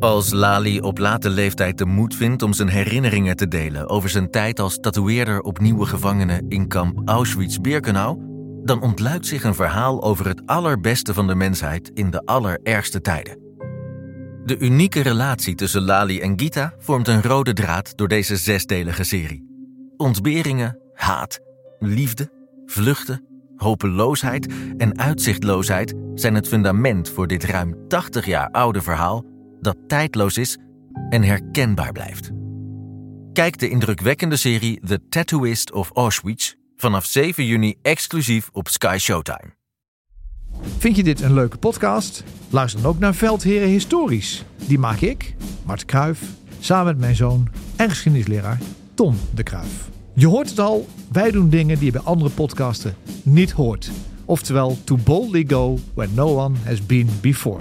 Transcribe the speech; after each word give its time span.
Als 0.00 0.32
Lali 0.32 0.80
op 0.80 0.98
late 0.98 1.30
leeftijd 1.30 1.78
de 1.78 1.86
moed 1.86 2.14
vindt 2.14 2.42
om 2.42 2.52
zijn 2.52 2.68
herinneringen 2.68 3.36
te 3.36 3.48
delen 3.48 3.88
over 3.88 4.08
zijn 4.08 4.30
tijd 4.30 4.60
als 4.60 4.78
tatoeëerder 4.80 5.40
op 5.40 5.58
nieuwe 5.58 5.86
gevangenen 5.86 6.44
in 6.48 6.68
kamp 6.68 7.00
Auschwitz-Birkenau, 7.04 8.18
dan 8.64 8.82
ontluikt 8.82 9.26
zich 9.26 9.44
een 9.44 9.54
verhaal 9.54 10.02
over 10.02 10.26
het 10.26 10.42
allerbeste 10.46 11.14
van 11.14 11.26
de 11.26 11.34
mensheid 11.34 11.90
in 11.94 12.10
de 12.10 12.24
allerergste 12.24 13.00
tijden. 13.00 13.38
De 14.44 14.58
unieke 14.58 15.00
relatie 15.00 15.54
tussen 15.54 15.82
Lali 15.82 16.20
en 16.20 16.40
Gita 16.40 16.74
vormt 16.78 17.08
een 17.08 17.22
rode 17.22 17.52
draad 17.52 17.96
door 17.96 18.08
deze 18.08 18.36
zesdelige 18.36 19.04
serie. 19.04 19.46
Ontberingen, 19.96 20.78
haat, 20.94 21.38
liefde, 21.78 22.30
vluchten, 22.66 23.24
hopeloosheid 23.56 24.52
en 24.76 24.98
uitzichtloosheid 24.98 25.94
zijn 26.14 26.34
het 26.34 26.48
fundament 26.48 27.10
voor 27.10 27.26
dit 27.26 27.44
ruim 27.44 27.88
80 27.88 28.26
jaar 28.26 28.50
oude 28.50 28.82
verhaal 28.82 29.36
dat 29.60 29.76
tijdloos 29.86 30.38
is 30.38 30.58
en 31.08 31.22
herkenbaar 31.22 31.92
blijft. 31.92 32.30
Kijk 33.32 33.58
de 33.58 33.68
indrukwekkende 33.68 34.36
serie 34.36 34.80
The 34.86 35.00
Tattooist 35.08 35.72
of 35.72 35.90
Auschwitz 35.94 36.54
vanaf 36.76 37.04
7 37.04 37.46
juni 37.46 37.74
exclusief 37.82 38.48
op 38.52 38.68
Sky 38.68 38.96
Showtime. 38.98 39.56
Vind 40.78 40.96
je 40.96 41.02
dit 41.02 41.20
een 41.20 41.34
leuke 41.34 41.58
podcast? 41.58 42.24
Luister 42.50 42.82
dan 42.82 42.90
ook 42.90 42.98
naar 42.98 43.14
Veldheren 43.14 43.68
Historisch. 43.68 44.44
Die 44.66 44.78
maak 44.78 45.00
ik, 45.00 45.34
Mart 45.64 45.84
Kruif, 45.84 46.22
samen 46.60 46.86
met 46.86 46.98
mijn 46.98 47.16
zoon 47.16 47.48
en 47.76 47.88
geschiedenisleraar 47.88 48.58
Tom 48.94 49.16
de 49.34 49.42
Kruif. 49.42 49.88
Je 50.14 50.26
hoort 50.26 50.50
het 50.50 50.58
al, 50.58 50.88
wij 51.12 51.30
doen 51.30 51.50
dingen 51.50 51.76
die 51.76 51.84
je 51.84 51.92
bij 51.92 52.00
andere 52.00 52.30
podcasten 52.30 52.94
niet 53.22 53.50
hoort. 53.50 53.90
Oftewel, 54.24 54.78
to 54.84 54.96
boldly 54.96 55.44
go 55.48 55.78
where 55.94 56.12
no 56.14 56.36
one 56.36 56.56
has 56.64 56.86
been 56.86 57.08
before. 57.20 57.60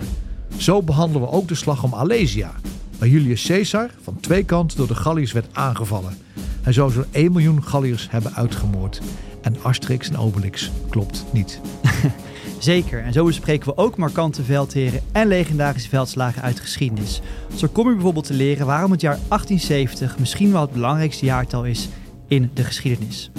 Zo 0.57 0.81
behandelen 0.81 1.21
we 1.21 1.33
ook 1.33 1.47
de 1.47 1.55
slag 1.55 1.83
om 1.83 1.93
Alesia, 1.93 2.51
waar 2.99 3.07
Julius 3.07 3.45
Caesar 3.45 3.89
van 4.01 4.19
twee 4.19 4.43
kanten 4.43 4.77
door 4.77 4.87
de 4.87 4.95
Galliërs 4.95 5.31
werd 5.31 5.47
aangevallen. 5.51 6.17
Hij 6.61 6.73
zou 6.73 6.91
zo'n 6.91 7.05
1 7.11 7.31
miljoen 7.31 7.63
Galliërs 7.63 8.07
hebben 8.09 8.35
uitgemoord. 8.35 9.01
En 9.41 9.55
Asterix 9.61 10.09
en 10.09 10.17
Obelix 10.17 10.71
klopt 10.89 11.25
niet. 11.31 11.59
Zeker, 12.59 13.03
en 13.03 13.13
zo 13.13 13.25
bespreken 13.25 13.67
we 13.67 13.77
ook 13.77 13.97
markante 13.97 14.43
veldheren 14.43 15.01
en 15.11 15.27
legendarische 15.27 15.89
veldslagen 15.89 16.41
uit 16.41 16.55
de 16.55 16.61
geschiedenis. 16.61 17.21
Zo 17.55 17.67
kom 17.71 17.87
je 17.87 17.93
bijvoorbeeld 17.93 18.25
te 18.25 18.33
leren 18.33 18.65
waarom 18.65 18.91
het 18.91 19.01
jaar 19.01 19.17
1870 19.27 20.19
misschien 20.19 20.51
wel 20.51 20.61
het 20.61 20.71
belangrijkste 20.71 21.25
jaartal 21.25 21.65
is 21.65 21.89
in 22.27 22.51
de 22.53 22.63
geschiedenis. 22.63 23.31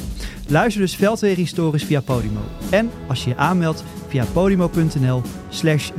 Luister 0.47 0.81
dus 0.81 0.97
Veldheren 0.97 1.37
Historisch 1.37 1.85
via 1.85 2.01
Podimo. 2.01 2.41
En 2.71 2.91
als 3.09 3.25
je 3.25 3.31
je 3.31 3.37
aanmeldt 3.37 3.85
via 4.09 4.25
podimo.nl 4.25 5.23
slash 5.49 5.91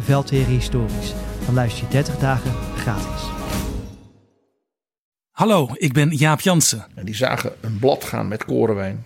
Historisch. 0.48 1.14
Dan 1.46 1.54
luister 1.54 1.84
je 1.84 1.92
30 1.92 2.18
dagen 2.18 2.52
gratis. 2.78 3.28
Hallo, 5.31 5.70
ik 5.73 5.94
ben 5.94 6.09
Jaap 6.09 6.42
Jansen. 6.42 6.86
En 6.96 7.06
die 7.06 7.16
zagen 7.16 7.52
een 7.62 7.80
blad 7.80 8.04
gaan 8.04 8.28
met 8.28 8.46
korenwijn. 8.46 9.06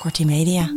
app. 0.00 0.14
Kortie 0.14 0.26
Media. 0.26 0.74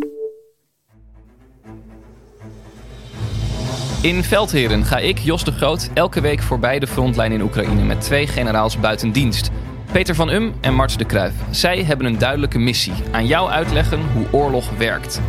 In 4.01 4.23
Veldheren 4.23 4.85
ga 4.85 4.97
ik, 4.97 5.17
Jos 5.17 5.43
de 5.43 5.51
Groot, 5.51 5.89
elke 5.93 6.21
week 6.21 6.41
voorbij 6.41 6.79
de 6.79 6.87
frontlijn 6.87 7.31
in 7.31 7.41
Oekraïne 7.41 7.83
met 7.83 8.01
twee 8.01 8.27
generaals 8.27 8.79
buiten 8.79 9.11
dienst. 9.11 9.49
Peter 9.91 10.15
van 10.15 10.29
Um 10.29 10.53
en 10.61 10.75
Mart 10.75 10.97
de 10.97 11.05
Kruijf. 11.05 11.33
Zij 11.49 11.83
hebben 11.83 12.05
een 12.05 12.17
duidelijke 12.17 12.59
missie. 12.59 12.93
Aan 13.11 13.27
jou 13.27 13.49
uitleggen 13.49 13.99
hoe 14.13 14.25
oorlog 14.31 14.69
werkt. 14.77 15.21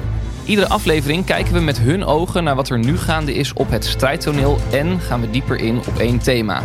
Iedere 0.45 0.69
aflevering 0.69 1.25
kijken 1.25 1.53
we 1.53 1.61
met 1.61 1.79
hun 1.79 2.05
ogen 2.05 2.45
naar 2.45 2.55
wat 2.55 2.71
er 2.71 2.79
nu 2.79 2.99
gaande 2.99 3.35
is 3.35 3.53
op 3.53 3.71
het 3.71 3.85
strijdtoneel 3.85 4.59
en 4.73 5.01
gaan 5.01 5.21
we 5.21 5.31
dieper 5.31 5.59
in 5.59 5.79
op 5.79 5.99
één 5.99 6.19
thema. 6.19 6.63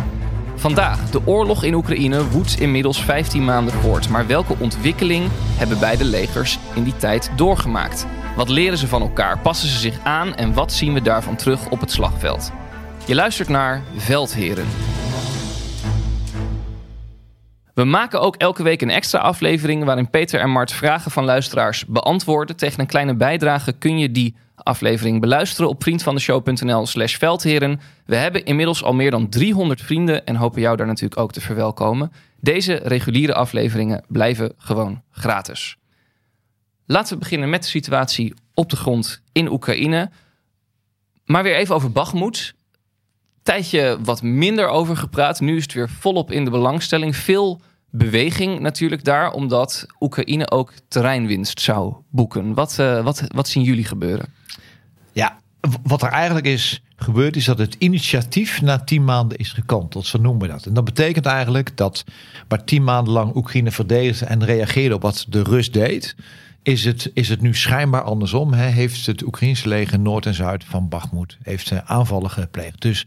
Vandaag, 0.60 1.10
de 1.10 1.26
oorlog 1.26 1.64
in 1.64 1.74
Oekraïne 1.74 2.28
woedt 2.28 2.60
inmiddels 2.60 3.02
15 3.02 3.44
maanden 3.44 3.74
voort. 3.74 4.08
Maar 4.08 4.26
welke 4.26 4.54
ontwikkeling 4.58 5.28
hebben 5.32 5.78
beide 5.78 6.04
legers 6.04 6.58
in 6.74 6.82
die 6.82 6.96
tijd 6.96 7.30
doorgemaakt? 7.36 8.06
Wat 8.36 8.48
leren 8.48 8.78
ze 8.78 8.86
van 8.86 9.02
elkaar? 9.02 9.38
Passen 9.38 9.68
ze 9.68 9.78
zich 9.78 10.04
aan 10.04 10.34
en 10.34 10.54
wat 10.54 10.72
zien 10.72 10.92
we 10.92 11.02
daarvan 11.02 11.36
terug 11.36 11.70
op 11.70 11.80
het 11.80 11.90
slagveld? 11.90 12.52
Je 13.06 13.14
luistert 13.14 13.48
naar 13.48 13.82
Veldheren. 13.96 14.66
We 17.74 17.84
maken 17.84 18.20
ook 18.20 18.36
elke 18.36 18.62
week 18.62 18.82
een 18.82 18.90
extra 18.90 19.18
aflevering 19.18 19.84
waarin 19.84 20.10
Peter 20.10 20.40
en 20.40 20.50
Mart 20.50 20.72
vragen 20.72 21.10
van 21.10 21.24
luisteraars 21.24 21.86
beantwoorden. 21.86 22.56
Tegen 22.56 22.80
een 22.80 22.86
kleine 22.86 23.14
bijdrage 23.14 23.72
kun 23.72 23.98
je 23.98 24.10
die 24.10 24.36
aflevering 24.62 25.20
beluisteren 25.20 25.70
op 25.70 25.82
vriendvandeshow.nl 25.82 26.86
slash 26.86 27.16
veldheren. 27.16 27.80
We 28.06 28.16
hebben 28.16 28.44
inmiddels 28.44 28.82
al 28.82 28.92
meer 28.92 29.10
dan 29.10 29.28
300 29.28 29.80
vrienden 29.80 30.26
en 30.26 30.36
hopen 30.36 30.60
jou 30.60 30.76
daar 30.76 30.86
natuurlijk 30.86 31.20
ook 31.20 31.32
te 31.32 31.40
verwelkomen. 31.40 32.12
Deze 32.40 32.74
reguliere 32.74 33.34
afleveringen 33.34 34.04
blijven 34.08 34.52
gewoon 34.56 35.02
gratis. 35.10 35.76
Laten 36.86 37.12
we 37.12 37.18
beginnen 37.18 37.50
met 37.50 37.62
de 37.62 37.68
situatie 37.68 38.34
op 38.54 38.70
de 38.70 38.76
grond 38.76 39.22
in 39.32 39.50
Oekraïne. 39.50 40.10
Maar 41.24 41.42
weer 41.42 41.56
even 41.56 41.74
over 41.74 41.92
Bagmoed. 41.92 42.54
Tijdje 43.42 43.98
wat 44.02 44.22
minder 44.22 44.68
over 44.68 44.96
gepraat. 44.96 45.40
Nu 45.40 45.56
is 45.56 45.62
het 45.62 45.72
weer 45.72 45.90
volop 45.90 46.30
in 46.30 46.44
de 46.44 46.50
belangstelling. 46.50 47.16
Veel 47.16 47.60
beweging 47.90 48.60
natuurlijk 48.60 49.04
daar, 49.04 49.32
omdat 49.32 49.86
Oekraïne 50.00 50.50
ook 50.50 50.72
terreinwinst 50.88 51.60
zou 51.60 51.94
boeken. 52.10 52.54
Wat, 52.54 52.76
uh, 52.80 53.02
wat, 53.02 53.22
wat 53.34 53.48
zien 53.48 53.62
jullie 53.62 53.84
gebeuren? 53.84 54.26
Ja, 55.12 55.38
wat 55.82 56.02
er 56.02 56.08
eigenlijk 56.08 56.46
is 56.46 56.82
gebeurd, 56.96 57.36
is 57.36 57.44
dat 57.44 57.58
het 57.58 57.76
initiatief 57.78 58.62
na 58.62 58.78
tien 58.78 59.04
maanden 59.04 59.38
is 59.38 59.52
gekanteld. 59.52 60.06
Zo 60.06 60.18
noemen 60.18 60.42
we 60.42 60.52
dat. 60.52 60.66
En 60.66 60.74
dat 60.74 60.84
betekent 60.84 61.26
eigenlijk 61.26 61.76
dat 61.76 62.04
waar 62.48 62.64
tien 62.64 62.84
maanden 62.84 63.12
lang 63.12 63.34
Oekraïne 63.34 63.70
verdedigde 63.70 64.24
en 64.24 64.44
reageerde 64.44 64.94
op 64.94 65.02
wat 65.02 65.26
de 65.28 65.42
Rus 65.42 65.70
deed, 65.70 66.16
is 66.62 66.84
het, 66.84 67.10
is 67.14 67.28
het 67.28 67.40
nu 67.40 67.54
schijnbaar 67.54 68.02
andersom. 68.02 68.52
Hè? 68.52 68.66
Heeft 68.66 69.06
het 69.06 69.22
Oekraïnse 69.22 69.68
leger 69.68 70.00
Noord 70.00 70.26
en 70.26 70.34
Zuid 70.34 70.64
van 70.64 70.88
Bakhmut 70.88 71.38
heeft 71.42 71.72
aanvallen 71.84 72.30
gepleegd. 72.30 72.80
Dus 72.80 73.06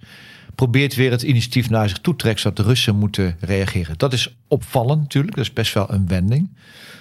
probeert 0.55 0.95
weer 0.95 1.11
het 1.11 1.21
initiatief 1.21 1.69
naar 1.69 1.89
zich 1.89 1.99
toe 1.99 2.13
te 2.13 2.19
trekken, 2.19 2.41
zodat 2.41 2.57
de 2.57 2.63
Russen 2.63 2.95
moeten 2.95 3.35
reageren. 3.39 3.97
Dat 3.97 4.13
is 4.13 4.35
opvallend 4.47 5.01
natuurlijk, 5.01 5.35
dat 5.35 5.45
is 5.45 5.53
best 5.53 5.73
wel 5.73 5.91
een 5.91 6.07
wending. 6.07 6.49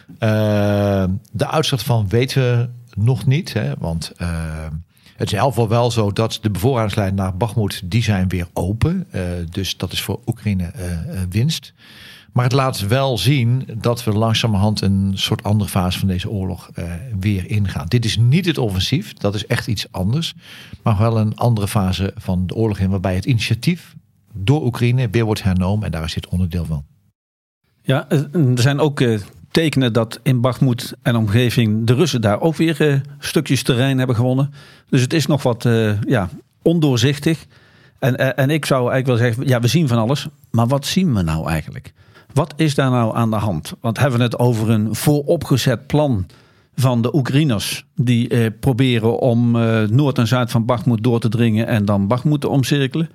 Uh, 0.08 1.04
de 1.32 1.48
uitslag 1.48 1.84
van 1.84 2.08
weten 2.08 2.42
we 2.42 2.68
nog 2.94 3.26
niet, 3.26 3.52
hè? 3.52 3.72
want 3.78 4.12
uh, 4.18 4.28
het 5.16 5.32
is 5.32 5.38
in 5.38 5.68
wel 5.68 5.90
zo 5.90 6.12
dat 6.12 6.38
de 6.42 6.50
bevoorradingslijnen 6.50 7.14
naar 7.14 7.36
Bakhmut, 7.36 7.82
die 7.84 8.02
zijn 8.02 8.28
weer 8.28 8.46
open. 8.52 9.06
Uh, 9.14 9.22
dus 9.50 9.76
dat 9.76 9.92
is 9.92 10.02
voor 10.02 10.20
Oekraïne 10.26 10.72
winst. 11.30 11.72
Maar 12.32 12.44
het 12.44 12.52
laat 12.52 12.86
wel 12.86 13.18
zien 13.18 13.68
dat 13.74 14.04
we 14.04 14.12
langzamerhand 14.12 14.80
een 14.80 15.12
soort 15.14 15.42
andere 15.42 15.70
fase 15.70 15.98
van 15.98 16.08
deze 16.08 16.30
oorlog 16.30 16.70
uh, 16.74 16.92
weer 17.20 17.50
ingaan. 17.50 17.86
Dit 17.86 18.04
is 18.04 18.16
niet 18.16 18.46
het 18.46 18.58
offensief, 18.58 19.12
dat 19.12 19.34
is 19.34 19.46
echt 19.46 19.66
iets 19.66 19.86
anders. 19.90 20.34
Maar 20.82 20.98
wel 20.98 21.18
een 21.18 21.36
andere 21.36 21.68
fase 21.68 22.12
van 22.16 22.46
de 22.46 22.54
oorlog 22.54 22.78
in, 22.78 22.90
waarbij 22.90 23.14
het 23.14 23.24
initiatief 23.24 23.94
door 24.32 24.64
Oekraïne 24.64 25.08
weer 25.10 25.24
wordt 25.24 25.42
hernomen. 25.42 25.84
En 25.84 25.90
daar 25.90 26.04
is 26.04 26.14
dit 26.14 26.28
onderdeel 26.28 26.64
van. 26.64 26.84
Ja, 27.82 28.08
er 28.10 28.28
zijn 28.54 28.80
ook 28.80 29.00
uh, 29.00 29.20
tekenen 29.50 29.92
dat 29.92 30.20
in 30.22 30.40
Bakhmut 30.40 30.94
en 31.02 31.16
omgeving 31.16 31.86
de 31.86 31.94
Russen 31.94 32.20
daar 32.20 32.40
ook 32.40 32.56
weer 32.56 33.02
stukjes 33.18 33.62
terrein 33.62 33.98
hebben 33.98 34.16
gewonnen. 34.16 34.52
Dus 34.88 35.00
het 35.00 35.12
is 35.12 35.26
nog 35.26 35.42
wat 35.42 35.62
ja, 36.06 36.28
ondoorzichtig. 36.62 37.46
En, 37.98 38.36
en 38.36 38.50
ik 38.50 38.64
zou 38.64 38.90
eigenlijk 38.90 39.06
wel 39.06 39.28
zeggen, 39.28 39.46
ja, 39.46 39.60
we 39.60 39.66
zien 39.66 39.88
van 39.88 39.98
alles. 39.98 40.28
Maar 40.50 40.66
wat 40.66 40.86
zien 40.86 41.14
we 41.14 41.22
nou 41.22 41.48
eigenlijk? 41.48 41.92
Wat 42.34 42.52
is 42.56 42.74
daar 42.74 42.90
nou 42.90 43.16
aan 43.16 43.30
de 43.30 43.36
hand? 43.36 43.72
Want 43.80 43.98
hebben 43.98 44.18
we 44.18 44.24
het 44.24 44.38
over 44.38 44.70
een 44.70 44.94
vooropgezet 44.94 45.86
plan 45.86 46.26
van 46.74 47.02
de 47.02 47.14
Oekraïners 47.14 47.84
die 47.94 48.28
eh, 48.28 48.46
proberen 48.60 49.18
om 49.18 49.56
eh, 49.56 49.82
Noord 49.82 50.18
en 50.18 50.26
Zuid 50.26 50.50
van 50.50 50.64
Bakhmut 50.64 51.02
door 51.02 51.20
te 51.20 51.28
dringen 51.28 51.66
en 51.66 51.84
dan 51.84 52.06
Bakhmut 52.06 52.40
te 52.40 52.48
omcirkelen? 52.48 53.10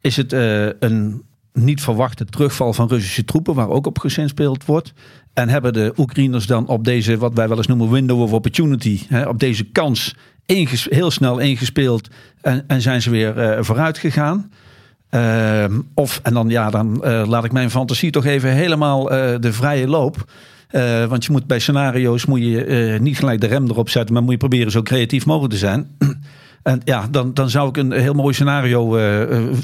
Is 0.00 0.16
het 0.16 0.32
eh, 0.32 0.66
een 0.66 1.22
niet 1.52 1.80
verwachte 1.80 2.24
terugval 2.24 2.72
van 2.72 2.88
Russische 2.88 3.24
troepen 3.24 3.54
waar 3.54 3.68
ook 3.68 3.86
op 3.86 3.98
gezinspeeld 3.98 4.64
wordt? 4.64 4.92
En 5.32 5.48
hebben 5.48 5.72
de 5.72 5.92
Oekraïners 5.96 6.46
dan 6.46 6.66
op 6.66 6.84
deze, 6.84 7.18
wat 7.18 7.34
wij 7.34 7.48
wel 7.48 7.56
eens 7.56 7.66
noemen 7.66 7.90
window 7.90 8.20
of 8.20 8.32
opportunity, 8.32 9.00
hè, 9.08 9.28
op 9.28 9.38
deze 9.38 9.64
kans 9.64 10.14
heel 10.90 11.10
snel 11.10 11.38
ingespeeld 11.38 12.08
en, 12.40 12.64
en 12.66 12.80
zijn 12.82 13.02
ze 13.02 13.10
weer 13.10 13.56
uh, 13.56 13.62
vooruit 13.62 13.98
gegaan? 13.98 14.50
Ehm, 15.10 15.80
of, 15.94 16.20
en 16.22 16.34
dan, 16.34 16.48
ja, 16.48 16.70
dan 16.70 17.04
eh, 17.04 17.22
laat 17.26 17.44
ik 17.44 17.52
mijn 17.52 17.70
fantasie 17.70 18.10
toch 18.10 18.24
even 18.24 18.52
helemaal 18.52 19.10
eh, 19.10 19.34
de 19.40 19.52
vrije 19.52 19.88
loop. 19.88 20.24
Eh, 20.68 21.04
want 21.04 21.24
je 21.24 21.32
moet 21.32 21.46
bij 21.46 21.58
scenario's 21.58 22.26
moet 22.26 22.40
je 22.40 22.98
niet 23.00 23.18
gelijk 23.18 23.40
de 23.40 23.46
rem 23.46 23.64
erop 23.70 23.90
zetten, 23.90 24.14
maar 24.14 24.22
moet 24.22 24.32
je 24.32 24.38
proberen 24.38 24.72
zo 24.72 24.82
creatief 24.82 25.26
mogelijk 25.26 25.52
te 25.52 25.58
zijn. 25.58 25.96
en 26.62 26.80
ja, 26.84 27.06
dan, 27.10 27.34
dan 27.34 27.50
zou 27.50 27.68
ik 27.68 27.76
een 27.76 27.92
heel 27.92 28.14
mooi 28.14 28.34
scenario 28.34 28.98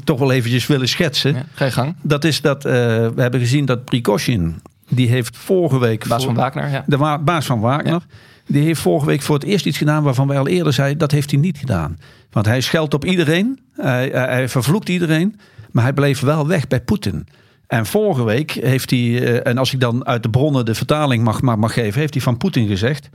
toch 0.03 0.19
wel 0.19 0.31
eventjes 0.31 0.67
willen 0.67 0.87
schetsen. 0.87 1.33
Ja, 1.33 1.43
ga 1.53 1.65
je 1.65 1.71
gang. 1.71 1.95
Dat 2.01 2.23
is 2.23 2.41
dat 2.41 2.63
we 2.63 3.13
hebben 3.15 3.39
gezien 3.39 3.65
dat 3.65 3.83
Precaution, 3.85 4.55
die 4.89 5.09
heeft 5.09 5.37
vorige 5.37 5.79
week. 5.79 6.07
Baas 6.07 6.23
voor- 6.23 6.33
van 6.33 6.43
Wagner, 6.43 6.69
ja. 6.69 6.83
de 6.87 7.19
baas 7.23 7.45
van 7.45 7.59
Wagner. 7.59 8.01
Die 8.47 8.63
heeft 8.63 8.81
vorige 8.81 9.05
week 9.05 9.21
voor 9.21 9.35
het 9.35 9.43
eerst 9.43 9.65
iets 9.65 9.77
gedaan 9.77 10.03
waarvan 10.03 10.27
wij 10.27 10.37
al 10.39 10.47
eerder 10.47 10.73
zeiden 10.73 10.97
dat 10.97 11.11
heeft 11.11 11.31
hij 11.31 11.39
niet 11.39 11.57
gedaan. 11.57 11.97
Want 12.31 12.45
hij 12.45 12.61
scheldt 12.61 12.93
op 12.93 13.05
iedereen, 13.05 13.59
hij, 13.71 14.09
hij- 14.13 14.49
vervloekt 14.49 14.89
iedereen, 14.89 15.39
maar 15.71 15.83
hij 15.83 15.93
bleef 15.93 16.19
wel 16.19 16.47
weg 16.47 16.67
bij 16.67 16.81
Poetin. 16.81 17.27
En 17.67 17.85
vorige 17.85 18.23
week 18.23 18.51
heeft 18.51 18.89
hij, 18.89 18.99
eh, 18.99 19.47
en 19.51 19.57
als 19.57 19.73
ik 19.73 19.79
dan 19.79 20.05
uit 20.05 20.23
de 20.23 20.29
bronnen 20.29 20.65
de 20.65 20.75
vertaling 20.75 21.23
mag, 21.23 21.41
mag, 21.41 21.55
mag 21.57 21.73
geven, 21.73 21.99
heeft 21.99 22.13
hij 22.13 22.23
van 22.23 22.37
Poetin 22.37 22.67
gezegd: 22.67 23.09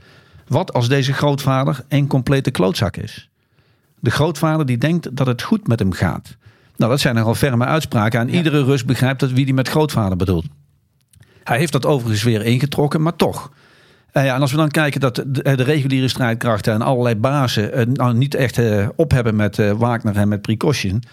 Wat 0.47 0.73
als 0.73 0.87
deze 0.87 1.13
grootvader 1.13 1.83
een 1.87 2.07
complete 2.07 2.51
klootzak 2.51 2.97
is? 2.97 3.29
De 3.99 4.09
grootvader 4.11 4.65
die 4.65 4.77
denkt 4.77 5.15
dat 5.15 5.27
het 5.27 5.41
goed 5.41 5.67
met 5.67 5.79
hem 5.79 5.91
gaat. 5.91 6.35
Nou, 6.75 6.91
dat 6.91 6.99
zijn 7.01 7.15
nogal 7.15 7.35
ferme 7.35 7.65
uitspraken. 7.65 8.19
En 8.19 8.29
iedere 8.29 8.63
Rus 8.63 8.85
begrijpt 8.85 9.19
dat 9.19 9.31
wie 9.31 9.45
die 9.45 9.53
met 9.53 9.67
grootvader 9.69 10.17
bedoelt. 10.17 10.45
Hij 11.43 11.57
heeft 11.57 11.71
dat 11.71 11.85
overigens 11.85 12.23
weer 12.23 12.45
ingetrokken, 12.45 13.01
maar 13.01 13.15
toch. 13.15 13.51
Eh, 14.11 14.25
ja, 14.25 14.35
en 14.35 14.41
als 14.41 14.51
we 14.51 14.57
dan 14.57 14.71
kijken 14.71 14.99
dat 14.99 15.15
de, 15.15 15.55
de 15.55 15.63
reguliere 15.63 16.07
strijdkrachten 16.07 16.73
en 16.73 16.81
allerlei 16.81 17.15
bazen 17.15 17.73
eh, 17.73 17.85
nou 17.85 18.13
niet 18.13 18.35
echt 18.35 18.57
eh, 18.57 18.87
op 18.95 19.11
hebben 19.11 19.35
met 19.35 19.59
eh, 19.59 19.71
Wagner 19.71 20.15
en 20.15 20.27
met 20.27 20.41
Precaution. 20.41 21.03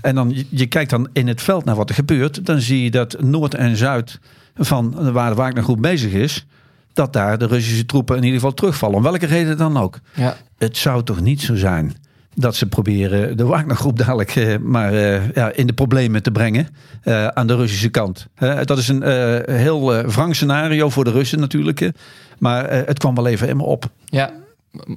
En 0.00 0.14
dan 0.14 0.30
je, 0.34 0.46
je 0.50 0.66
kijkt 0.66 0.90
dan 0.90 1.08
in 1.12 1.28
het 1.28 1.42
veld 1.42 1.64
naar 1.64 1.76
wat 1.76 1.88
er 1.88 1.94
gebeurt. 1.94 2.46
Dan 2.46 2.60
zie 2.60 2.82
je 2.82 2.90
dat 2.90 3.20
Noord 3.20 3.54
en 3.54 3.76
Zuid 3.76 4.20
van 4.54 5.12
waar 5.12 5.30
de 5.30 5.36
Wagnergroep 5.36 5.82
bezig 5.82 6.12
is. 6.12 6.46
Dat 6.92 7.12
daar 7.12 7.38
de 7.38 7.46
Russische 7.46 7.86
troepen 7.86 8.16
in 8.16 8.22
ieder 8.22 8.38
geval 8.38 8.54
terugvallen. 8.54 8.96
Om 8.96 9.02
welke 9.02 9.26
reden 9.26 9.56
dan 9.56 9.76
ook. 9.76 10.00
Ja. 10.14 10.36
Het 10.58 10.76
zou 10.76 11.02
toch 11.02 11.20
niet 11.20 11.40
zo 11.40 11.54
zijn 11.54 11.96
dat 12.38 12.56
ze 12.56 12.66
proberen 12.66 13.36
de 13.36 13.44
Wagnergroep 13.44 13.98
dadelijk 13.98 14.36
eh, 14.36 14.58
maar 14.58 14.92
eh, 14.92 15.30
ja, 15.34 15.52
in 15.52 15.66
de 15.66 15.72
problemen 15.72 16.22
te 16.22 16.30
brengen 16.30 16.68
eh, 17.02 17.26
aan 17.26 17.46
de 17.46 17.56
Russische 17.56 17.88
kant. 17.88 18.26
Dat 18.64 18.78
is 18.78 18.88
een 18.88 19.02
eh, 19.02 19.56
heel 19.56 20.02
wrang 20.02 20.34
scenario 20.34 20.90
voor 20.90 21.04
de 21.04 21.10
Russen 21.10 21.40
natuurlijk. 21.40 21.90
maar 22.38 22.64
eh, 22.64 22.86
het 22.86 22.98
kwam 22.98 23.14
wel 23.14 23.26
even 23.26 23.48
in 23.48 23.56
me 23.56 23.62
op. 23.62 23.90
ja. 24.04 24.32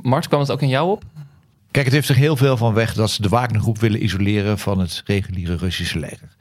Mart, 0.01 0.27
kwam 0.27 0.39
het 0.39 0.51
ook 0.51 0.61
in 0.61 0.67
jou 0.67 0.91
op? 0.91 1.03
Kijk, 1.71 1.85
het 1.85 1.93
heeft 1.93 2.09
er 2.09 2.15
heel 2.15 2.35
veel 2.35 2.57
van 2.57 2.73
weg 2.73 2.93
dat 2.93 3.09
ze 3.09 3.21
de 3.21 3.29
Wagnergroep 3.29 3.79
willen 3.79 4.03
isoleren 4.03 4.57
van 4.59 4.79
het 4.79 5.03
reguliere 5.05 5.55
Russische 5.55 5.99
leger. 5.99 6.35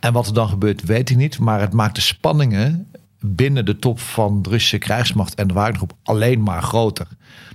En 0.00 0.12
wat 0.12 0.26
er 0.26 0.34
dan 0.34 0.48
gebeurt, 0.48 0.82
weet 0.84 1.10
ik 1.10 1.16
niet. 1.16 1.38
Maar 1.38 1.60
het 1.60 1.72
maakt 1.72 1.94
de 1.94 2.00
spanningen 2.00 2.86
binnen 3.24 3.64
de 3.64 3.76
top 3.76 4.00
van 4.00 4.42
de 4.42 4.48
Russische 4.48 4.78
krijgsmacht 4.78 5.34
en 5.34 5.46
de 5.46 5.54
Wagnergroep 5.54 5.92
alleen 6.02 6.42
maar 6.42 6.62
groter. 6.62 7.06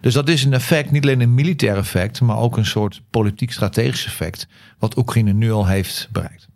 Dus 0.01 0.13
dat 0.13 0.29
is 0.29 0.43
een 0.43 0.53
effect, 0.53 0.91
niet 0.91 1.03
alleen 1.03 1.21
een 1.21 1.33
militair 1.33 1.77
effect, 1.77 2.21
maar 2.21 2.37
ook 2.37 2.57
een 2.57 2.65
soort 2.65 3.01
politiek-strategisch 3.09 4.05
effect. 4.05 4.47
Wat 4.79 4.97
Oekraïne 4.97 5.33
nu 5.33 5.51
al 5.51 5.67
heeft 5.67 6.07
bereikt. 6.11 6.47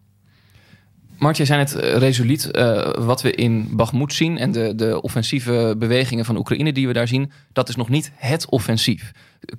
Mart, 1.17 1.37
jij 1.37 1.45
zei 1.45 1.59
het 1.59 1.75
eh, 1.75 1.97
resoluut. 1.97 2.51
eh, 2.51 2.93
wat 2.97 3.21
we 3.21 3.31
in 3.31 3.67
Bakhmut 3.71 4.13
zien 4.13 4.37
en 4.37 4.51
de, 4.51 4.75
de 4.75 5.01
offensieve 5.01 5.75
bewegingen 5.77 6.25
van 6.25 6.37
Oekraïne 6.37 6.73
die 6.73 6.87
we 6.87 6.93
daar 6.93 7.07
zien, 7.07 7.31
dat 7.53 7.69
is 7.69 7.75
nog 7.75 7.89
niet 7.89 8.11
het 8.15 8.49
offensief. 8.49 9.11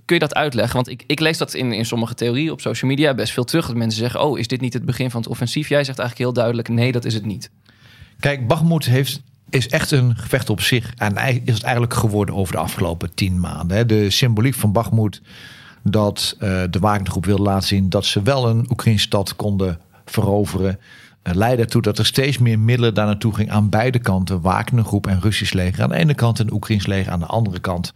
Kun 0.05 0.17
je 0.17 0.19
dat 0.19 0.35
uitleggen? 0.35 0.75
Want 0.75 0.89
ik, 0.89 1.05
ik 1.07 1.21
lees 1.21 1.39
dat 1.39 1.55
in, 1.55 1.73
in 1.73 1.87
sommige 1.87 2.15
theorieën 2.15 2.51
op 2.51 2.61
social 2.61 2.91
media 2.91 3.15
best 3.15 3.33
veel 3.33 3.45
terug. 3.45 3.67
Dat 3.67 3.77
mensen 3.77 3.99
zeggen, 3.99 4.23
oh, 4.23 4.39
is 4.39 4.47
dit 4.47 4.61
niet 4.61 4.73
het 4.73 4.85
begin 4.85 5.11
van 5.11 5.21
het 5.21 5.31
offensief? 5.31 5.69
Jij 5.69 5.85
zegt 5.85 5.99
eigenlijk 5.99 6.29
heel 6.29 6.43
duidelijk, 6.43 6.69
nee, 6.69 6.93
dat 6.93 7.05
is 7.05 7.15
het 7.15 7.25
niet. 7.25 7.51
Kijk, 8.21 8.47
Bakhmut 8.47 8.85
heeft, 8.85 9.23
is 9.55 9.69
echt 9.69 9.91
een 9.91 10.17
gevecht 10.17 10.51
op 10.51 10.61
zich. 10.61 10.93
En 10.97 11.17
is 11.45 11.55
het 11.55 11.63
eigenlijk 11.63 11.95
geworden 11.95 12.35
over 12.35 12.53
de 12.53 12.61
afgelopen 12.61 13.15
tien 13.15 13.41
maanden. 13.41 13.89
De 13.89 14.11
symboliek 14.11 14.55
van 14.55 14.73
Bakhmut 14.73 15.21
dat 15.83 16.37
eh, 16.39 16.63
de 16.71 16.79
Wagnergroep 16.79 17.25
wilde 17.25 17.43
laten 17.43 17.69
zien 17.69 17.89
dat 17.89 18.05
ze 18.05 18.23
wel 18.23 18.49
een 18.49 18.67
Oekraïnse 18.71 19.05
stad 19.05 19.37
konden 19.37 19.79
veroveren. 20.05 20.79
Eh, 21.23 21.35
leidde 21.35 21.63
ertoe 21.63 21.83
dat 21.83 21.99
er 21.99 22.07
steeds 22.07 22.39
meer 22.39 22.59
middelen 22.59 22.95
daar 22.95 23.07
naartoe 23.07 23.35
ging 23.35 23.51
aan 23.51 23.69
beide 23.69 23.99
kanten. 23.99 24.41
Wagnergroep 24.41 25.07
en 25.07 25.21
Russisch 25.21 25.53
leger 25.53 25.83
aan 25.83 25.89
de 25.89 25.97
ene 25.97 26.15
kant 26.15 26.41
en 26.41 26.53
Oekraïns 26.53 26.87
leger 26.87 27.13
aan 27.13 27.19
de 27.19 27.27
andere 27.27 27.61
kant. 27.61 27.93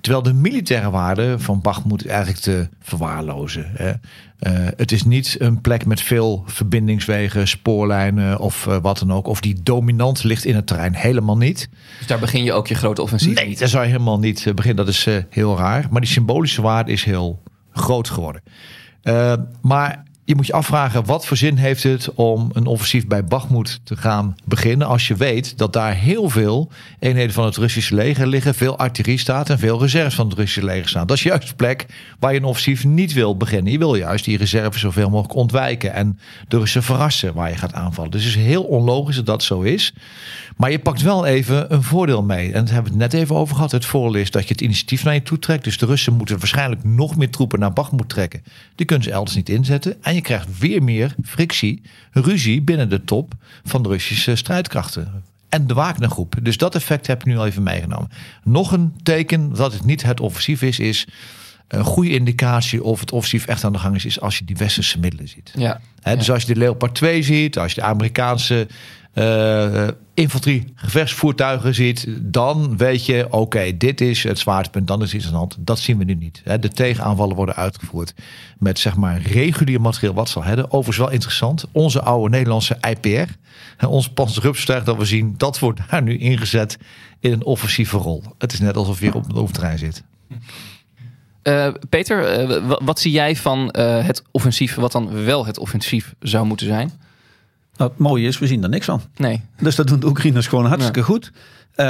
Terwijl 0.00 0.22
de 0.22 0.32
militaire 0.32 0.90
waarde 0.90 1.38
van 1.38 1.60
Bakhmut 1.60 2.06
eigenlijk 2.06 2.38
te 2.38 2.68
verwaarlozen. 2.80 3.70
Hè. 3.74 3.92
Eh, 4.38 4.52
het 4.76 4.92
is 4.92 5.04
niet 5.04 5.36
een 5.38 5.60
plek 5.60 5.86
met 5.86 6.00
veel 6.00 6.42
verbindingswegen, 6.46 7.48
spoorlijnen 7.48 8.38
of 8.38 8.66
eh, 8.66 8.76
wat 8.82 8.98
dan 8.98 9.12
ook. 9.12 9.26
Of 9.26 9.40
die 9.40 9.62
dominant 9.62 10.24
ligt 10.24 10.44
in 10.44 10.54
het 10.54 10.66
terrein. 10.66 10.94
Helemaal 10.94 11.36
niet. 11.36 11.68
Dus 11.98 12.06
daar 12.06 12.18
begin 12.18 12.44
je 12.44 12.52
ook 12.52 12.66
je 12.66 12.74
grote 12.74 13.02
offensief 13.02 13.34
Nee, 13.34 13.56
daar 13.56 13.68
zou 13.68 13.84
je 13.84 13.90
helemaal 13.90 14.18
niet 14.18 14.52
beginnen. 14.54 14.84
Dat 14.84 14.94
is 14.94 15.06
heel 15.30 15.56
raar. 15.56 15.86
Maar 15.90 16.00
die 16.00 16.10
symbolische 16.10 16.62
waarde 16.62 16.92
is 16.92 17.04
heel 17.04 17.42
groot 17.72 18.10
geworden. 18.10 18.42
Maar 19.60 20.06
je 20.28 20.34
moet 20.34 20.46
je 20.46 20.52
afvragen, 20.52 21.04
wat 21.04 21.26
voor 21.26 21.36
zin 21.36 21.56
heeft 21.56 21.82
het 21.82 22.14
om 22.14 22.50
een 22.52 22.66
offensief 22.66 23.06
bij 23.06 23.24
Bakhmut 23.24 23.80
te 23.84 23.96
gaan 23.96 24.36
beginnen... 24.44 24.86
als 24.86 25.08
je 25.08 25.14
weet 25.14 25.58
dat 25.58 25.72
daar 25.72 25.94
heel 25.94 26.28
veel 26.28 26.70
eenheden 26.98 27.32
van 27.32 27.44
het 27.44 27.56
Russische 27.56 27.94
leger 27.94 28.26
liggen... 28.26 28.54
veel 28.54 28.78
artillerie 28.78 29.18
staat 29.18 29.50
en 29.50 29.58
veel 29.58 29.80
reserves 29.80 30.14
van 30.14 30.28
het 30.28 30.38
Russische 30.38 30.64
leger 30.64 30.88
staan. 30.88 31.06
Dat 31.06 31.16
is 31.16 31.22
juist 31.22 31.48
de 31.48 31.54
plek 31.54 31.86
waar 32.18 32.32
je 32.32 32.38
een 32.38 32.44
offensief 32.44 32.84
niet 32.84 33.12
wil 33.12 33.36
beginnen. 33.36 33.72
Je 33.72 33.78
wil 33.78 33.94
juist 33.94 34.24
die 34.24 34.38
reserves 34.38 34.80
zoveel 34.80 35.10
mogelijk 35.10 35.34
ontwijken... 35.34 35.92
en 35.92 36.18
de 36.48 36.58
Russen 36.58 36.82
verrassen 36.82 37.34
waar 37.34 37.50
je 37.50 37.56
gaat 37.56 37.74
aanvallen. 37.74 38.10
Dus 38.10 38.24
het 38.24 38.34
is 38.34 38.42
heel 38.42 38.62
onlogisch 38.62 39.16
dat 39.16 39.26
dat 39.26 39.42
zo 39.42 39.60
is. 39.60 39.92
Maar 40.56 40.70
je 40.70 40.78
pakt 40.78 41.02
wel 41.02 41.26
even 41.26 41.74
een 41.74 41.82
voordeel 41.82 42.22
mee. 42.22 42.52
En 42.52 42.64
daar 42.64 42.74
hebben 42.74 42.92
we 42.92 43.02
het 43.02 43.12
net 43.12 43.22
even 43.22 43.36
over 43.36 43.54
gehad. 43.54 43.72
Het 43.72 43.84
voordeel 43.84 44.20
is 44.20 44.30
dat 44.30 44.42
je 44.42 44.52
het 44.52 44.60
initiatief 44.60 45.04
naar 45.04 45.14
je 45.14 45.22
toe 45.22 45.38
trekt. 45.38 45.64
Dus 45.64 45.78
de 45.78 45.86
Russen 45.86 46.12
moeten 46.12 46.38
waarschijnlijk 46.38 46.84
nog 46.84 47.16
meer 47.16 47.30
troepen 47.30 47.58
naar 47.58 47.72
Bakhmut 47.72 48.08
trekken. 48.08 48.42
Die 48.74 48.86
kunnen 48.86 49.04
ze 49.04 49.10
elders 49.10 49.36
niet 49.36 49.48
inzetten. 49.48 50.02
En 50.02 50.16
je 50.18 50.24
krijgt 50.24 50.58
weer 50.58 50.82
meer 50.82 51.14
frictie, 51.24 51.82
ruzie 52.12 52.62
binnen 52.62 52.88
de 52.88 53.04
top 53.04 53.34
van 53.64 53.82
de 53.82 53.88
Russische 53.88 54.36
strijdkrachten. 54.36 55.24
En 55.48 55.66
de 55.66 55.74
Wagnergroep. 55.74 56.34
Dus 56.42 56.56
dat 56.56 56.74
effect 56.74 57.06
heb 57.06 57.20
ik 57.20 57.26
nu 57.26 57.38
al 57.38 57.46
even 57.46 57.62
meegenomen. 57.62 58.10
Nog 58.44 58.72
een 58.72 58.94
teken 59.02 59.54
dat 59.54 59.72
het 59.72 59.84
niet 59.84 60.02
het 60.02 60.20
offensief 60.20 60.62
is, 60.62 60.78
is 60.78 61.06
een 61.68 61.84
goede 61.84 62.10
indicatie 62.10 62.84
of 62.84 63.00
het 63.00 63.12
offensief 63.12 63.46
echt 63.46 63.64
aan 63.64 63.72
de 63.72 63.78
gang 63.78 63.94
is, 63.94 64.04
is 64.04 64.20
als 64.20 64.38
je 64.38 64.44
die 64.44 64.56
westerse 64.56 64.98
middelen 64.98 65.28
ziet. 65.28 65.52
Ja. 65.56 65.80
Dus 66.02 66.30
als 66.30 66.42
je 66.42 66.54
de 66.54 66.60
Leopard 66.60 66.94
2 66.94 67.22
ziet, 67.22 67.58
als 67.58 67.74
je 67.74 67.80
de 67.80 67.86
Amerikaanse 67.86 68.66
eh 69.12 69.88
infanterie 70.14 70.72
gevechtsvoertuigen 70.74 71.74
ziet, 71.74 72.06
dan 72.20 72.76
weet 72.76 73.06
je, 73.06 73.26
oké, 73.30 73.76
dit 73.76 74.00
is 74.00 74.22
het 74.22 74.38
zwaartepunt, 74.38 74.86
dan 74.86 75.02
is 75.02 75.14
iets 75.14 75.24
aan 75.24 75.30
de 75.30 75.36
hand. 75.36 75.56
Dat 75.58 75.78
zien 75.78 75.98
we 75.98 76.04
nu 76.04 76.14
niet. 76.14 76.42
De 76.60 76.68
tegenaanvallen 76.68 77.36
worden 77.36 77.54
uitgevoerd 77.54 78.14
met 78.58 78.78
zeg 78.78 78.96
maar 78.96 79.20
regulier 79.22 79.80
materieel 79.80 80.14
wat 80.14 80.28
ze 80.28 80.36
al 80.36 80.44
hebben. 80.44 80.64
Overigens 80.64 80.96
wel 80.96 81.10
interessant, 81.10 81.64
onze 81.72 82.02
oude 82.02 82.28
Nederlandse 82.30 82.78
IPR, 82.88 83.32
ons 83.86 84.08
panzerrupstuig 84.08 84.84
dat 84.84 84.96
we 84.96 85.04
zien, 85.04 85.34
dat 85.36 85.58
wordt 85.58 85.80
daar 85.90 86.02
nu 86.02 86.18
ingezet 86.18 86.78
in 87.20 87.32
een 87.32 87.44
offensieve 87.44 87.96
rol. 87.96 88.22
Het 88.38 88.52
is 88.52 88.60
net 88.60 88.76
alsof 88.76 89.00
je 89.00 89.14
op 89.14 89.26
het 89.26 89.36
oefenterrein 89.36 89.78
zit. 89.78 90.02
Eh, 91.42 91.68
Peter, 91.88 92.46
wa- 92.66 92.80
wat 92.84 93.00
zie 93.00 93.12
jij 93.12 93.36
van 93.36 93.68
het 93.78 94.22
offensief, 94.30 94.74
wat 94.74 94.92
dan 94.92 95.24
wel 95.24 95.46
het 95.46 95.58
offensief 95.58 96.14
zou 96.20 96.46
moeten 96.46 96.66
zijn? 96.66 96.92
Nou, 97.78 97.90
het 97.90 97.98
mooie 97.98 98.26
is, 98.26 98.38
we 98.38 98.46
zien 98.46 98.62
er 98.62 98.68
niks 98.68 98.84
van. 98.86 99.00
Nee. 99.16 99.40
Dus 99.60 99.76
dat 99.76 99.86
doen 99.86 100.00
de 100.00 100.06
Oekraïners 100.06 100.46
gewoon 100.46 100.64
hartstikke 100.66 101.02
goed. 101.02 101.32
Eh, 101.74 101.86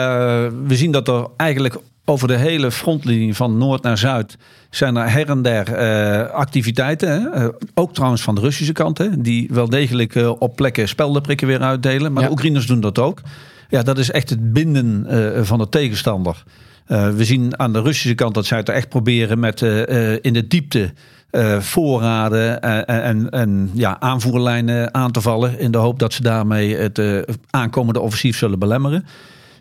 we 0.66 0.76
zien 0.76 0.90
dat 0.92 1.09
er 1.09 1.26
eigenlijk 1.37 1.76
over 2.04 2.28
de 2.28 2.37
hele 2.37 2.71
frontlinie 2.71 3.35
van 3.35 3.59
noord 3.59 3.83
naar 3.83 3.99
zuid 3.99 4.37
zijn 4.71 4.97
er 4.97 5.11
her 5.11 5.28
en 5.28 5.42
der 5.42 5.73
eh, 5.73 6.30
activiteiten. 6.30 7.09
Hè? 7.11 7.28
Eh, 7.30 7.49
ook 7.75 7.95
trouwens 7.95 8.23
van 8.23 8.35
de 8.35 8.40
Russische 8.40 8.73
kant, 8.73 8.99
hè? 8.99 9.21
die 9.21 9.49
wel 9.52 9.68
degelijk 9.68 10.14
op 10.38 10.57
plekken 10.57 10.88
speldenprikken 10.88 11.47
weer 11.47 11.61
uitdelen. 11.61 12.12
Maar 12.12 12.23
Ja. 12.23 12.28
de 12.28 12.35
Oekraïners 12.35 12.66
doen 12.66 12.80
dat 12.80 12.99
ook. 12.99 13.21
Ja, 13.68 13.83
dat 13.83 13.99
is 13.99 14.11
echt 14.11 14.30
het 14.30 14.52
binden 14.52 15.07
van 15.47 15.59
de 15.59 15.68
tegenstander. 15.68 16.42
We 16.87 17.25
zien 17.25 17.59
aan 17.59 17.73
de 17.73 17.80
Russische 17.80 18.14
kant 18.14 18.35
dat 18.35 18.47
zij 18.47 18.59
het 18.59 18.68
echt 18.68 18.88
proberen 18.88 19.38
met 19.38 19.62
in 20.23 20.33
de 20.33 20.45
diepte 20.49 20.92
eh, 21.30 21.61
voorraden 21.61 22.62
en, 22.62 22.87
en, 22.87 23.30
en 23.30 23.70
ja, 23.75 24.00
aanvoerlijnen 24.00 24.94
aan 24.94 25.12
te 25.12 25.20
vallen. 25.20 25.58
In 25.58 25.70
de 25.70 25.78
hoop 25.78 25.99
dat 25.99 26.12
ze 26.12 26.23
daarmee 26.23 26.76
het 26.76 26.99
eh, 26.99 27.18
aankomende 27.50 28.00
offensief 28.00 28.37
zullen 28.37 28.58
belemmeren. 28.58 29.06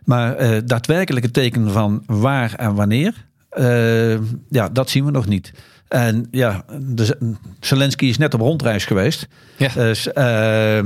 Maar 0.03 0.35
eh, 0.35 0.57
daadwerkelijke 0.65 1.31
tekenen 1.31 1.71
van 1.71 2.03
waar 2.05 2.53
en 2.53 2.75
wanneer, 2.75 3.25
eh, 3.49 4.13
ja, 4.49 4.69
dat 4.71 4.89
zien 4.89 5.05
we 5.05 5.11
nog 5.11 5.27
niet. 5.27 5.53
En 5.87 6.27
ja, 6.31 6.63
de, 6.79 7.35
Zelensky 7.59 8.05
is 8.05 8.17
net 8.17 8.33
op 8.33 8.39
rondreis 8.39 8.85
geweest. 8.85 9.27
Ja. 9.57 9.69
Dus 9.73 10.13
eh, 10.13 10.77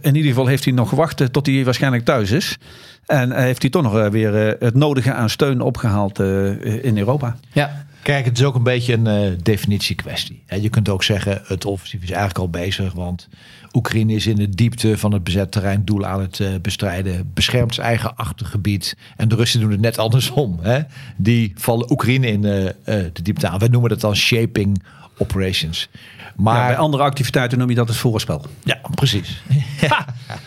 in 0.00 0.14
ieder 0.14 0.30
geval 0.30 0.46
heeft 0.46 0.64
hij 0.64 0.72
nog 0.72 0.88
gewacht 0.88 1.32
tot 1.32 1.46
hij 1.46 1.64
waarschijnlijk 1.64 2.04
thuis 2.04 2.30
is. 2.30 2.58
En 3.06 3.32
eh, 3.32 3.42
heeft 3.42 3.62
hij 3.62 3.70
toch 3.70 3.82
nog 3.82 3.98
eh, 3.98 4.06
weer 4.06 4.48
eh, 4.48 4.54
het 4.58 4.74
nodige 4.74 5.12
aan 5.12 5.30
steun 5.30 5.60
opgehaald 5.60 6.18
eh, 6.18 6.84
in 6.84 6.98
Europa. 6.98 7.36
Ja. 7.52 7.86
Kijk, 8.02 8.24
het 8.24 8.38
is 8.38 8.44
ook 8.44 8.54
een 8.54 8.62
beetje 8.62 8.92
een 8.92 9.30
uh, 9.30 9.38
definitiekwestie. 9.42 10.42
je 10.60 10.68
kunt 10.68 10.88
ook 10.88 11.02
zeggen, 11.02 11.42
het 11.44 11.64
offensief 11.64 12.02
is 12.02 12.10
eigenlijk 12.10 12.38
al 12.38 12.50
bezig, 12.50 12.92
want 12.92 13.28
Oekraïne 13.72 14.14
is 14.14 14.26
in 14.26 14.36
de 14.36 14.48
diepte 14.48 14.98
van 14.98 15.12
het 15.12 15.24
bezet 15.24 15.52
terrein 15.52 15.84
doel 15.84 16.06
aan 16.06 16.20
het 16.20 16.38
uh, 16.38 16.48
bestrijden, 16.62 17.30
beschermt 17.34 17.74
zijn 17.74 17.86
eigen 17.86 18.16
achtergebied. 18.16 18.96
En 19.16 19.28
de 19.28 19.34
Russen 19.34 19.60
doen 19.60 19.70
het 19.70 19.80
net 19.80 19.98
andersom. 19.98 20.58
Hè? 20.60 20.80
Die 21.16 21.52
vallen 21.54 21.90
Oekraïne 21.90 22.26
in 22.26 22.42
uh, 22.42 22.70
de 22.84 23.22
diepte 23.22 23.48
aan. 23.48 23.58
Wij 23.58 23.68
noemen 23.68 23.90
dat 23.90 24.00
dan 24.00 24.16
shaping 24.16 24.82
operations. 25.20 25.88
Maar 26.36 26.56
ja, 26.56 26.66
bij 26.66 26.76
andere 26.76 27.02
activiteiten 27.02 27.58
noem 27.58 27.68
je 27.68 27.74
dat 27.74 27.88
het 27.88 27.96
voorspel. 27.96 28.46
Ja, 28.64 28.78
precies. 28.94 29.42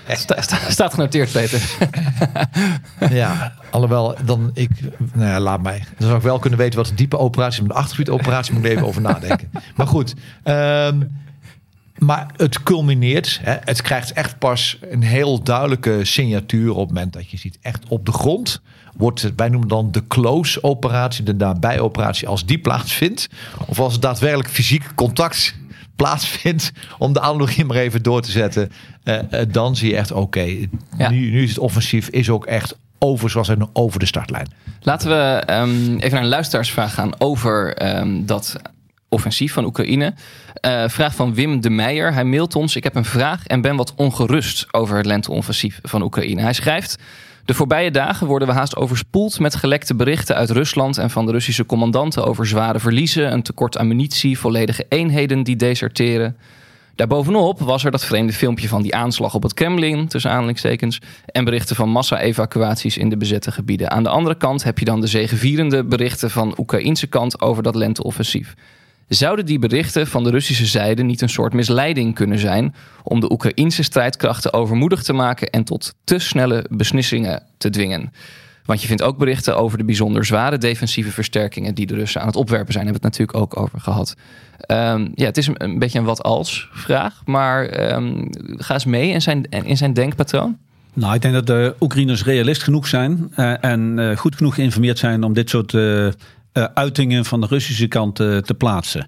Sta, 0.08 0.42
sta, 0.42 0.58
staat 0.70 0.94
genoteerd, 0.94 1.32
Peter. 1.32 1.62
ja, 3.10 3.54
alhoewel 3.72 4.16
dan 4.26 4.52
ik, 4.54 4.70
nou 5.14 5.30
ja, 5.30 5.40
laat 5.40 5.62
mij. 5.62 5.78
Dan 5.98 6.08
zou 6.08 6.16
ik 6.16 6.24
wel 6.24 6.40
kunnen 6.40 6.60
weten 6.60 6.80
wat 6.80 6.88
de 6.88 6.94
diepe 6.94 7.18
operatie, 7.18 7.62
maar 7.62 7.72
de 7.72 7.78
achtergebied 7.78 8.10
operatie 8.14 8.54
moet 8.54 8.66
ik 8.66 8.72
even 8.72 8.88
over 8.88 9.02
nadenken. 9.02 9.52
Maar 9.76 9.88
goed. 9.88 10.14
Um, 10.44 11.22
maar 11.98 12.28
het 12.38 12.64
culmineert. 12.64 13.40
Hè, 13.42 13.58
het 13.64 13.82
krijgt 13.82 14.14
echt 14.14 14.38
pas 14.38 14.78
een 14.82 15.04
heel 15.04 15.44
duidelijke 15.44 16.06
signatuur 16.06 16.72
op 16.72 16.80
het 16.80 16.88
moment 16.88 17.14
dat 17.14 17.30
je 17.30 17.38
ziet 17.38 17.58
echt 17.62 17.88
op 17.88 18.06
de 18.06 18.12
grond. 18.12 18.62
Wordt 18.98 19.22
het, 19.22 19.34
wij 19.36 19.50
noemen 19.50 19.68
dan 19.68 19.92
de 19.92 20.08
close 20.08 20.64
operatie, 20.64 21.24
de 21.24 21.34
nabij 21.34 21.80
operatie, 21.80 22.28
als 22.28 22.46
die 22.46 22.60
plaatsvindt. 22.60 23.30
Of 23.66 23.80
als 23.80 23.94
het 23.94 24.02
daadwerkelijk 24.02 24.50
fysiek 24.50 24.96
contact 24.96 25.56
plaatsvindt, 25.96 26.72
om 26.98 27.14
de 27.14 27.20
analogie 27.20 27.66
maar 27.66 27.78
even 27.78 28.04
door 28.04 28.22
te 28.22 28.32
zetten. 28.32 28.72
Uh, 29.04 29.16
uh, 29.32 29.40
dan 29.52 29.76
zie 29.76 29.90
je 29.90 29.96
echt, 29.96 30.12
oké, 30.12 30.68
ja. 30.98 31.10
nu, 31.10 31.32
nu 31.32 31.44
is 31.44 31.50
het 31.50 31.60
offensief, 31.60 32.08
is 32.08 32.30
ook 32.30 32.46
echt 32.46 32.78
over, 33.00 33.30
zoals 33.30 33.48
hij 33.48 33.58
over 33.74 34.00
de 34.00 34.06
startlijn. 34.06 34.48
Laten 34.82 35.10
we 35.10 35.44
um, 35.54 35.98
even 35.98 36.12
naar 36.12 36.22
een 36.22 36.28
luisteraarsvraag 36.28 36.94
gaan 36.94 37.12
over 37.18 37.86
um, 37.98 38.26
dat 38.26 38.56
offensief 39.10 39.54
van 39.54 39.66
Oekraïne. 39.66 40.14
Uh, 40.66 40.84
vraag 40.88 41.16
van 41.16 41.34
Wim 41.34 41.62
de 41.62 41.70
Meijer. 41.70 42.14
Hij 42.14 42.26
mailt 42.26 42.56
ons: 42.56 42.76
Ik 42.76 42.84
heb 42.84 42.96
een 42.96 43.06
vraag 43.06 43.46
en 43.48 43.62
ben 43.62 43.76
wat 43.76 43.94
ongerust 43.96 44.68
over 44.72 44.98
het 44.98 45.06
lenteoffensief 45.06 45.80
van 45.84 46.02
Oekraïne. 46.02 46.42
Hij 46.42 46.54
schrijft. 46.54 46.98
De 47.46 47.54
voorbije 47.54 47.92
dagen 47.92 48.28
worden 48.28 48.48
we 48.48 48.54
haast 48.54 48.76
overspoeld 48.76 49.40
met 49.40 49.56
gelekte 49.56 49.96
berichten 49.96 50.36
uit 50.36 50.50
Rusland 50.50 50.98
en 50.98 51.10
van 51.10 51.26
de 51.26 51.32
Russische 51.32 51.66
commandanten 51.66 52.26
over 52.26 52.48
zware 52.48 52.80
verliezen, 52.80 53.32
een 53.32 53.44
tekort 53.44 53.78
aan 53.78 53.88
munitie, 53.88 54.40
volledige 54.40 54.86
eenheden 54.90 55.44
die 55.44 55.56
deserteren. 55.56 56.38
Daarbovenop 56.96 57.60
was 57.60 57.84
er 57.84 57.92
dat 57.92 58.06
vreemde 58.06 58.34
filmpje 58.34 58.68
van 58.68 58.82
die 58.82 58.96
aanslag 58.96 59.36
op 59.36 59.44
het 59.44 59.54
Kremlin, 59.54 60.08
tussen 60.08 60.32
aanhalingstekens, 60.32 61.00
en 61.26 61.46
berichten 61.46 61.76
van 61.76 61.90
massa-evacuaties 61.90 62.98
in 62.98 63.10
de 63.10 63.18
bezette 63.18 63.52
gebieden. 63.52 63.92
Aan 63.92 64.04
de 64.04 64.10
andere 64.10 64.36
kant 64.36 64.64
heb 64.64 64.80
je 64.80 64.86
dan 64.86 65.02
de 65.02 65.08
zegevierende 65.08 65.84
berichten 65.84 66.30
van 66.32 66.56
Oekraïnse 66.58 67.08
kant 67.08 67.42
over 67.42 67.64
dat 67.64 67.76
lenteoffensief. 67.76 68.56
Zouden 69.14 69.46
die 69.46 69.60
berichten 69.60 70.08
van 70.08 70.24
de 70.24 70.30
Russische 70.30 70.66
zijde 70.66 71.04
niet 71.04 71.22
een 71.22 71.30
soort 71.30 71.54
misleiding 71.54 72.16
kunnen 72.16 72.40
zijn 72.40 72.76
om 73.04 73.20
de 73.20 73.32
Oekraïnse 73.32 73.84
strijdkrachten 73.84 74.54
overmoedig 74.54 75.04
te 75.04 75.14
maken 75.14 75.50
en 75.50 75.64
tot 75.64 75.96
te 76.04 76.20
snelle 76.20 76.66
beslissingen 76.70 77.44
te 77.58 77.70
dwingen? 77.70 78.14
Want 78.66 78.82
je 78.82 78.88
vindt 78.88 79.04
ook 79.04 79.18
berichten 79.18 79.58
over 79.58 79.78
de 79.78 79.84
bijzonder 79.84 80.26
zware 80.26 80.58
defensieve 80.58 81.12
versterkingen 81.12 81.76
die 81.76 81.86
de 81.86 81.96
Russen 81.96 82.22
aan 82.22 82.28
het 82.28 82.36
opwerpen 82.36 82.74
zijn. 82.74 82.86
Hebben 82.86 83.02
we 83.02 83.08
het 83.08 83.18
natuurlijk 83.18 83.56
ook 83.56 83.64
over 83.64 83.80
gehad. 83.80 84.16
Um, 84.68 85.12
ja, 85.16 85.26
het 85.26 85.38
is 85.38 85.50
een, 85.54 85.80
beetje 85.80 86.00
een 86.00 86.06
wat 86.06 86.24
als 86.24 86.70
vraag, 86.72 87.22
maar 87.26 87.92
um, 87.94 88.28
ga 88.58 88.74
eens 88.74 88.86
mee 88.86 89.10
in 89.10 89.22
zijn, 89.22 89.50
in 89.50 89.78
zijn 89.78 89.94
denkpatroon. 89.94 90.58
Nou, 90.94 91.14
ik 91.14 91.22
denk 91.22 91.34
dat 91.34 91.48
de 91.48 91.76
Oekraïners 91.80 92.24
realist 92.24 92.64
genoeg 92.64 92.88
zijn 92.88 93.32
uh, 93.36 93.64
en 93.64 93.98
uh, 93.98 94.18
goed 94.18 94.36
genoeg 94.36 94.56
geïnformeerd 94.56 94.98
zijn 94.98 95.24
om 95.24 95.34
dit 95.34 95.50
soort 95.50 95.74
uh, 95.74 96.08
uh, 96.54 96.64
uitingen 96.74 97.26
van 97.26 97.42
de 97.42 97.48
Russische 97.48 97.88
kant 97.88 98.20
uh, 98.20 98.38
te 98.38 98.54
plaatsen. 98.54 99.08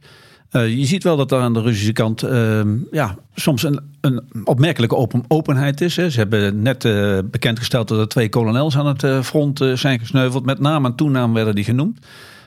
Uh, 0.51 0.77
je 0.77 0.85
ziet 0.85 1.03
wel 1.03 1.17
dat 1.17 1.31
er 1.31 1.39
aan 1.39 1.53
de 1.53 1.61
Russische 1.61 1.93
kant 1.93 2.23
ehm, 2.23 2.77
ja, 2.91 3.15
soms 3.35 3.63
een, 3.63 3.79
een 4.01 4.21
opmerkelijke 4.43 4.95
open, 4.95 5.23
openheid 5.27 5.81
is. 5.81 5.95
Hè. 5.95 6.09
Ze 6.09 6.17
hebben 6.19 6.61
net 6.61 6.87
bekendgesteld 7.31 7.87
dat 7.87 7.99
er 7.99 8.07
twee 8.07 8.29
kolonels 8.29 8.77
aan 8.77 8.87
het 8.87 9.25
front 9.25 9.65
zijn 9.73 9.99
gesneuveld. 9.99 10.45
Met 10.45 10.59
naam 10.59 10.85
en 10.85 10.95
toenaam 10.95 11.33
werden 11.33 11.55
die 11.55 11.63
genoemd. 11.63 11.99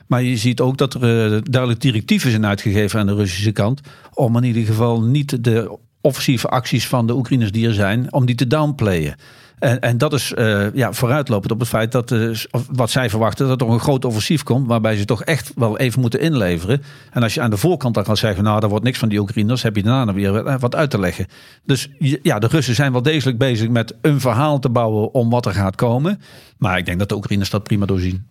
Maar 0.07 0.23
je 0.23 0.37
ziet 0.37 0.59
ook 0.59 0.77
dat 0.77 0.93
er 0.93 1.51
duidelijk 1.51 1.81
directieven 1.81 2.29
zijn 2.29 2.45
uitgegeven 2.45 2.99
aan 2.99 3.05
de 3.05 3.15
Russische 3.15 3.51
kant. 3.51 3.81
Om 4.13 4.37
in 4.37 4.43
ieder 4.43 4.63
geval 4.63 5.01
niet 5.01 5.43
de 5.43 5.77
offensieve 6.01 6.47
acties 6.47 6.87
van 6.87 7.07
de 7.07 7.15
Oekraïners 7.15 7.51
die 7.51 7.67
er 7.67 7.73
zijn, 7.73 8.13
om 8.13 8.25
die 8.25 8.35
te 8.35 8.47
downplayen. 8.47 9.15
En, 9.59 9.79
en 9.79 9.97
dat 9.97 10.13
is 10.13 10.33
uh, 10.37 10.73
ja, 10.73 10.93
vooruitlopend 10.93 11.51
op 11.51 11.59
het 11.59 11.67
feit 11.67 11.91
dat 11.91 12.11
uh, 12.11 12.37
wat 12.71 12.89
zij 12.89 13.09
verwachten, 13.09 13.47
dat 13.47 13.61
er 13.61 13.69
een 13.69 13.79
groot 13.79 14.05
offensief 14.05 14.43
komt. 14.43 14.67
Waarbij 14.67 14.95
ze 14.95 15.05
toch 15.05 15.23
echt 15.23 15.51
wel 15.55 15.77
even 15.77 16.01
moeten 16.01 16.19
inleveren. 16.19 16.81
En 17.11 17.23
als 17.23 17.33
je 17.33 17.41
aan 17.41 17.49
de 17.49 17.57
voorkant 17.57 17.93
dan 17.93 18.05
gaat 18.05 18.17
zeggen, 18.17 18.43
nou, 18.43 18.59
daar 18.59 18.69
wordt 18.69 18.85
niks 18.85 18.99
van 18.99 19.09
die 19.09 19.19
Oekraïners, 19.19 19.63
heb 19.63 19.75
je 19.75 19.83
daarna 19.83 20.13
weer 20.13 20.45
eh, 20.45 20.59
wat 20.59 20.75
uit 20.75 20.89
te 20.89 20.99
leggen. 20.99 21.27
Dus 21.65 21.89
ja, 22.23 22.39
de 22.39 22.47
Russen 22.47 22.75
zijn 22.75 22.91
wel 22.91 23.01
degelijk 23.01 23.37
bezig 23.37 23.69
met 23.69 23.95
een 24.01 24.19
verhaal 24.19 24.59
te 24.59 24.69
bouwen 24.69 25.13
om 25.13 25.29
wat 25.29 25.45
er 25.45 25.53
gaat 25.53 25.75
komen. 25.75 26.21
Maar 26.57 26.77
ik 26.77 26.85
denk 26.85 26.99
dat 26.99 27.09
de 27.09 27.15
Oekraïners 27.15 27.49
dat 27.49 27.63
prima 27.63 27.85
doorzien. 27.85 28.25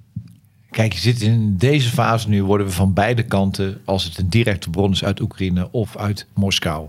Kijk, 0.70 0.92
je 0.92 0.98
zit 0.98 1.20
in 1.20 1.56
deze 1.56 1.90
fase 1.90 2.28
nu, 2.28 2.44
worden 2.44 2.66
we 2.66 2.72
van 2.72 2.92
beide 2.92 3.22
kanten, 3.22 3.80
als 3.84 4.04
het 4.04 4.18
een 4.18 4.28
directe 4.28 4.70
bron 4.70 4.92
is 4.92 5.04
uit 5.04 5.20
Oekraïne 5.20 5.68
of 5.70 5.96
uit 5.96 6.26
Moskou, 6.34 6.88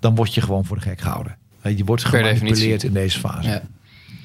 dan 0.00 0.14
word 0.14 0.34
je 0.34 0.40
gewoon 0.40 0.64
voor 0.64 0.76
de 0.76 0.82
gek 0.82 1.00
gehouden. 1.00 1.36
Je 1.64 1.84
wordt 1.84 2.04
gemanipuleerd 2.04 2.82
in 2.82 2.92
deze 2.92 3.18
fase. 3.18 3.48
Ja. 3.48 3.62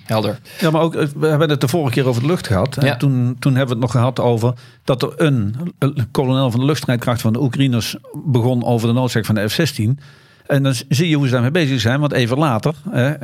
Helder. 0.05 0.39
Ja, 0.59 0.69
maar 0.71 0.81
ook, 0.81 0.93
we 0.93 1.27
hebben 1.27 1.49
het 1.49 1.61
de 1.61 1.67
vorige 1.67 1.93
keer 1.93 2.07
over 2.07 2.21
de 2.21 2.27
lucht 2.27 2.47
gehad. 2.47 2.77
Ja. 2.79 2.91
En 2.91 2.97
toen, 2.97 3.35
toen 3.39 3.55
hebben 3.55 3.77
we 3.77 3.81
het 3.81 3.81
nog 3.81 3.91
gehad 3.91 4.19
over 4.19 4.53
dat 4.83 5.01
er 5.01 5.13
een, 5.15 5.55
een 5.79 6.07
kolonel 6.11 6.51
van 6.51 6.59
de 6.59 6.65
luchtstrijdkracht 6.65 7.21
van 7.21 7.33
de 7.33 7.41
Oekraïners 7.41 7.95
begon 8.25 8.63
over 8.63 8.87
de 8.87 8.93
noodzaak 8.93 9.25
van 9.25 9.35
de 9.35 9.49
F-16. 9.49 10.03
En 10.47 10.63
dan 10.63 10.73
zie 10.89 11.09
je 11.09 11.15
hoe 11.15 11.25
ze 11.25 11.31
daarmee 11.31 11.51
bezig 11.51 11.79
zijn. 11.79 11.99
Want 11.99 12.11
even 12.11 12.37
later 12.37 12.75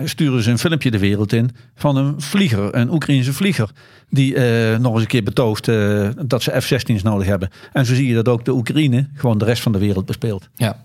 sturen 0.04 0.44
ze 0.44 0.52
een 0.52 0.60
filmpje 0.60 0.92
de 0.92 1.00
wereld 1.00 1.34
in 1.34 1.50
van 1.76 1.96
een 1.96 2.22
vlieger, 2.22 2.76
een 2.76 2.92
Oekraïnse 2.92 3.34
vlieger. 3.34 3.70
Die 4.10 4.36
eh, 4.36 4.80
nog 4.80 4.94
eens 4.94 5.02
een 5.02 5.08
keer 5.08 5.24
betoogt 5.24 5.68
eh, 5.68 6.10
dat 6.26 6.44
ze 6.44 6.62
F-16's 6.62 7.04
nodig 7.04 7.28
hebben. 7.28 7.50
En 7.74 7.86
zo 7.86 7.94
zie 7.94 8.08
je 8.08 8.14
dat 8.14 8.28
ook 8.28 8.46
de 8.46 8.52
Oekraïne 8.52 9.08
gewoon 9.14 9.38
de 9.38 9.46
rest 9.46 9.62
van 9.62 9.72
de 9.72 9.80
wereld 9.80 10.06
bespeelt. 10.06 10.50
Ja. 10.56 10.85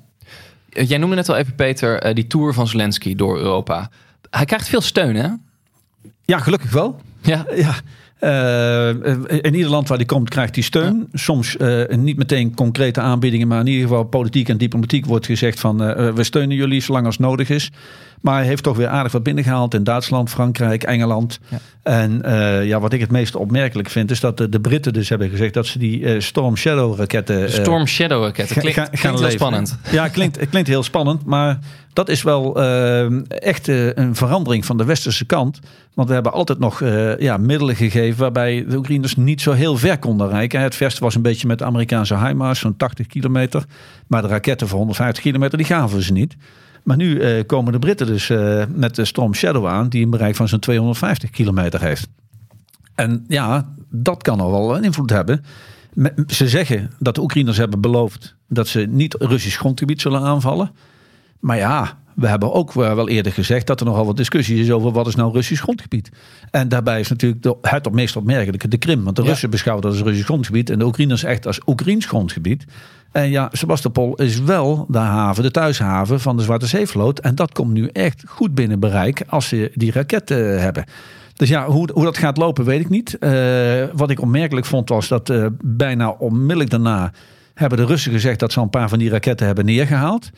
Jij 0.70 0.98
noemde 0.98 1.16
net 1.16 1.28
al 1.28 1.36
even, 1.36 1.54
Peter, 1.54 2.06
uh, 2.06 2.14
die 2.14 2.26
tour 2.26 2.54
van 2.54 2.68
Zelensky 2.68 3.14
door 3.14 3.38
Europa. 3.38 3.90
Hij 4.30 4.44
krijgt 4.44 4.68
veel 4.68 4.80
steun, 4.80 5.16
hè? 5.16 5.28
Ja, 6.24 6.38
gelukkig 6.38 6.70
wel. 6.70 7.00
Ja. 7.22 7.46
ja. 7.54 7.74
Uh, 8.20 8.88
in 9.26 9.54
ieder 9.54 9.70
land 9.70 9.88
waar 9.88 9.98
die 9.98 10.06
komt, 10.06 10.28
krijgt 10.28 10.54
hij 10.54 10.64
steun. 10.64 11.08
Ja. 11.12 11.18
Soms 11.18 11.56
uh, 11.58 11.88
niet 11.88 12.16
meteen 12.16 12.54
concrete 12.54 13.00
aanbiedingen, 13.00 13.48
maar 13.48 13.60
in 13.60 13.66
ieder 13.66 13.88
geval 13.88 14.04
politiek 14.04 14.48
en 14.48 14.58
diplomatiek 14.58 15.06
wordt 15.06 15.26
gezegd 15.26 15.60
van 15.60 15.82
uh, 15.82 16.12
we 16.12 16.24
steunen 16.24 16.56
jullie 16.56 16.80
zolang 16.80 17.06
als 17.06 17.18
nodig 17.18 17.48
is. 17.48 17.70
Maar 18.20 18.36
hij 18.36 18.46
heeft 18.46 18.62
toch 18.62 18.76
weer 18.76 18.88
aardig 18.88 19.12
wat 19.12 19.22
binnengehaald 19.22 19.74
in 19.74 19.84
Duitsland, 19.84 20.30
Frankrijk, 20.30 20.82
Engeland. 20.82 21.38
Ja. 21.48 21.58
En 21.82 22.22
uh, 22.24 22.66
ja, 22.66 22.80
wat 22.80 22.92
ik 22.92 23.00
het 23.00 23.10
meest 23.10 23.36
opmerkelijk 23.36 23.90
vind, 23.90 24.10
is 24.10 24.20
dat 24.20 24.36
de, 24.36 24.48
de 24.48 24.60
Britten 24.60 24.92
dus 24.92 25.08
hebben 25.08 25.30
gezegd 25.30 25.54
dat 25.54 25.66
ze 25.66 25.78
die 25.78 26.00
uh, 26.00 26.20
Storm 26.20 26.56
Shadow 26.56 26.98
raketten. 26.98 27.42
Uh, 27.42 27.48
Storm 27.48 27.86
Shadow 27.86 28.22
raketten. 28.22 28.56
Klinkt, 28.56 28.78
ga, 28.78 28.86
klinkt 28.86 29.20
heel 29.20 29.30
spannend. 29.30 29.78
Ja, 29.90 30.08
klinkt, 30.08 30.48
klinkt 30.48 30.68
heel 30.68 30.82
spannend. 30.82 31.24
Maar 31.24 31.58
dat 31.92 32.08
is 32.08 32.22
wel 32.22 32.60
echt 33.28 33.68
een 33.68 34.14
verandering 34.14 34.66
van 34.66 34.76
de 34.76 34.84
westerse 34.84 35.24
kant. 35.24 35.58
Want 35.94 36.08
we 36.08 36.14
hebben 36.14 36.32
altijd 36.32 36.58
nog 36.58 36.80
ja, 37.18 37.36
middelen 37.36 37.76
gegeven 37.76 38.20
waarbij 38.20 38.64
de 38.68 38.76
Oekraïners 38.76 39.16
niet 39.16 39.40
zo 39.40 39.52
heel 39.52 39.76
ver 39.76 39.98
konden 39.98 40.28
reiken. 40.28 40.60
Het 40.60 40.74
verste 40.74 41.00
was 41.00 41.14
een 41.14 41.22
beetje 41.22 41.46
met 41.46 41.58
de 41.58 41.64
Amerikaanse 41.64 42.18
HIMARS, 42.18 42.58
zo'n 42.58 42.76
80 42.76 43.06
kilometer. 43.06 43.64
Maar 44.06 44.22
de 44.22 44.28
raketten 44.28 44.68
van 44.68 44.78
150 44.78 45.22
kilometer, 45.22 45.58
die 45.58 45.66
gaven 45.66 46.02
ze 46.02 46.12
niet. 46.12 46.36
Maar 46.82 46.96
nu 46.96 47.20
uh, 47.20 47.42
komen 47.46 47.72
de 47.72 47.78
Britten 47.78 48.06
dus 48.06 48.28
uh, 48.28 48.64
met 48.74 48.94
de 48.94 49.04
Storm 49.04 49.34
Shadow 49.34 49.66
aan, 49.66 49.88
die 49.88 50.04
een 50.04 50.10
bereik 50.10 50.36
van 50.36 50.48
zo'n 50.48 50.58
250 50.58 51.30
kilometer 51.30 51.80
heeft. 51.80 52.08
En 52.94 53.24
ja, 53.28 53.74
dat 53.90 54.22
kan 54.22 54.40
al 54.40 54.50
wel 54.50 54.76
een 54.76 54.84
invloed 54.84 55.10
hebben. 55.10 55.44
Ze 56.26 56.48
zeggen 56.48 56.90
dat 56.98 57.14
de 57.14 57.20
Oekraïners 57.20 57.56
hebben 57.56 57.80
beloofd 57.80 58.36
dat 58.48 58.68
ze 58.68 58.80
niet 58.80 59.14
Russisch 59.18 59.58
grondgebied 59.58 60.00
zullen 60.00 60.20
aanvallen. 60.20 60.70
Maar 61.40 61.56
ja, 61.56 61.98
we 62.14 62.26
hebben 62.26 62.52
ook 62.52 62.72
wel 62.72 63.08
eerder 63.08 63.32
gezegd 63.32 63.66
dat 63.66 63.80
er 63.80 63.86
nogal 63.86 64.06
wat 64.06 64.16
discussie 64.16 64.60
is 64.60 64.70
over 64.70 64.92
wat 64.92 65.06
is 65.06 65.14
nou 65.14 65.32
Russisch 65.32 65.62
grondgebied. 65.62 66.10
En 66.50 66.68
daarbij 66.68 67.00
is 67.00 67.08
natuurlijk 67.08 67.42
de, 67.42 67.56
het 67.60 67.92
meest 67.92 68.16
opmerkelijke 68.16 68.68
de 68.68 68.76
Krim. 68.76 69.04
Want 69.04 69.16
de 69.16 69.22
ja. 69.22 69.28
Russen 69.28 69.50
beschouwen 69.50 69.84
dat 69.84 69.92
als 69.92 70.02
Russisch 70.02 70.26
grondgebied 70.26 70.70
en 70.70 70.78
de 70.78 70.84
Oekraïners 70.84 71.24
echt 71.24 71.46
als 71.46 71.60
Oekraïns 71.66 72.06
grondgebied. 72.06 72.64
En 73.12 73.30
ja, 73.30 73.48
Sebastopol 73.52 74.14
is 74.14 74.40
wel 74.40 74.86
de 74.88 74.98
haven, 74.98 75.42
de 75.42 75.50
thuishaven 75.50 76.20
van 76.20 76.36
de 76.36 76.42
Zwarte 76.42 76.66
Zeevloot. 76.66 77.18
En 77.18 77.34
dat 77.34 77.52
komt 77.52 77.72
nu 77.72 77.86
echt 77.86 78.22
goed 78.26 78.54
binnen 78.54 78.80
bereik 78.80 79.22
als 79.26 79.48
ze 79.48 79.70
die 79.74 79.92
raketten 79.92 80.62
hebben. 80.62 80.84
Dus 81.34 81.48
ja, 81.48 81.66
hoe, 81.66 81.88
hoe 81.92 82.04
dat 82.04 82.18
gaat 82.18 82.36
lopen 82.36 82.64
weet 82.64 82.80
ik 82.80 82.88
niet. 82.88 83.16
Uh, 83.20 83.84
wat 83.92 84.10
ik 84.10 84.20
opmerkelijk 84.20 84.66
vond 84.66 84.88
was 84.88 85.08
dat 85.08 85.30
uh, 85.30 85.46
bijna 85.64 86.08
onmiddellijk 86.08 86.70
daarna 86.70 87.12
hebben 87.54 87.78
de 87.78 87.84
Russen 87.84 88.12
gezegd 88.12 88.38
dat 88.38 88.52
ze 88.52 88.60
een 88.60 88.70
paar 88.70 88.88
van 88.88 88.98
die 88.98 89.10
raketten 89.10 89.46
hebben 89.46 89.64
neergehaald. 89.64 90.30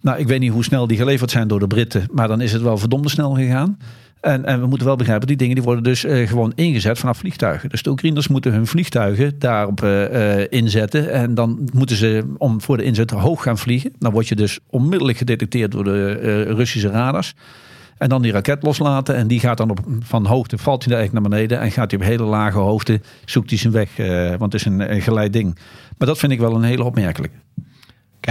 Nou, 0.00 0.18
ik 0.18 0.26
weet 0.26 0.40
niet 0.40 0.52
hoe 0.52 0.64
snel 0.64 0.86
die 0.86 0.96
geleverd 0.96 1.30
zijn 1.30 1.48
door 1.48 1.58
de 1.58 1.66
Britten, 1.66 2.08
maar 2.12 2.28
dan 2.28 2.40
is 2.40 2.52
het 2.52 2.62
wel 2.62 2.78
verdomde 2.78 3.08
snel 3.08 3.34
gegaan. 3.34 3.78
En, 4.20 4.44
en 4.44 4.60
we 4.60 4.66
moeten 4.66 4.86
wel 4.86 4.96
begrijpen, 4.96 5.26
die 5.26 5.36
dingen 5.36 5.54
die 5.54 5.64
worden 5.64 5.82
dus 5.82 6.04
eh, 6.04 6.28
gewoon 6.28 6.52
ingezet 6.54 6.98
vanaf 6.98 7.18
vliegtuigen. 7.18 7.68
Dus 7.68 7.82
de 7.82 7.90
Oekraïners 7.90 8.28
moeten 8.28 8.52
hun 8.52 8.66
vliegtuigen 8.66 9.38
daarop 9.38 9.82
eh, 9.82 10.40
eh, 10.40 10.46
inzetten. 10.50 11.12
En 11.12 11.34
dan 11.34 11.68
moeten 11.72 11.96
ze 11.96 12.34
om 12.38 12.60
voor 12.60 12.76
de 12.76 12.82
inzet 12.82 13.10
hoog 13.10 13.42
gaan 13.42 13.58
vliegen. 13.58 13.92
Dan 13.98 14.12
word 14.12 14.28
je 14.28 14.34
dus 14.34 14.58
onmiddellijk 14.66 15.18
gedetecteerd 15.18 15.72
door 15.72 15.84
de 15.84 16.42
Russische 16.42 16.88
radars. 16.88 17.34
En 17.98 18.08
dan 18.08 18.22
die 18.22 18.32
raket 18.32 18.62
loslaten. 18.62 19.14
En 19.14 19.26
die 19.26 19.40
gaat 19.40 19.56
dan 19.56 19.70
op, 19.70 19.80
van 20.00 20.26
hoogte, 20.26 20.58
valt 20.58 20.84
hij 20.84 20.94
eigenlijk 20.94 21.22
naar 21.22 21.32
beneden. 21.32 21.60
En 21.60 21.70
gaat 21.70 21.90
hij 21.90 22.00
op 22.00 22.06
hele 22.06 22.22
lage 22.22 22.58
hoogte, 22.58 23.00
zoekt 23.24 23.50
hij 23.50 23.58
zijn 23.58 23.72
weg. 23.72 23.90
want 24.38 24.52
het 24.52 24.54
is 24.54 24.64
een, 24.64 24.92
een 24.92 25.02
geleid 25.02 25.32
ding. 25.32 25.58
Maar 25.98 26.08
dat 26.08 26.18
vind 26.18 26.32
ik 26.32 26.38
wel 26.38 26.54
een 26.54 26.62
hele 26.62 26.84
opmerkelijke. 26.84 27.36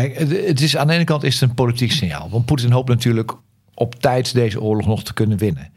Het- 0.01 0.61
is, 0.61 0.77
aan 0.77 0.87
de 0.87 0.93
ene 0.93 1.03
kant 1.03 1.23
is 1.23 1.39
het 1.39 1.49
een 1.49 1.55
politiek 1.55 1.91
signaal. 1.91 2.29
Want 2.29 2.45
Poetin 2.45 2.71
hoopt 2.71 2.89
natuurlijk 2.89 3.33
op 3.73 3.95
tijd 3.95 4.33
deze 4.33 4.61
oorlog 4.61 4.85
nog 4.87 5.03
te 5.03 5.13
kunnen 5.13 5.37
winnen. 5.37 5.71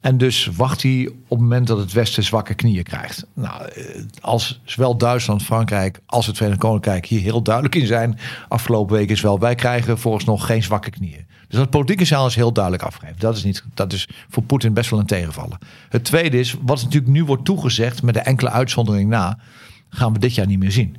En 0.00 0.18
dus 0.18 0.50
wacht 0.56 0.82
hij 0.82 1.08
op 1.08 1.28
het 1.28 1.38
moment 1.38 1.66
dat 1.66 1.78
het 1.78 1.92
Westen 1.92 2.22
zwakke 2.22 2.54
knieën 2.54 2.82
krijgt. 2.82 3.26
Nou, 3.34 3.64
eh, 3.64 3.84
als 4.20 4.60
zowel 4.64 4.96
Duitsland, 4.96 5.42
Frankrijk 5.42 6.00
als 6.06 6.26
het 6.26 6.36
Verenigd 6.36 6.60
Koninkrijk 6.60 7.06
hier 7.06 7.20
heel 7.20 7.42
duidelijk 7.42 7.74
in 7.74 7.86
zijn. 7.86 8.18
Afgelopen 8.48 8.96
week 8.96 9.10
is 9.10 9.20
wel, 9.20 9.38
wij 9.38 9.54
krijgen 9.54 9.98
volgens 9.98 10.24
nog 10.24 10.46
geen 10.46 10.62
zwakke 10.62 10.90
knieën. 10.90 11.26
Dus 11.48 11.58
dat 11.58 11.70
politieke 11.70 12.04
signaal 12.04 12.26
is 12.26 12.34
heel 12.34 12.52
duidelijk 12.52 12.82
afgegeven. 12.84 13.18
Dat 13.18 13.36
is, 13.36 13.44
niet, 13.44 13.64
dat 13.74 13.92
is 13.92 14.08
voor 14.28 14.42
Poetin 14.42 14.72
best 14.72 14.90
wel 14.90 14.98
een 14.98 15.06
tegenvallen. 15.06 15.58
Het 15.88 16.04
tweede 16.04 16.38
is, 16.38 16.56
wat 16.62 16.82
natuurlijk 16.82 17.12
nu 17.12 17.24
wordt 17.24 17.44
toegezegd 17.44 18.02
met 18.02 18.14
de 18.14 18.20
enkele 18.20 18.50
uitzondering 18.50 19.08
na, 19.08 19.38
gaan 19.88 20.12
we 20.12 20.18
dit 20.18 20.34
jaar 20.34 20.46
niet 20.46 20.58
meer 20.58 20.72
zien. 20.72 20.96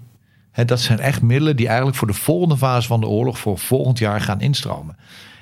Dat 0.65 0.79
zijn 0.79 0.99
echt 0.99 1.21
middelen 1.21 1.55
die 1.55 1.67
eigenlijk 1.67 1.97
voor 1.97 2.07
de 2.07 2.13
volgende 2.13 2.57
fase 2.57 2.87
van 2.87 2.99
de 2.99 3.07
oorlog, 3.07 3.39
voor 3.39 3.57
volgend 3.57 3.99
jaar 3.99 4.21
gaan 4.21 4.41
instromen. 4.41 4.95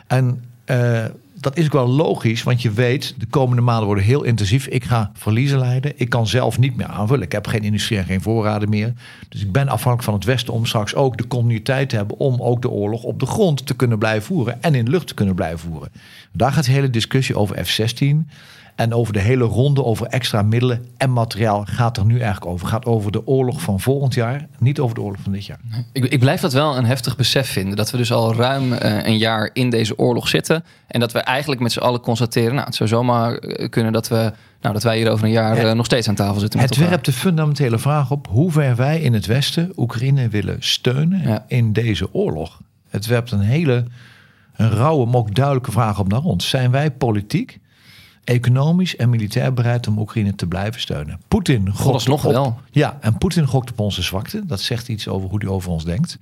En 0.07 0.43
eh, 0.65 1.05
dat 1.39 1.57
is 1.57 1.65
ook 1.65 1.73
wel 1.73 1.87
logisch, 1.87 2.43
want 2.43 2.61
je 2.61 2.71
weet, 2.71 3.15
de 3.17 3.25
komende 3.25 3.61
maanden 3.61 3.85
worden 3.85 4.03
heel 4.03 4.23
intensief. 4.23 4.67
Ik 4.67 4.83
ga 4.83 5.11
verliezen 5.13 5.59
leiden. 5.59 5.93
Ik 5.95 6.09
kan 6.09 6.27
zelf 6.27 6.59
niet 6.59 6.75
meer 6.75 6.87
aanvullen. 6.87 7.23
Ik 7.23 7.31
heb 7.31 7.47
geen 7.47 7.63
industrie 7.63 7.97
en 7.97 8.05
geen 8.05 8.21
voorraden 8.21 8.69
meer. 8.69 8.93
Dus 9.29 9.41
ik 9.41 9.51
ben 9.51 9.67
afhankelijk 9.67 10.03
van 10.03 10.13
het 10.13 10.23
Westen 10.23 10.53
om 10.53 10.65
straks 10.65 10.95
ook 10.95 11.17
de 11.17 11.27
continuïteit 11.27 11.89
te 11.89 11.95
hebben 11.95 12.17
om 12.17 12.41
ook 12.41 12.61
de 12.61 12.69
oorlog 12.69 13.03
op 13.03 13.19
de 13.19 13.25
grond 13.25 13.65
te 13.65 13.75
kunnen 13.75 13.97
blijven 13.97 14.23
voeren 14.23 14.61
en 14.61 14.75
in 14.75 14.85
de 14.85 14.91
lucht 14.91 15.07
te 15.07 15.13
kunnen 15.13 15.35
blijven 15.35 15.59
voeren. 15.59 15.91
Daar 16.31 16.51
gaat 16.51 16.65
de 16.65 16.71
hele 16.71 16.89
discussie 16.89 17.35
over 17.35 17.65
F-16 17.65 18.05
en 18.75 18.93
over 18.93 19.13
de 19.13 19.19
hele 19.19 19.43
ronde 19.43 19.83
over 19.83 20.05
extra 20.07 20.41
middelen 20.41 20.85
en 20.97 21.11
materiaal 21.13 21.63
gaat 21.67 21.97
er 21.97 22.05
nu 22.05 22.13
eigenlijk 22.19 22.45
over. 22.45 22.67
Gaat 22.67 22.85
over 22.85 23.11
de 23.11 23.27
oorlog 23.27 23.61
van 23.61 23.79
volgend 23.79 24.13
jaar, 24.13 24.47
niet 24.59 24.79
over 24.79 24.95
de 24.95 25.01
oorlog 25.01 25.21
van 25.21 25.31
dit 25.31 25.45
jaar. 25.45 25.59
Ik, 25.91 26.05
ik 26.05 26.19
blijf 26.19 26.41
dat 26.41 26.53
wel 26.53 26.77
een 26.77 26.85
heftig 26.85 27.15
besef 27.15 27.49
vinden. 27.49 27.75
Dat 27.75 27.91
we 27.91 27.97
dus 27.97 28.11
al 28.11 28.35
ruim 28.35 28.73
eh, 28.73 29.05
een 29.05 29.17
jaar 29.17 29.49
in 29.53 29.69
deze 29.69 29.97
oorlog 29.97 30.27
zitten. 30.27 30.63
En 30.87 30.99
dat 30.99 31.11
we 31.11 31.19
eigenlijk 31.19 31.61
met 31.61 31.71
z'n 31.71 31.79
allen 31.79 31.99
constateren... 32.01 32.53
nou, 32.53 32.65
het 32.65 32.75
zou 32.75 32.89
zomaar 32.89 33.35
eh, 33.37 33.69
kunnen 33.69 33.93
dat, 33.93 34.07
we, 34.07 34.31
nou, 34.61 34.73
dat 34.73 34.83
wij 34.83 34.97
hier 34.97 35.11
over 35.11 35.25
een 35.25 35.31
jaar 35.31 35.55
Ja. 35.61 35.69
eh, 35.69 35.75
nog 35.75 35.85
steeds 35.85 36.07
aan 36.07 36.15
tafel 36.15 36.39
zitten 36.39 36.59
met 36.59 36.67
Het 36.69 36.77
elkaar. 36.77 36.91
werpt 36.93 37.05
de 37.05 37.13
fundamentele 37.13 37.79
vraag 37.79 38.11
op 38.11 38.27
hoe 38.27 38.51
ver 38.51 38.75
wij 38.75 38.99
in 39.01 39.13
het 39.13 39.25
Westen 39.25 39.71
Oekraïne 39.77 40.27
willen 40.27 40.57
steunen 40.59 41.21
Ja. 41.21 41.45
in 41.47 41.73
deze 41.73 42.13
oorlog. 42.13 42.61
Het 42.89 43.05
werpt 43.05 43.31
een 43.31 43.39
hele 43.39 43.85
een 44.55 44.69
rauwe, 44.71 45.05
maar 45.05 45.15
ook 45.15 45.35
duidelijke 45.35 45.71
vraag 45.71 45.99
op 45.99 46.07
naar 46.07 46.23
ons. 46.23 46.49
Zijn 46.49 46.71
wij 46.71 46.91
politiek, 46.91 47.59
economisch 48.25 48.95
en 48.95 49.09
militair 49.09 49.53
bereid 49.53 49.87
om 49.87 49.99
Oekraïne 49.99 50.35
te 50.35 50.47
blijven 50.47 50.81
steunen? 50.81 51.19
Poetin 51.27 51.67
gokt 51.67 51.81
Vooralsnog 51.81 52.25
op, 52.25 52.31
wel. 52.31 52.59
Ja, 52.71 52.97
en 53.01 53.17
Poetin 53.17 53.47
gokt 53.47 53.71
op 53.71 53.79
onze 53.79 54.01
zwakte. 54.01 54.45
Dat 54.45 54.61
zegt 54.61 54.87
iets 54.87 55.07
over 55.07 55.29
hoe 55.29 55.39
hij 55.39 55.47
over 55.47 55.71
ons 55.71 55.85
denkt. 55.85 56.17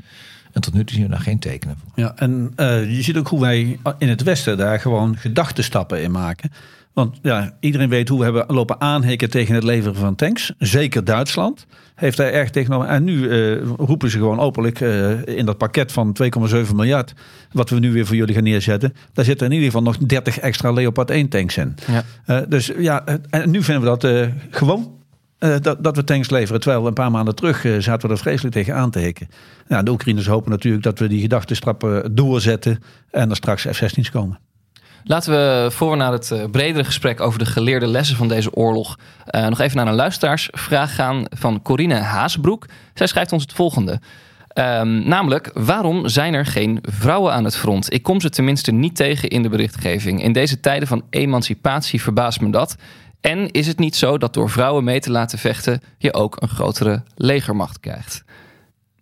En 0.51 0.61
tot 0.61 0.73
nu 0.73 0.83
toe 0.83 0.95
zien 0.95 1.05
we 1.05 1.11
daar 1.11 1.19
geen 1.19 1.39
tekenen 1.39 1.77
van. 1.79 2.03
Ja, 2.03 2.13
en 2.15 2.53
eh, 2.55 2.95
je 2.95 3.01
ziet 3.01 3.17
ook 3.17 3.27
hoe 3.27 3.39
wij 3.39 3.79
in 3.97 4.09
het 4.09 4.23
Westen 4.23 4.57
daar 4.57 4.79
gewoon 4.79 5.17
gedachtenstappen 5.17 6.01
in 6.01 6.11
maken. 6.11 6.51
Want 6.93 7.19
ja, 7.21 7.57
iedereen 7.59 7.89
weet 7.89 8.09
hoe 8.09 8.17
we 8.17 8.23
hebben 8.23 8.45
lopen 8.47 8.81
aanhikken 8.81 9.29
tegen 9.29 9.55
het 9.55 9.63
leveren 9.63 9.95
van 9.95 10.15
tanks. 10.15 10.53
Zeker 10.57 11.03
Duitsland 11.03 11.65
heeft 11.95 12.17
daar 12.17 12.31
erg 12.31 12.49
tegenover. 12.49 12.87
En 12.87 13.03
nu 13.03 13.29
eh, 13.29 13.61
roepen 13.77 14.09
ze 14.09 14.17
gewoon 14.17 14.39
openlijk 14.39 14.81
eh, 14.81 15.25
in 15.25 15.45
dat 15.45 15.57
pakket 15.57 15.91
van 15.91 16.17
2,7 16.23 16.75
miljard... 16.75 17.13
wat 17.51 17.69
we 17.69 17.79
nu 17.79 17.91
weer 17.91 18.05
voor 18.05 18.15
jullie 18.15 18.33
gaan 18.33 18.43
neerzetten... 18.43 18.93
daar 19.13 19.25
zitten 19.25 19.45
in 19.47 19.53
ieder 19.53 19.65
geval 19.65 19.83
nog 19.83 19.97
30 19.97 20.39
extra 20.39 20.71
Leopard 20.71 21.09
1 21.09 21.29
tanks 21.29 21.57
in. 21.57 21.75
Ja. 21.87 22.03
Eh, 22.25 22.39
dus 22.47 22.71
ja, 22.77 23.05
en 23.29 23.51
nu 23.51 23.63
vinden 23.63 23.83
we 23.83 23.97
dat 23.97 24.31
gewoon... 24.49 24.91
dat, 25.37 25.83
dat 25.83 25.95
we 25.95 26.03
tanks 26.03 26.29
leveren. 26.29 26.61
Terwijl 26.61 26.87
een 26.87 26.93
paar 26.93 27.11
maanden 27.11 27.35
terug 27.35 27.65
zaten 27.79 28.07
we 28.07 28.13
er 28.13 28.21
vreselijk 28.21 28.55
tegen 28.55 28.75
aan 28.75 28.91
te 28.91 28.99
hikken. 28.99 29.27
Nou, 29.67 29.83
de 29.83 29.91
Oekraïners 29.91 30.27
hopen 30.27 30.51
natuurlijk 30.51 30.83
dat 30.83 30.99
we 30.99 31.07
die 31.07 31.21
gedachtenstrappen 31.21 32.15
doorzetten. 32.15 32.79
En 33.11 33.29
er 33.29 33.35
straks 33.35 33.61
F-16's 33.61 34.11
komen. 34.11 34.39
Laten 35.03 35.31
we 35.31 35.71
voor 35.71 35.91
we 35.91 35.97
naar 35.97 36.11
het 36.11 36.31
eh, 36.31 36.43
bredere 36.51 36.83
gesprek 36.83 37.21
over 37.21 37.39
de 37.39 37.45
geleerde 37.45 37.87
lessen 37.87 38.15
van 38.15 38.27
deze 38.27 38.53
oorlog 38.53 38.97
eh, 39.25 39.47
nog 39.47 39.59
even 39.59 39.77
naar 39.77 39.87
een 39.87 39.93
luisteraarsvraag 39.93 40.95
gaan 40.95 41.25
van 41.29 41.61
Corine 41.61 41.95
Haasbroek. 41.95 42.65
Zij 42.93 43.07
schrijft 43.07 43.31
ons 43.31 43.41
het 43.41 43.53
volgende. 43.53 43.99
Ehm, 44.47 45.07
namelijk, 45.07 45.51
waarom 45.53 46.07
zijn 46.07 46.33
er 46.33 46.45
geen 46.45 46.79
vrouwen 46.81 47.33
aan 47.33 47.43
het 47.43 47.57
front? 47.57 47.93
Ik 47.93 48.03
kom 48.03 48.21
ze 48.21 48.29
tenminste 48.29 48.71
niet 48.71 48.95
tegen 48.95 49.29
in 49.29 49.41
de 49.41 49.49
berichtgeving. 49.49 50.23
In 50.23 50.33
deze 50.33 50.59
tijden 50.59 50.87
van 50.87 51.03
emancipatie 51.09 52.01
verbaast 52.01 52.41
me 52.41 52.49
dat. 52.49 52.75
En 53.21 53.51
is 53.51 53.67
het 53.67 53.79
niet 53.79 53.95
zo 53.95 54.17
dat 54.17 54.33
door 54.33 54.49
vrouwen 54.49 54.83
mee 54.83 54.99
te 54.99 55.11
laten 55.11 55.37
vechten 55.37 55.81
je 55.97 56.13
ook 56.13 56.41
een 56.41 56.49
grotere 56.49 57.03
legermacht 57.15 57.79
krijgt? 57.79 58.23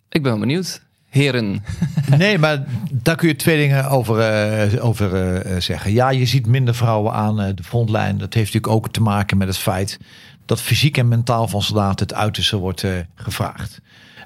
Ik 0.08 0.22
ben 0.22 0.40
benieuwd. 0.40 0.82
Heren. 1.12 1.64
Nee, 2.16 2.38
maar 2.38 2.64
daar 2.90 3.16
kun 3.16 3.28
je 3.28 3.36
twee 3.36 3.58
dingen 3.58 3.88
over, 3.88 4.20
eh, 4.20 4.84
over 4.84 5.14
eh, 5.14 5.60
zeggen. 5.60 5.92
Ja, 5.92 6.10
je 6.10 6.26
ziet 6.26 6.46
minder 6.46 6.74
vrouwen 6.74 7.12
aan 7.12 7.40
eh, 7.40 7.54
de 7.54 7.62
frontlijn. 7.62 8.18
Dat 8.18 8.34
heeft 8.34 8.52
natuurlijk 8.52 8.84
ook 8.84 8.92
te 8.92 9.02
maken 9.02 9.36
met 9.36 9.48
het 9.48 9.56
feit 9.56 9.98
dat 10.46 10.60
fysiek 10.60 10.96
en 10.96 11.08
mentaal 11.08 11.48
van 11.48 11.62
soldaten 11.62 12.06
het 12.06 12.16
uiterste 12.16 12.56
wordt 12.56 12.82
eh, 12.82 12.90
gevraagd. 13.14 13.80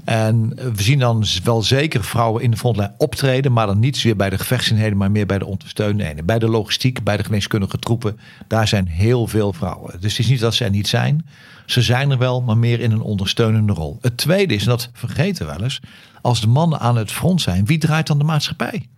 En 0.07 0.55
we 0.75 0.83
zien 0.83 0.99
dan 0.99 1.25
wel 1.45 1.63
zeker 1.63 2.05
vrouwen 2.05 2.43
in 2.43 2.51
de 2.51 2.57
frontlijn 2.57 2.95
optreden, 2.99 3.53
maar 3.53 3.67
dan 3.67 3.79
niet 3.79 3.95
zozeer 3.95 4.17
bij 4.17 4.31
de 4.31 4.39
gevechtseenheden, 4.39 4.97
maar 4.97 5.11
meer 5.11 5.27
bij 5.27 5.39
de 5.39 5.47
ondersteunende. 5.47 6.23
Bij 6.23 6.39
de 6.39 6.49
logistiek, 6.49 7.03
bij 7.03 7.17
de 7.17 7.25
geneeskundige 7.25 7.79
troepen, 7.79 8.19
daar 8.47 8.69
zijn 8.69 8.87
heel 8.87 9.27
veel 9.27 9.53
vrouwen. 9.53 10.01
Dus 10.01 10.17
het 10.17 10.19
is 10.19 10.31
niet 10.31 10.41
dat 10.41 10.55
ze 10.55 10.65
er 10.65 10.71
niet 10.71 10.89
zijn. 10.89 11.27
Ze 11.67 11.83
zijn 11.83 12.11
er 12.11 12.19
wel, 12.19 12.43
maar 12.43 12.59
meer 12.59 12.81
in 12.81 12.93
een 12.93 13.01
ondersteunende 13.01 13.73
rol. 13.73 13.99
Het 14.01 14.17
tweede 14.17 14.55
is, 14.55 14.63
en 14.63 14.69
dat 14.69 14.91
vergeten 14.93 15.47
we 15.47 15.53
wel 15.53 15.63
eens, 15.63 15.81
als 16.21 16.41
de 16.41 16.49
mannen 16.49 16.81
aan 16.81 16.97
het 16.97 17.13
front 17.13 17.41
zijn, 17.41 17.67
wie 17.67 17.79
draait 17.79 18.07
dan 18.07 18.19
de 18.19 18.25
maatschappij? 18.25 18.89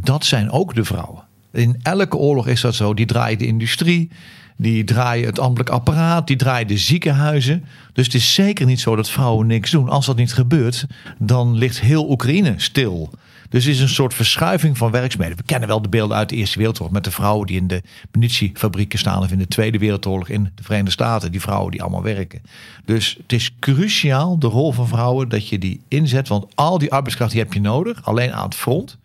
Dat 0.00 0.24
zijn 0.24 0.50
ook 0.50 0.74
de 0.74 0.84
vrouwen. 0.84 1.22
In 1.52 1.80
elke 1.82 2.16
oorlog 2.16 2.46
is 2.46 2.60
dat 2.60 2.74
zo. 2.74 2.94
Die 2.94 3.06
draaien 3.06 3.38
de 3.38 3.46
industrie, 3.46 4.10
die 4.60 4.84
draaien 4.84 5.26
het 5.26 5.38
ambtelijk 5.38 5.70
apparaat, 5.70 6.26
die 6.26 6.36
draaien 6.36 6.66
de 6.66 6.78
ziekenhuizen. 6.78 7.64
Dus 7.92 8.04
het 8.04 8.14
is 8.14 8.34
zeker 8.34 8.66
niet 8.66 8.80
zo 8.80 8.96
dat 8.96 9.10
vrouwen 9.10 9.46
niks 9.46 9.70
doen. 9.70 9.88
Als 9.88 10.06
dat 10.06 10.16
niet 10.16 10.32
gebeurt, 10.32 10.86
dan 11.18 11.54
ligt 11.54 11.80
heel 11.80 12.10
Oekraïne 12.10 12.54
stil. 12.56 13.10
Dus 13.48 13.64
het 13.64 13.74
is 13.74 13.80
een 13.80 13.88
soort 13.88 14.14
verschuiving 14.14 14.78
van 14.78 14.90
werkzaamheden. 14.90 15.36
We 15.36 15.42
kennen 15.42 15.68
wel 15.68 15.82
de 15.82 15.88
beelden 15.88 16.16
uit 16.16 16.28
de 16.28 16.36
Eerste 16.36 16.58
Wereldoorlog 16.58 16.92
met 16.92 17.04
de 17.04 17.10
vrouwen 17.10 17.46
die 17.46 17.56
in 17.56 17.66
de 17.66 17.82
munitiefabrieken 18.12 18.98
staan 18.98 19.22
of 19.22 19.30
in 19.30 19.38
de 19.38 19.48
Tweede 19.48 19.78
Wereldoorlog 19.78 20.28
in 20.28 20.52
de 20.54 20.62
Verenigde 20.62 20.90
Staten. 20.90 21.30
Die 21.30 21.40
vrouwen 21.40 21.70
die 21.70 21.82
allemaal 21.82 22.02
werken. 22.02 22.42
Dus 22.84 23.16
het 23.22 23.32
is 23.32 23.50
cruciaal, 23.60 24.38
de 24.38 24.46
rol 24.46 24.72
van 24.72 24.88
vrouwen, 24.88 25.28
dat 25.28 25.48
je 25.48 25.58
die 25.58 25.80
inzet. 25.88 26.28
Want 26.28 26.46
al 26.54 26.78
die 26.78 26.92
arbeidskracht 26.92 27.30
die 27.32 27.40
heb 27.40 27.52
je 27.52 27.60
nodig, 27.60 28.04
alleen 28.04 28.32
aan 28.32 28.44
het 28.44 28.54
front 28.54 28.98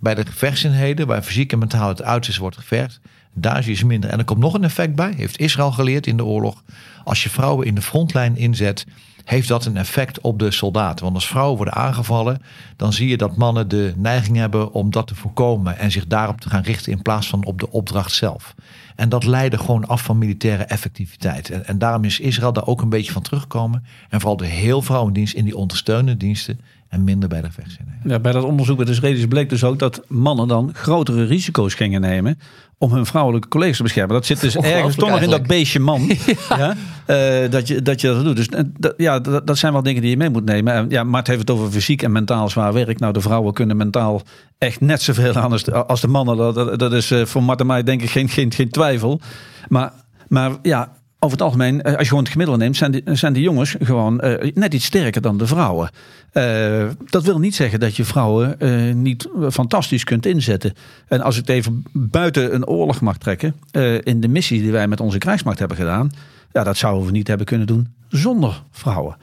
bij 0.00 0.14
de 0.14 0.26
gevechtseenheden, 0.26 1.06
waar 1.06 1.22
fysiek 1.22 1.52
en 1.52 1.58
mentaal 1.58 1.88
het 1.88 2.02
uiterste 2.02 2.40
wordt 2.40 2.56
gevergd, 2.56 3.00
daar 3.34 3.68
je 3.68 3.74
ze 3.74 3.86
minder. 3.86 4.10
En 4.10 4.18
er 4.18 4.24
komt 4.24 4.40
nog 4.40 4.54
een 4.54 4.64
effect 4.64 4.94
bij, 4.94 5.12
heeft 5.16 5.38
Israël 5.38 5.72
geleerd 5.72 6.06
in 6.06 6.16
de 6.16 6.24
oorlog. 6.24 6.62
Als 7.04 7.22
je 7.22 7.30
vrouwen 7.30 7.66
in 7.66 7.74
de 7.74 7.82
frontlijn 7.82 8.36
inzet, 8.36 8.86
heeft 9.24 9.48
dat 9.48 9.64
een 9.64 9.76
effect 9.76 10.20
op 10.20 10.38
de 10.38 10.50
soldaten. 10.50 11.04
Want 11.04 11.14
als 11.14 11.26
vrouwen 11.26 11.56
worden 11.56 11.74
aangevallen, 11.74 12.42
dan 12.76 12.92
zie 12.92 13.08
je 13.08 13.16
dat 13.16 13.36
mannen 13.36 13.68
de 13.68 13.92
neiging 13.96 14.36
hebben 14.36 14.72
om 14.72 14.90
dat 14.90 15.06
te 15.06 15.14
voorkomen 15.14 15.78
en 15.78 15.90
zich 15.90 16.06
daarop 16.06 16.40
te 16.40 16.48
gaan 16.48 16.62
richten 16.62 16.92
in 16.92 17.02
plaats 17.02 17.28
van 17.28 17.44
op 17.44 17.60
de 17.60 17.70
opdracht 17.70 18.12
zelf. 18.12 18.54
En 18.96 19.08
dat 19.08 19.24
leidde 19.24 19.58
gewoon 19.58 19.86
af 19.86 20.02
van 20.02 20.18
militaire 20.18 20.64
effectiviteit. 20.64 21.50
En, 21.50 21.66
en 21.66 21.78
daarom 21.78 22.04
is 22.04 22.20
Israël 22.20 22.52
daar 22.52 22.66
ook 22.66 22.82
een 22.82 22.88
beetje 22.88 23.12
van 23.12 23.22
teruggekomen. 23.22 23.84
En 24.08 24.20
vooral 24.20 24.36
de 24.36 24.46
heel 24.46 24.82
vrouwendienst 24.82 25.34
in 25.34 25.44
die 25.44 25.56
ondersteunende 25.56 26.16
diensten 26.16 26.60
en 26.90 27.04
minder 27.04 27.28
bij 27.28 27.40
de 27.40 27.46
gevechtseenheden. 27.46 28.10
Ja, 28.10 28.18
bij 28.18 28.32
dat 28.32 28.44
onderzoek 28.44 28.76
bij 28.76 28.84
de 28.84 28.90
Israëli's 28.90 29.26
bleek 29.26 29.48
dus 29.48 29.64
ook 29.64 29.78
dat 29.78 30.02
mannen 30.08 30.48
dan 30.48 30.70
grotere 30.72 31.24
risico's 31.24 31.74
gingen 31.74 32.00
nemen 32.00 32.38
om 32.78 32.92
hun 32.92 33.06
vrouwelijke 33.06 33.48
collega's 33.48 33.76
te 33.76 33.82
beschermen. 33.82 34.14
Dat 34.14 34.26
zit 34.26 34.40
dus 34.40 34.56
ergens 34.56 34.96
toch 34.96 35.10
nog 35.10 35.20
in 35.20 35.30
dat 35.30 35.46
beestje 35.46 35.80
man. 35.80 36.10
ja. 36.48 36.76
eh, 37.06 37.50
dat, 37.50 37.68
je, 37.68 37.82
dat 37.82 38.00
je 38.00 38.06
dat 38.06 38.24
doet. 38.24 38.36
Dus 38.36 38.48
eh, 38.48 38.60
dat, 38.78 38.94
ja, 38.96 39.18
dat, 39.18 39.46
dat 39.46 39.58
zijn 39.58 39.72
wel 39.72 39.82
dingen 39.82 40.02
die 40.02 40.10
je 40.10 40.16
mee 40.16 40.30
moet 40.30 40.44
nemen. 40.44 40.74
En, 40.74 40.86
ja, 40.88 41.04
Mart 41.04 41.26
heeft 41.26 41.40
het 41.40 41.50
over 41.50 41.70
fysiek 41.70 42.02
en 42.02 42.12
mentaal 42.12 42.48
zwaar 42.48 42.72
werk. 42.72 42.98
Nou, 42.98 43.12
de 43.12 43.20
vrouwen 43.20 43.52
kunnen 43.52 43.76
mentaal 43.76 44.22
echt 44.58 44.80
net 44.80 45.02
zoveel 45.02 45.34
aan 45.34 45.52
als 45.52 45.62
de, 45.62 45.86
als 45.86 46.00
de 46.00 46.08
mannen. 46.08 46.36
Dat, 46.36 46.54
dat, 46.54 46.78
dat 46.78 46.92
is 46.92 47.10
eh, 47.10 47.24
voor 47.24 47.42
Mart 47.42 47.60
en 47.60 47.66
mij 47.66 47.82
denk 47.82 48.02
ik 48.02 48.10
geen, 48.10 48.28
geen, 48.28 48.52
geen 48.52 48.70
twijfel. 48.70 49.20
Maar, 49.68 49.92
maar 50.28 50.50
ja, 50.62 50.92
over 51.22 51.36
het 51.36 51.46
algemeen, 51.46 51.82
eh, 51.82 51.92
als 51.92 52.00
je 52.02 52.08
gewoon 52.08 52.22
het 52.22 52.32
gemiddelde 52.32 52.62
neemt, 52.62 52.76
zijn 52.76 52.90
de, 52.90 53.02
zijn 53.04 53.32
de 53.32 53.40
jongens 53.40 53.76
gewoon 53.80 54.20
eh, 54.20 54.52
net 54.54 54.74
iets 54.74 54.84
sterker 54.84 55.22
dan 55.22 55.38
de 55.38 55.46
vrouwen. 55.46 55.90
Eh, 56.32 56.88
dat 57.10 57.24
wil 57.24 57.38
niet 57.38 57.54
zeggen 57.54 57.80
dat 57.80 57.96
je 57.96 58.04
vrouwen 58.04 58.56
niet 59.02 59.28
fantastisch 59.50 60.04
kunt 60.04 60.26
inzetten. 60.26 60.74
En 61.08 61.20
als 61.20 61.34
ik 61.34 61.46
het 61.46 61.56
even 61.56 61.82
buiten 61.92 62.54
een 62.54 62.66
oorlog 62.66 63.00
mag 63.00 63.18
trekken, 63.18 63.54
in 64.02 64.20
de 64.20 64.28
missie 64.28 64.62
die 64.62 64.72
wij 64.72 64.88
met 64.88 65.00
onze 65.00 65.18
krijgsmacht 65.18 65.58
hebben 65.58 65.76
gedaan, 65.76 66.10
ja, 66.52 66.64
dat 66.64 66.76
zouden 66.76 67.06
we 67.06 67.12
niet 67.12 67.28
hebben 67.28 67.46
kunnen 67.46 67.66
doen 67.66 67.88
zonder 68.08 68.62
vrouwen. 68.70 69.16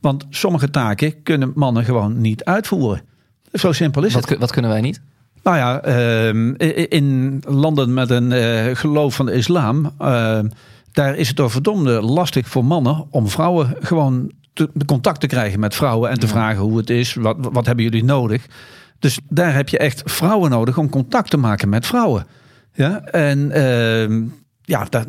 Want 0.00 0.26
sommige 0.30 0.70
taken 0.70 1.22
kunnen 1.22 1.52
mannen 1.54 1.84
gewoon 1.84 2.20
niet 2.20 2.44
uitvoeren. 2.44 3.02
Zo 3.52 3.72
simpel 3.72 4.04
is 4.04 4.14
Wat, 4.14 4.28
het. 4.28 4.38
wat 4.38 4.52
kunnen 4.52 4.70
wij 4.70 4.80
niet? 4.80 5.00
Nou 5.42 5.56
ja, 5.56 5.80
ehm, 5.82 6.54
in 6.88 7.42
landen 7.46 7.94
met 7.94 8.10
een 8.10 8.76
geloof 8.76 9.14
van 9.14 9.26
de 9.26 9.32
islam, 9.32 9.92
ehm, 9.98 10.46
daar 10.92 11.16
is 11.16 11.28
het 11.28 11.36
door 11.36 11.50
verdomde 11.50 12.02
lastig 12.02 12.48
voor 12.48 12.64
mannen 12.64 13.06
om 13.10 13.28
vrouwen 13.28 13.76
gewoon 13.80 14.32
te, 14.52 14.70
contact 14.86 15.20
te 15.20 15.26
krijgen 15.26 15.60
met 15.60 15.74
vrouwen 15.74 16.10
en 16.10 16.18
te 16.18 16.28
vragen 16.28 16.62
hoe 16.62 16.76
het 16.76 16.90
is, 16.90 17.14
wat, 17.14 17.36
wat 17.38 17.66
hebben 17.66 17.84
jullie 17.84 18.04
nodig. 18.04 18.46
Dus 18.98 19.18
daar 19.28 19.54
heb 19.54 19.68
je 19.68 19.78
echt 19.78 20.02
vrouwen 20.04 20.50
nodig 20.50 20.78
om 20.78 20.88
contact 20.90 21.30
te 21.30 21.36
maken 21.36 21.68
met 21.68 21.86
vrouwen. 21.86 22.26
Ja, 22.74 23.00
en 23.00 23.50
ehm, 23.50 24.22
ja, 24.62 24.86
daar- 24.90 25.06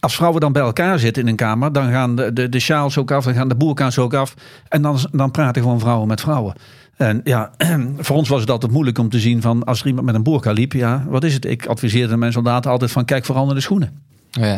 als 0.00 0.14
vrouwen 0.16 0.40
dan 0.40 0.52
bij 0.52 0.62
elkaar 0.62 0.98
zitten 0.98 1.22
in 1.22 1.28
een 1.28 1.36
kamer, 1.36 1.72
dan 1.72 1.90
gaan 1.90 2.16
de, 2.16 2.32
de, 2.32 2.48
de 2.48 2.58
sjaals 2.60 2.98
ook 2.98 3.10
af, 3.10 3.24
dan 3.24 3.34
gaan 3.34 3.48
de 3.48 3.54
boerka's 3.54 3.98
ook 3.98 4.14
af. 4.14 4.34
En 4.68 4.82
dan, 4.82 4.98
dan 5.10 5.30
praten 5.30 5.62
gewoon 5.62 5.80
vrouwen 5.80 6.08
met 6.08 6.20
vrouwen. 6.20 6.54
En 6.96 7.20
ja, 7.24 7.50
voor 7.98 8.16
ons 8.16 8.28
was 8.28 8.40
het 8.40 8.50
altijd 8.50 8.72
moeilijk 8.72 8.98
om 8.98 9.08
te 9.08 9.20
zien 9.20 9.42
van 9.42 9.64
als 9.64 9.80
er 9.80 9.86
iemand 9.86 10.06
met 10.06 10.14
een 10.14 10.22
boerka 10.22 10.52
liep, 10.52 10.72
ja, 10.72 11.04
wat 11.08 11.24
is 11.24 11.34
het? 11.34 11.44
Ik 11.44 11.66
adviseerde 11.66 12.16
mijn 12.16 12.32
soldaten 12.32 12.70
altijd 12.70 12.90
van 12.90 13.04
kijk 13.04 13.24
vooral 13.24 13.46
naar 13.46 13.54
de 13.54 13.60
schoenen. 13.60 14.02
Oh 14.40 14.54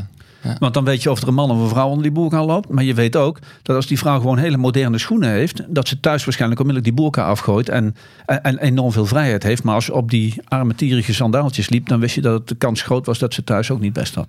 ja. 0.48 0.56
Want 0.58 0.74
dan 0.74 0.84
weet 0.84 1.02
je 1.02 1.10
of 1.10 1.22
er 1.22 1.28
een 1.28 1.34
man 1.34 1.50
of 1.50 1.58
een 1.58 1.68
vrouw 1.68 1.88
onder 1.88 2.02
die 2.02 2.12
boerka 2.12 2.44
loopt. 2.44 2.68
Maar 2.68 2.84
je 2.84 2.94
weet 2.94 3.16
ook 3.16 3.38
dat 3.62 3.76
als 3.76 3.86
die 3.86 3.98
vrouw 3.98 4.20
gewoon 4.20 4.38
hele 4.38 4.56
moderne 4.56 4.98
schoenen 4.98 5.30
heeft, 5.30 5.62
dat 5.68 5.88
ze 5.88 6.00
thuis 6.00 6.24
waarschijnlijk 6.24 6.60
onmiddellijk 6.60 6.96
die 6.96 7.04
boerka 7.04 7.28
afgooit 7.28 7.68
en, 7.68 7.94
en, 8.26 8.42
en 8.42 8.58
enorm 8.58 8.92
veel 8.92 9.06
vrijheid 9.06 9.42
heeft. 9.42 9.62
Maar 9.62 9.74
als 9.74 9.84
ze 9.84 9.94
op 9.94 10.10
die 10.10 10.34
armetierige 10.44 11.14
sandaaltjes 11.14 11.68
liep, 11.68 11.88
dan 11.88 12.00
wist 12.00 12.14
je 12.14 12.20
dat 12.20 12.38
het 12.38 12.48
de 12.48 12.54
kans 12.54 12.82
groot 12.82 13.06
was 13.06 13.18
dat 13.18 13.34
ze 13.34 13.44
thuis 13.44 13.70
ook 13.70 13.80
niet 13.80 13.92
best 13.92 14.14
had. 14.14 14.28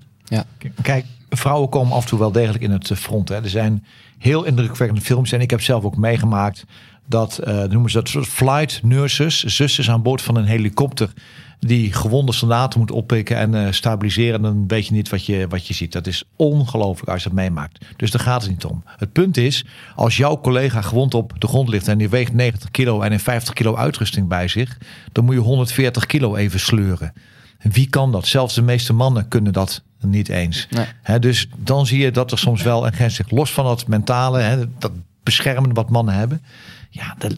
Kijk, 0.81 1.05
vrouwen 1.29 1.69
komen 1.69 1.93
af 1.93 2.03
en 2.03 2.09
toe 2.09 2.19
wel 2.19 2.31
degelijk 2.31 2.63
in 2.63 2.71
het 2.71 2.91
eh, 2.91 2.97
front. 2.97 3.29
Hè. 3.29 3.35
Er 3.35 3.49
zijn 3.49 3.85
heel 4.17 4.43
indrukwekkende 4.43 5.01
films. 5.01 5.31
En 5.31 5.41
ik 5.41 5.49
heb 5.49 5.61
zelf 5.61 5.83
ook 5.83 5.97
meegemaakt 5.97 6.65
dat, 7.05 7.37
eh, 7.37 7.63
noemen 7.63 7.91
ze 7.91 7.97
dat, 7.97 8.09
soort 8.09 8.27
flight 8.27 8.79
nurses, 8.83 9.43
zusters 9.43 9.89
aan 9.89 10.01
boord 10.01 10.21
van 10.21 10.35
een 10.35 10.45
helikopter. 10.45 11.13
Die 11.59 11.93
gewonde 11.93 12.33
soldaten 12.33 12.79
moet 12.79 12.91
oppikken 12.91 13.37
en 13.37 13.55
eh, 13.55 13.71
stabiliseren. 13.71 14.35
En 14.35 14.41
dan 14.41 14.67
weet 14.67 14.87
je 14.87 14.93
niet 14.93 15.09
wat 15.09 15.25
je, 15.25 15.47
wat 15.47 15.67
je 15.67 15.73
ziet. 15.73 15.91
Dat 15.91 16.07
is 16.07 16.23
ongelooflijk 16.35 17.11
als 17.11 17.23
je 17.23 17.29
dat 17.29 17.37
meemaakt. 17.37 17.85
Dus 17.95 18.11
daar 18.11 18.21
gaat 18.21 18.41
het 18.41 18.51
niet 18.51 18.65
om. 18.65 18.83
Het 18.85 19.11
punt 19.11 19.37
is, 19.37 19.65
als 19.95 20.17
jouw 20.17 20.39
collega 20.39 20.81
gewond 20.81 21.13
op 21.13 21.33
de 21.37 21.47
grond 21.47 21.69
ligt 21.69 21.87
en 21.87 21.97
die 21.97 22.09
weegt 22.09 22.33
90 22.33 22.71
kilo 22.71 23.01
en 23.01 23.11
een 23.11 23.19
50 23.19 23.53
kilo 23.53 23.75
uitrusting 23.75 24.27
bij 24.27 24.47
zich, 24.47 24.77
dan 25.11 25.25
moet 25.25 25.33
je 25.33 25.41
140 25.41 26.05
kilo 26.05 26.35
even 26.35 26.59
sleuren. 26.59 27.13
En 27.57 27.71
wie 27.71 27.89
kan 27.89 28.11
dat? 28.11 28.27
Zelfs 28.27 28.55
de 28.55 28.61
meeste 28.61 28.93
mannen 28.93 29.27
kunnen 29.27 29.53
dat 29.53 29.83
niet 30.01 30.29
eens. 30.29 30.67
Nee. 30.69 31.19
Dus 31.19 31.47
dan 31.57 31.85
zie 31.85 31.99
je 31.99 32.11
dat 32.11 32.31
er 32.31 32.37
soms 32.37 32.61
wel 32.61 32.85
een 32.85 32.93
grens 32.93 33.17
ligt. 33.17 33.31
Los 33.31 33.51
van 33.51 33.65
dat 33.65 33.87
mentale, 33.87 34.69
dat 34.77 34.91
beschermende 35.23 35.75
wat 35.75 35.89
mannen 35.89 36.13
hebben. 36.13 36.41
Ja, 36.89 37.15
dat, 37.17 37.37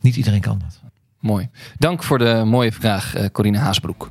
niet 0.00 0.16
iedereen 0.16 0.40
kan 0.40 0.58
dat. 0.58 0.80
Mooi. 1.26 1.48
Dank 1.78 2.02
voor 2.02 2.18
de 2.18 2.42
mooie 2.44 2.72
vraag, 2.72 3.14
eh, 3.14 3.24
Corine 3.32 3.58
Haasbroek. 3.58 4.10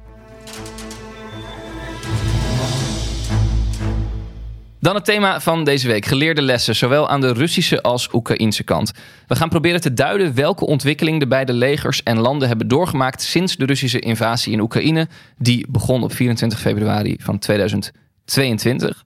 Dan 4.79 4.95
het 4.95 5.05
thema 5.05 5.41
van 5.41 5.63
deze 5.63 5.87
week. 5.87 6.05
Geleerde 6.05 6.41
lessen, 6.41 6.75
zowel 6.75 7.09
aan 7.09 7.21
de 7.21 7.33
Russische 7.33 7.81
als 7.81 8.13
Oekraïnse 8.13 8.63
kant. 8.63 8.91
We 9.27 9.35
gaan 9.35 9.49
proberen 9.49 9.81
te 9.81 9.93
duiden 9.93 10.35
welke 10.35 10.65
ontwikkeling 10.65 11.19
de 11.19 11.27
beide 11.27 11.53
legers 11.53 12.03
en 12.03 12.19
landen 12.19 12.47
hebben 12.47 12.67
doorgemaakt 12.67 13.21
sinds 13.21 13.55
de 13.55 13.65
Russische 13.65 13.99
invasie 13.99 14.53
in 14.53 14.59
Oekraïne. 14.59 15.07
Die 15.37 15.65
begon 15.69 16.03
op 16.03 16.13
24 16.13 16.59
februari 16.59 17.17
van 17.19 17.39
2022. 17.39 19.03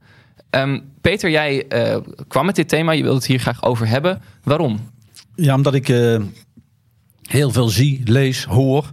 Ehm, 0.49 0.79
Peter, 1.01 1.29
jij 1.29 1.67
eh, 1.67 1.97
kwam 2.27 2.45
met 2.45 2.55
dit 2.55 2.69
thema. 2.69 2.91
Je 2.91 3.01
wilde 3.01 3.17
het 3.17 3.27
hier 3.27 3.39
graag 3.39 3.63
over 3.63 3.87
hebben. 3.87 4.21
Waarom? 4.43 4.79
Ja, 5.35 5.55
omdat 5.55 5.73
ik 5.73 5.89
eh, 5.89 6.19
heel 7.29 7.51
veel 7.51 7.69
zie, 7.69 8.01
lees, 8.05 8.43
hoor. 8.43 8.91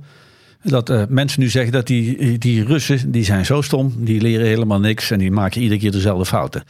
Dat 0.63 0.91
eh, 0.91 1.03
mensen 1.09 1.41
nu 1.41 1.49
zeggen 1.49 1.73
dat 1.73 1.87
die, 1.87 2.39
die 2.39 2.65
Russen, 2.65 3.11
die 3.11 3.25
zijn 3.25 3.47
zo 3.47 3.63
stom. 3.63 3.93
Die 3.99 4.21
leren 4.21 4.47
helemaal 4.47 4.81
niks 4.81 5.11
en 5.11 5.19
die 5.19 5.31
maken 5.31 5.61
iedere 5.61 5.81
keer 5.81 5.93
dezelfde 5.93 6.27
fouten. 6.27 6.63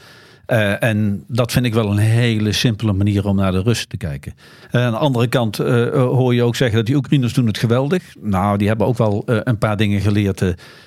Eh, 0.46 0.82
en 0.82 1.24
dat 1.26 1.52
vind 1.52 1.66
ik 1.66 1.74
wel 1.74 1.90
een 1.90 1.98
hele 1.98 2.52
simpele 2.52 2.92
manier 2.92 3.26
om 3.26 3.36
naar 3.36 3.52
de 3.52 3.62
Russen 3.62 3.88
te 3.88 3.96
kijken. 3.96 4.34
Eh, 4.70 4.84
aan 4.84 4.90
de 4.90 4.98
andere 4.98 5.26
kant 5.26 5.58
eh, 5.58 5.90
hoor 5.92 6.34
je 6.34 6.42
ook 6.42 6.56
zeggen 6.56 6.76
dat 6.76 6.86
die 6.86 6.96
Oekraïners 6.96 7.32
doen 7.32 7.46
het 7.46 7.58
geweldig. 7.58 8.02
Nou, 8.20 8.58
die 8.58 8.68
hebben 8.68 8.86
ook 8.86 8.98
wel 8.98 9.22
een 9.26 9.58
paar 9.58 9.76
dingen 9.76 10.00
geleerd. 10.00 10.38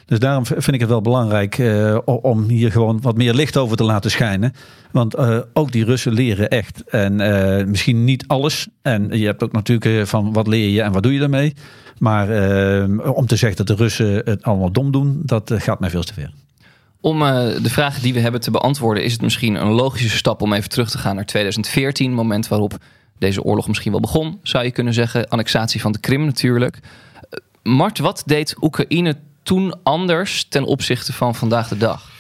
dus 0.05 0.19
daarom 0.19 0.45
vind 0.45 0.73
ik 0.73 0.79
het 0.79 0.89
wel 0.89 1.01
belangrijk 1.01 1.61
om 2.05 2.47
hier 2.47 2.71
gewoon 2.71 3.01
wat 3.01 3.17
meer 3.17 3.33
licht 3.33 3.57
over 3.57 3.77
te 3.77 3.83
laten 3.83 4.11
schijnen. 4.11 4.53
Want 4.91 5.17
ook 5.53 5.71
die 5.71 5.85
Russen 5.85 6.13
leren 6.13 6.49
echt. 6.49 6.83
En 6.89 7.15
misschien 7.69 8.03
niet 8.03 8.27
alles. 8.27 8.67
En 8.81 9.17
je 9.17 9.25
hebt 9.25 9.43
ook 9.43 9.51
natuurlijk 9.51 10.07
van 10.07 10.33
wat 10.33 10.47
leer 10.47 10.69
je 10.69 10.81
en 10.81 10.91
wat 10.91 11.03
doe 11.03 11.13
je 11.13 11.19
daarmee. 11.19 11.53
Maar 11.97 12.27
om 13.13 13.25
te 13.25 13.35
zeggen 13.35 13.65
dat 13.65 13.77
de 13.77 13.83
Russen 13.83 14.21
het 14.25 14.43
allemaal 14.43 14.71
dom 14.71 14.91
doen, 14.91 15.21
dat 15.23 15.53
gaat 15.55 15.79
mij 15.79 15.89
veel 15.89 16.03
te 16.03 16.13
ver. 16.13 16.31
Om 17.01 17.21
eh, 17.21 17.31
de 17.61 17.69
vragen 17.69 18.01
die 18.01 18.13
we 18.13 18.19
hebben 18.19 18.41
te 18.41 18.51
beantwoorden, 18.51 19.03
is 19.03 19.11
het 19.11 19.21
misschien 19.21 19.55
een 19.55 19.71
logische 19.71 20.17
stap 20.17 20.41
om 20.41 20.53
even 20.53 20.69
terug 20.69 20.89
te 20.89 20.97
gaan 20.97 21.15
naar 21.15 21.25
2014, 21.25 22.13
moment 22.13 22.47
waarop 22.47 22.77
deze 23.17 23.43
oorlog 23.43 23.67
misschien 23.67 23.91
wel 23.91 23.99
begon, 23.99 24.39
zou 24.43 24.63
je 24.63 24.71
kunnen 24.71 24.93
zeggen. 24.93 25.29
Annexatie 25.29 25.81
van 25.81 25.91
de 25.91 25.99
Krim 25.99 26.25
natuurlijk. 26.25 26.79
Eh, 27.29 27.39
Mart, 27.63 27.99
wat 27.99 28.23
deed 28.25 28.55
Oekraïne 28.61 29.17
toen 29.43 29.83
anders 29.83 30.45
ten 30.49 30.63
opzichte 30.63 31.13
van 31.13 31.35
vandaag 31.35 31.67
de 31.67 31.77
dag? 31.77 32.11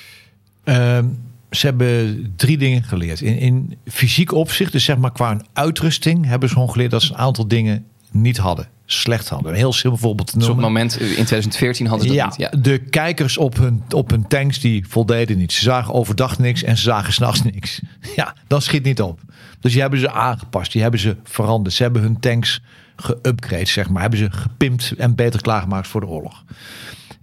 Ehm, 0.63 1.05
ze 1.51 1.65
hebben 1.65 2.33
drie 2.35 2.57
dingen 2.57 2.83
geleerd. 2.83 3.21
In, 3.21 3.37
in 3.37 3.77
fysiek 3.85 4.31
opzicht, 4.31 4.71
dus 4.71 4.83
zeg 4.83 4.97
maar 4.97 5.11
qua 5.11 5.41
uitrusting, 5.53 6.25
hebben 6.25 6.49
ze 6.49 6.53
gewoon 6.53 6.71
geleerd 6.71 6.91
dat 6.91 7.01
ze 7.01 7.11
een 7.11 7.19
aantal 7.19 7.47
dingen 7.47 7.85
niet 8.11 8.37
hadden. 8.37 8.67
Slecht 8.85 9.29
hadden. 9.29 9.51
Een 9.51 9.57
heel 9.57 9.73
simpel 9.73 9.99
voorbeeld 9.99 10.27
te 10.27 10.37
Dus 10.37 10.47
op 10.47 10.59
noemen. 10.59 10.81
het 10.81 10.91
moment, 10.91 11.17
in 11.17 11.25
2014 11.25 11.87
hadden 11.87 12.07
ze 12.07 12.13
dat 12.13 12.23
ja, 12.23 12.29
niet. 12.29 12.53
Ja. 12.53 12.61
de 12.61 12.77
kijkers 12.77 13.37
op 13.37 13.57
hun, 13.57 13.83
op 13.89 14.09
hun 14.09 14.27
tanks 14.27 14.59
die 14.59 14.85
voldeden 14.87 15.37
niet. 15.37 15.51
Ze 15.53 15.61
zagen 15.61 15.93
overdag 15.93 16.39
niks 16.39 16.63
en 16.63 16.77
ze 16.77 16.83
zagen 16.83 17.13
s'nachts 17.13 17.43
niks. 17.43 17.81
Ja, 18.15 18.35
dat 18.47 18.63
schiet 18.63 18.83
niet 18.83 19.01
op. 19.01 19.19
Dus 19.59 19.71
die 19.71 19.81
hebben 19.81 19.99
ze 19.99 20.11
aangepast, 20.11 20.71
die 20.71 20.81
hebben 20.81 20.99
ze 20.99 21.15
veranderd. 21.23 21.75
Ze 21.75 21.83
hebben 21.83 22.01
hun 22.01 22.19
tanks 22.19 22.61
geupgrade, 22.95 23.65
zeg 23.65 23.89
maar. 23.89 24.01
Hebben 24.01 24.19
ze 24.19 24.31
gepimpt 24.31 24.93
en 24.97 25.15
beter 25.15 25.41
klaargemaakt 25.41 25.87
voor 25.87 26.01
de 26.01 26.07
oorlog. 26.07 26.43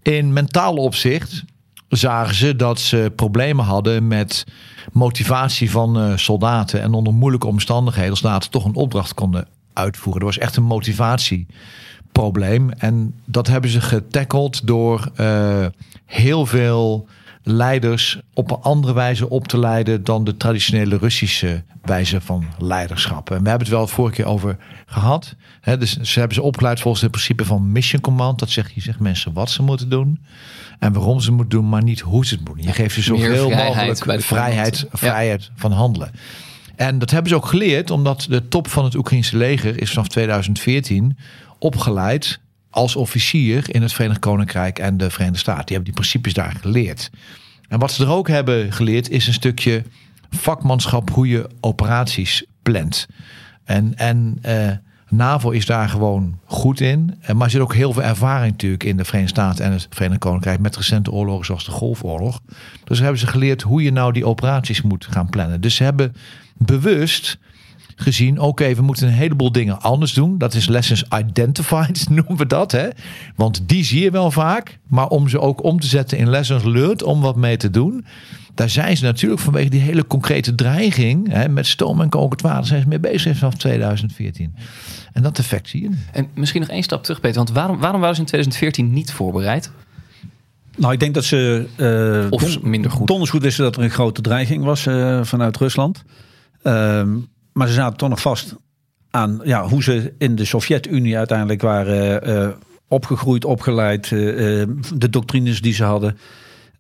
In 0.02 0.32
mentaal 0.32 0.74
opzicht 0.74 1.44
zagen 1.88 2.34
ze 2.34 2.56
dat 2.56 2.80
ze 2.80 3.12
problemen 3.16 3.64
hadden 3.64 4.06
met 4.06 4.44
motivatie 4.92 5.70
van 5.70 5.98
eh, 5.98 6.16
soldaten. 6.16 6.82
En 6.82 6.92
onder 6.92 7.14
moeilijke 7.14 7.46
omstandigheden 7.46 8.16
soldaten 8.16 8.50
toch 8.50 8.64
een 8.64 8.74
opdracht 8.74 9.14
konden 9.14 9.48
uitvoeren. 9.76 10.20
Er 10.20 10.26
was 10.26 10.38
echt 10.38 10.56
een 10.56 10.62
motivatieprobleem. 10.62 12.70
En 12.70 13.14
dat 13.24 13.46
hebben 13.46 13.70
ze 13.70 13.80
getackled 13.80 14.60
door 14.64 15.10
eh, 15.14 15.66
heel 16.04 16.46
veel 16.46 17.08
leiders 17.42 18.20
op 18.34 18.50
een 18.50 18.60
andere 18.60 18.92
wijze 18.92 19.28
op 19.28 19.48
te 19.48 19.58
leiden 19.58 20.04
dan 20.04 20.24
de 20.24 20.36
traditionele 20.36 20.96
Russische 20.96 21.64
wijze 21.82 22.20
van 22.20 22.46
leiderschap. 22.58 23.30
En 23.30 23.42
we 23.42 23.48
hebben 23.48 23.66
het 23.66 23.76
wel 23.76 23.86
vorige 23.86 24.14
keer 24.14 24.26
over 24.26 24.56
gehad. 24.86 25.34
Dus 25.78 25.96
ze 25.96 26.18
hebben 26.18 26.36
ze 26.36 26.42
opgeleid 26.42 26.80
volgens 26.80 27.02
het 27.02 27.10
principe 27.10 27.44
van 27.44 27.72
mission 27.72 28.00
command. 28.00 28.38
Dat 28.38 28.50
zegt 28.50 28.72
je 28.74 28.80
zegt 28.80 29.00
mensen 29.00 29.32
wat 29.32 29.50
ze 29.50 29.62
moeten 29.62 29.88
doen 29.88 30.20
en 30.78 30.92
waarom 30.92 31.20
ze 31.20 31.32
moeten 31.32 31.58
doen, 31.58 31.68
maar 31.68 31.82
niet 31.82 32.00
hoe 32.00 32.26
ze 32.26 32.34
het 32.34 32.44
moeten. 32.44 32.66
Je 32.66 32.72
geeft 32.72 32.94
ze 32.94 33.02
zoveel 33.02 33.48
vrijheid 33.48 33.88
mogelijk 33.88 34.22
vrijheid. 34.22 34.78
Ja. 34.78 34.98
vrijheid 34.98 35.50
van 35.54 35.72
handelen. 35.72 36.10
En 36.76 36.98
dat 36.98 37.10
hebben 37.10 37.30
ze 37.30 37.36
ook 37.36 37.46
geleerd, 37.46 37.90
omdat 37.90 38.26
de 38.28 38.48
top 38.48 38.68
van 38.68 38.84
het 38.84 38.94
Oekraïnse 38.94 39.36
leger 39.36 39.80
is 39.80 39.90
vanaf 39.90 40.08
2014 40.08 41.16
opgeleid 41.58 42.40
als 42.70 42.96
officier 42.96 43.74
in 43.74 43.82
het 43.82 43.92
Verenigd 43.92 44.20
Koninkrijk 44.20 44.78
en 44.78 44.96
de 44.96 45.10
Verenigde 45.10 45.38
Staten. 45.38 45.66
Die 45.66 45.74
hebben 45.74 45.94
die 45.94 46.02
principes 46.02 46.32
daar 46.32 46.56
geleerd. 46.60 47.10
En 47.68 47.78
wat 47.78 47.92
ze 47.92 48.04
er 48.04 48.10
ook 48.10 48.28
hebben 48.28 48.72
geleerd 48.72 49.10
is 49.10 49.26
een 49.26 49.32
stukje 49.32 49.82
vakmanschap 50.30 51.10
hoe 51.10 51.28
je 51.28 51.48
operaties 51.60 52.44
plant. 52.62 53.06
En, 53.64 53.96
en 53.96 54.38
eh, 54.42 54.70
NAVO 55.08 55.50
is 55.50 55.66
daar 55.66 55.88
gewoon 55.88 56.38
goed 56.44 56.80
in. 56.80 57.14
Eh, 57.20 57.34
Maar 57.34 57.44
er 57.44 57.50
zit 57.50 57.60
ook 57.60 57.74
heel 57.74 57.92
veel 57.92 58.02
ervaring 58.02 58.52
natuurlijk 58.52 58.84
in 58.84 58.96
de 58.96 59.04
Verenigde 59.04 59.34
Staten 59.34 59.64
en 59.64 59.72
het 59.72 59.86
Verenigd 59.90 60.20
Koninkrijk 60.20 60.60
met 60.60 60.76
recente 60.76 61.10
oorlogen 61.10 61.46
zoals 61.46 61.64
de 61.64 61.70
Golfoorlog. 61.70 62.40
Dus 62.84 62.98
hebben 62.98 63.18
ze 63.18 63.26
geleerd 63.26 63.62
hoe 63.62 63.82
je 63.82 63.92
nou 63.92 64.12
die 64.12 64.26
operaties 64.26 64.82
moet 64.82 65.06
gaan 65.10 65.30
plannen. 65.30 65.60
Dus 65.60 65.74
ze 65.74 65.82
hebben 65.82 66.14
bewust 66.58 67.38
gezien, 67.96 68.40
oké, 68.40 68.74
we 68.74 68.82
moeten 68.82 69.06
een 69.06 69.12
heleboel 69.12 69.52
dingen 69.52 69.80
anders 69.80 70.12
doen. 70.12 70.38
Dat 70.38 70.54
is 70.54 70.66
lessons 70.66 71.04
identified, 71.18 72.08
noemen 72.10 72.36
we 72.36 72.46
dat. 72.46 72.72
Hè? 72.72 72.88
Want 73.36 73.68
die 73.68 73.84
zie 73.84 74.02
je 74.02 74.10
wel 74.10 74.30
vaak. 74.30 74.78
Maar 74.88 75.08
om 75.08 75.28
ze 75.28 75.40
ook 75.40 75.62
om 75.62 75.80
te 75.80 75.86
zetten 75.86 76.18
in 76.18 76.30
lessons 76.30 76.64
learned, 76.64 77.02
om 77.02 77.20
wat 77.20 77.36
mee 77.36 77.56
te 77.56 77.70
doen. 77.70 78.04
daar 78.54 78.70
zijn 78.70 78.96
ze 78.96 79.04
natuurlijk 79.04 79.40
vanwege 79.40 79.68
die 79.68 79.80
hele 79.80 80.06
concrete 80.06 80.54
dreiging 80.54 81.32
hè, 81.32 81.48
met 81.48 81.66
stoom 81.66 82.00
en 82.00 82.08
kokend 82.08 82.40
water 82.40 82.66
zijn 82.66 82.82
ze 82.82 82.88
mee 82.88 83.00
bezig 83.00 83.36
vanaf 83.36 83.54
2014. 83.54 84.54
En 85.12 85.22
dat 85.22 85.38
effect 85.38 85.68
zie 85.68 85.82
je. 85.82 85.90
En 86.12 86.28
misschien 86.34 86.60
nog 86.60 86.70
één 86.70 86.82
stap 86.82 87.02
terug, 87.02 87.20
Peter. 87.20 87.36
Want 87.36 87.50
waarom, 87.50 87.78
waarom 87.78 88.00
waren 88.00 88.14
ze 88.14 88.20
in 88.20 88.26
2014 88.26 88.92
niet 88.92 89.12
voorbereid? 89.12 89.70
Nou, 90.76 90.92
ik 90.92 91.00
denk 91.00 91.14
dat 91.14 91.24
ze 91.24 91.66
uh, 91.76 92.26
of 92.30 92.62
minder 92.62 92.90
goed. 92.90 93.06
Donders 93.06 93.30
goed 93.30 93.42
wisten 93.42 93.64
dat 93.64 93.76
er 93.76 93.82
een 93.82 93.90
grote 93.90 94.20
dreiging 94.20 94.64
was 94.64 94.86
uh, 94.86 95.24
vanuit 95.24 95.56
Rusland. 95.56 96.04
Uh, 96.62 97.02
maar 97.52 97.68
ze 97.68 97.74
zaten 97.74 97.96
toch 97.96 98.08
nog 98.08 98.20
vast 98.20 98.54
aan 99.10 99.40
ja, 99.44 99.68
hoe 99.68 99.82
ze 99.82 100.14
in 100.18 100.34
de 100.34 100.44
Sovjet-Unie 100.44 101.16
uiteindelijk 101.16 101.62
waren 101.62 102.22
eh, 102.22 102.48
opgegroeid, 102.88 103.44
opgeleid, 103.44 104.08
de 104.08 105.08
doctrines 105.10 105.60
die 105.60 105.72
ze 105.72 105.84
hadden. 105.84 106.18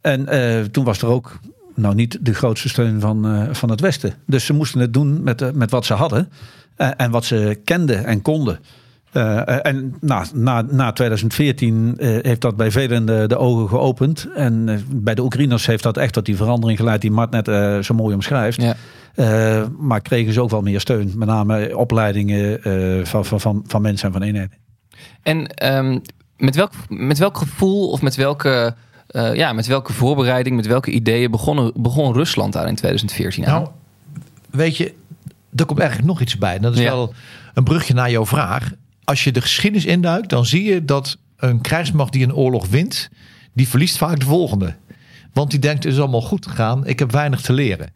En 0.00 0.28
toen 0.70 0.84
was 0.84 1.02
er 1.02 1.08
ook 1.08 1.38
nou 1.74 1.94
niet 1.94 2.18
de 2.20 2.34
grootste 2.34 2.68
steun 2.68 3.00
van, 3.00 3.48
van 3.52 3.70
het 3.70 3.80
Westen. 3.80 4.14
Dus 4.26 4.44
ze 4.44 4.52
moesten 4.52 4.80
het 4.80 4.92
doen 4.92 5.22
met, 5.22 5.54
met 5.54 5.70
wat 5.70 5.84
ze 5.84 5.94
hadden 5.94 6.28
en 6.76 7.10
wat 7.10 7.24
ze 7.24 7.60
kenden 7.64 8.04
en 8.04 8.22
konden. 8.22 8.58
Uh, 9.16 9.66
en 9.66 9.94
na, 10.00 10.24
na, 10.34 10.62
na 10.62 10.92
2014 10.92 11.94
uh, 11.98 12.18
heeft 12.22 12.40
dat 12.40 12.56
bij 12.56 12.70
velen 12.70 13.06
de, 13.06 13.24
de 13.26 13.36
ogen 13.36 13.68
geopend. 13.68 14.28
En 14.34 14.68
uh, 14.68 14.76
bij 14.88 15.14
de 15.14 15.22
Oekraïners 15.22 15.66
heeft 15.66 15.82
dat 15.82 15.96
echt 15.96 16.12
tot 16.12 16.24
die 16.24 16.36
verandering 16.36 16.78
geleid 16.78 17.00
die 17.00 17.10
Mart 17.10 17.30
net 17.30 17.46
zo 17.84 17.94
mooi 17.94 18.14
omschrijft. 18.14 18.62
Ja. 18.62 19.68
maar 19.78 20.00
kregen 20.00 20.32
ze 20.32 20.42
ook 20.42 20.50
wel 20.50 20.62
meer 20.62 20.80
steun. 20.80 21.12
Met 21.16 21.28
name 21.28 21.76
opleidingen 21.76 22.60
van, 23.06 23.24
van, 23.24 23.40
van, 23.40 23.64
van 23.66 23.82
mensen 23.82 24.06
en 24.06 24.12
van 24.12 24.22
eenheden. 24.22 24.52
En 25.22 25.66
um, 25.76 26.00
met, 26.36 26.56
welk, 26.56 26.72
met 26.88 27.18
welk 27.18 27.36
gevoel 27.36 27.90
of 27.90 28.02
met 28.02 28.14
welke, 28.14 28.74
ja, 29.32 29.52
met 29.52 29.66
welke 29.66 29.92
voorbereiding, 29.92 30.56
met 30.56 30.66
welke 30.66 30.90
ideeën 30.90 31.30
begon, 31.30 31.72
begon 31.74 32.12
Rusland 32.12 32.52
daar 32.52 32.68
in 32.68 32.74
2014 32.74 33.46
aan? 33.46 33.52
Nou, 33.52 33.68
weet 34.50 34.76
je, 34.76 34.94
er 35.54 35.66
komt 35.66 35.78
eigenlijk 35.78 36.08
nog 36.08 36.20
iets 36.20 36.38
bij. 36.38 36.58
Dat 36.58 36.72
is 36.72 36.80
ja. 36.80 36.90
wel 36.90 37.14
een 37.54 37.64
brugje 37.64 37.94
naar 37.94 38.10
jouw 38.10 38.26
vraag 38.26 38.72
als 39.06 39.24
je 39.24 39.32
de 39.32 39.40
geschiedenis 39.40 39.84
induikt, 39.84 40.28
dan 40.28 40.46
zie 40.46 40.64
je 40.64 40.84
dat 40.84 41.16
een 41.36 41.60
krijgsmacht 41.60 42.12
die 42.12 42.24
een 42.24 42.34
oorlog 42.34 42.66
wint, 42.66 43.08
die 43.52 43.68
verliest 43.68 43.96
vaak 43.96 44.20
de 44.20 44.26
volgende. 44.26 44.74
Want 45.32 45.50
die 45.50 45.60
denkt, 45.60 45.84
het 45.84 45.92
is 45.92 45.98
allemaal 45.98 46.22
goed 46.22 46.46
gegaan, 46.46 46.86
ik 46.86 46.98
heb 46.98 47.12
weinig 47.12 47.40
te 47.40 47.52
leren. 47.52 47.92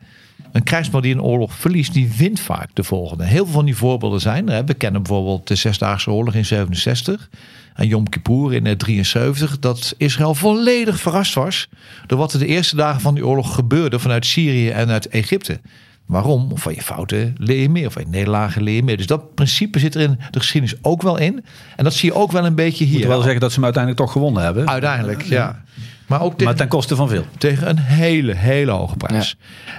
Een 0.53 0.63
krijgsmacht 0.63 1.05
die 1.05 1.15
een 1.15 1.23
oorlog 1.23 1.55
verliest, 1.55 1.93
die 1.93 2.13
wint 2.17 2.41
vaak 2.41 2.75
de 2.75 2.85
volgende. 2.85 3.25
Heel 3.25 3.45
veel 3.45 3.53
van 3.53 3.65
die 3.65 3.77
voorbeelden 3.77 4.21
zijn. 4.21 4.67
We 4.67 4.75
kennen 4.75 5.03
bijvoorbeeld 5.03 5.49
de 5.49 5.55
Zesdaagse 5.55 6.11
Oorlog 6.11 6.35
in 6.35 6.45
67 6.45 7.31
en 7.75 7.87
Yom 7.87 8.09
Kippur 8.09 8.55
in 8.55 8.77
73. 8.77 9.59
Dat 9.59 9.95
Israël 9.97 10.35
volledig 10.35 11.01
verrast 11.01 11.35
was 11.35 11.69
door 12.07 12.19
wat 12.19 12.33
er 12.33 12.39
de 12.39 12.47
eerste 12.47 12.77
dagen 12.77 13.01
van 13.01 13.15
die 13.15 13.27
oorlog 13.27 13.55
gebeurde 13.55 13.99
vanuit 13.99 14.27
Syrië 14.27 14.71
en 14.71 14.89
uit 14.89 15.09
Egypte. 15.09 15.61
Waarom? 16.11 16.53
Of 16.53 16.63
van 16.63 16.75
je 16.75 16.83
fouten 16.83 17.35
leer 17.39 17.61
je 17.61 17.69
meer. 17.69 17.87
Of 17.87 17.93
van 17.93 18.03
je 18.03 18.09
nederlagen 18.09 18.63
leer 18.63 18.75
je 18.75 18.83
meer. 18.83 18.97
Dus 18.97 19.07
dat 19.07 19.35
principe 19.35 19.79
zit 19.79 19.95
er 19.95 20.01
in 20.01 20.19
de 20.31 20.39
geschiedenis 20.39 20.79
ook 20.83 21.03
wel 21.03 21.19
in. 21.19 21.45
En 21.77 21.85
dat 21.85 21.95
zie 21.95 22.13
je 22.13 22.19
ook 22.19 22.33
wel 22.33 22.47
een 22.47 22.55
beetje 22.55 22.85
hier. 22.85 22.99
Moet 22.99 23.07
wel 23.07 23.21
zeggen 23.21 23.41
dat 23.41 23.49
ze 23.49 23.55
hem 23.55 23.65
uiteindelijk 23.65 24.05
toch 24.05 24.13
gewonnen 24.13 24.43
hebben. 24.43 24.69
Uiteindelijk, 24.69 25.23
ja. 25.23 25.63
Maar, 26.07 26.21
ook 26.23 26.31
tegen, 26.31 26.45
maar 26.45 26.55
ten 26.55 26.69
koste 26.69 26.97
van 26.97 27.09
veel. 27.09 27.25
Tegen 27.39 27.69
een 27.69 27.79
hele, 27.79 28.35
hele 28.35 28.71
hoge 28.71 28.97
prijs. 28.97 29.37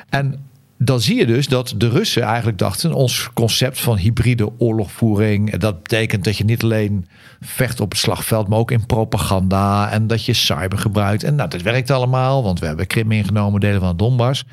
En 0.09 0.39
dan 0.77 1.01
zie 1.01 1.17
je 1.17 1.25
dus 1.25 1.47
dat 1.47 1.73
de 1.77 1.89
Russen 1.89 2.21
eigenlijk 2.21 2.57
dachten... 2.57 2.93
ons 2.93 3.29
concept 3.33 3.81
van 3.81 3.97
hybride 3.97 4.49
oorlogvoering... 4.57 5.57
dat 5.57 5.83
betekent 5.83 6.23
dat 6.23 6.37
je 6.37 6.43
niet 6.43 6.63
alleen 6.63 7.07
vecht 7.41 7.79
op 7.79 7.91
het 7.91 7.99
slagveld... 7.99 8.47
maar 8.47 8.59
ook 8.59 8.71
in 8.71 8.85
propaganda 8.85 9.91
en 9.91 10.07
dat 10.07 10.25
je 10.25 10.33
cyber 10.33 10.77
gebruikt. 10.77 11.23
En 11.23 11.35
nou, 11.35 11.49
dat 11.49 11.61
werkt 11.61 11.91
allemaal, 11.91 12.43
want 12.43 12.59
we 12.59 12.65
hebben 12.65 12.87
Krim 12.87 13.11
ingenomen... 13.11 13.59
delen 13.59 13.81
van 13.81 13.97
Donbass... 13.97 14.45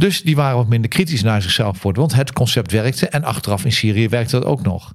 Dus 0.00 0.22
die 0.22 0.36
waren 0.36 0.56
wat 0.56 0.68
minder 0.68 0.90
kritisch 0.90 1.22
naar 1.22 1.42
zichzelf 1.42 1.78
voor. 1.78 1.92
Want 1.92 2.14
het 2.14 2.32
concept 2.32 2.72
werkte. 2.72 3.08
En 3.08 3.24
achteraf 3.24 3.64
in 3.64 3.72
Syrië 3.72 4.08
werkte 4.08 4.38
dat 4.38 4.48
ook 4.48 4.62
nog. 4.62 4.92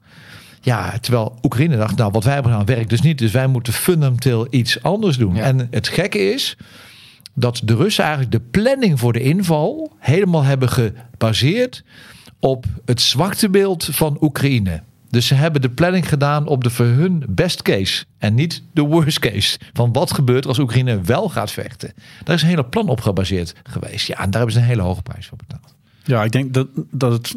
Ja, 0.62 0.98
terwijl 1.02 1.38
Oekraïne 1.44 1.78
dacht, 1.78 1.96
nou 1.98 2.12
wat 2.12 2.24
wij 2.24 2.34
hebben 2.34 2.52
gedaan 2.52 2.76
werkt 2.76 2.89
dus 2.89 3.02
niet. 3.02 3.18
Dus 3.18 3.32
wij 3.32 3.48
moeten 3.48 3.74
fundamenteel 3.74 4.48
iets 4.50 4.84
anders 4.84 5.18
doen. 5.18 5.36
En 5.36 5.68
het 5.72 5.88
gekke 5.88 6.34
is 6.34 6.58
dat 7.34 7.62
de 7.63 7.76
Russen 7.76 8.04
eigenlijk 8.04 8.32
de 8.34 8.41
planning 8.52 9.00
voor 9.00 9.13
de 9.13 9.20
inval 9.20 9.91
helemaal 10.00 10.44
hebben 10.44 10.70
gebaseerd 10.70 11.84
op 12.39 12.65
het 12.86 13.02
zwaktebeeld 13.02 13.89
van 13.91 14.18
Oekraïne. 14.22 14.84
Dus 15.10 15.28
ze 15.28 15.34
hebben 15.34 15.62
de 15.62 15.70
planning 15.70 16.10
gedaan 16.10 16.48
op 16.48 16.63
de 16.63 16.70
voor 16.70 16.86
hun 16.86 17.24
best 17.30 17.62
case. 17.62 18.06
En 18.18 18.34
niet 18.34 18.63
de 18.74 18.82
worst 18.82 19.20
case. 19.20 19.60
Van 19.74 19.94
wat 19.94 20.13
gebeurt 20.13 20.46
als 20.46 20.60
Oekraïne 20.60 21.02
wel 21.02 21.30
gaat 21.30 21.52
vechten. 21.52 21.94
Daar 22.24 22.36
is 22.36 22.41
een 22.41 22.48
hele 22.48 22.65
plan 22.65 22.89
op 22.89 23.02
gebaseerd 23.02 23.56
geweest. 23.63 24.08
Ja, 24.08 24.18
en 24.18 24.30
daar 24.30 24.41
hebben 24.41 24.52
ze 24.52 24.60
een 24.60 24.65
hele 24.65 24.82
hoge 24.82 25.02
prijs 25.02 25.28
voor 25.28 25.38
betaald. 25.38 25.76
Ja, 26.04 26.24
ik 26.24 26.32
denk 26.32 26.54
dat, 26.54 26.68
dat 26.91 27.12
het 27.12 27.36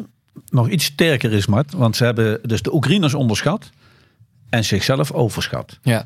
nog 0.49 0.69
iets 0.69 0.85
sterker 0.85 1.33
is, 1.33 1.45
Mart. 1.45 1.73
Want 1.73 1.95
ze 1.95 2.03
hebben 2.03 2.39
dus 2.43 2.61
de 2.61 2.73
Oekraïners 2.73 3.13
onderschat. 3.13 3.69
En 4.49 4.65
zichzelf 4.65 5.11
overschat. 5.11 5.79
Ja. 5.81 6.05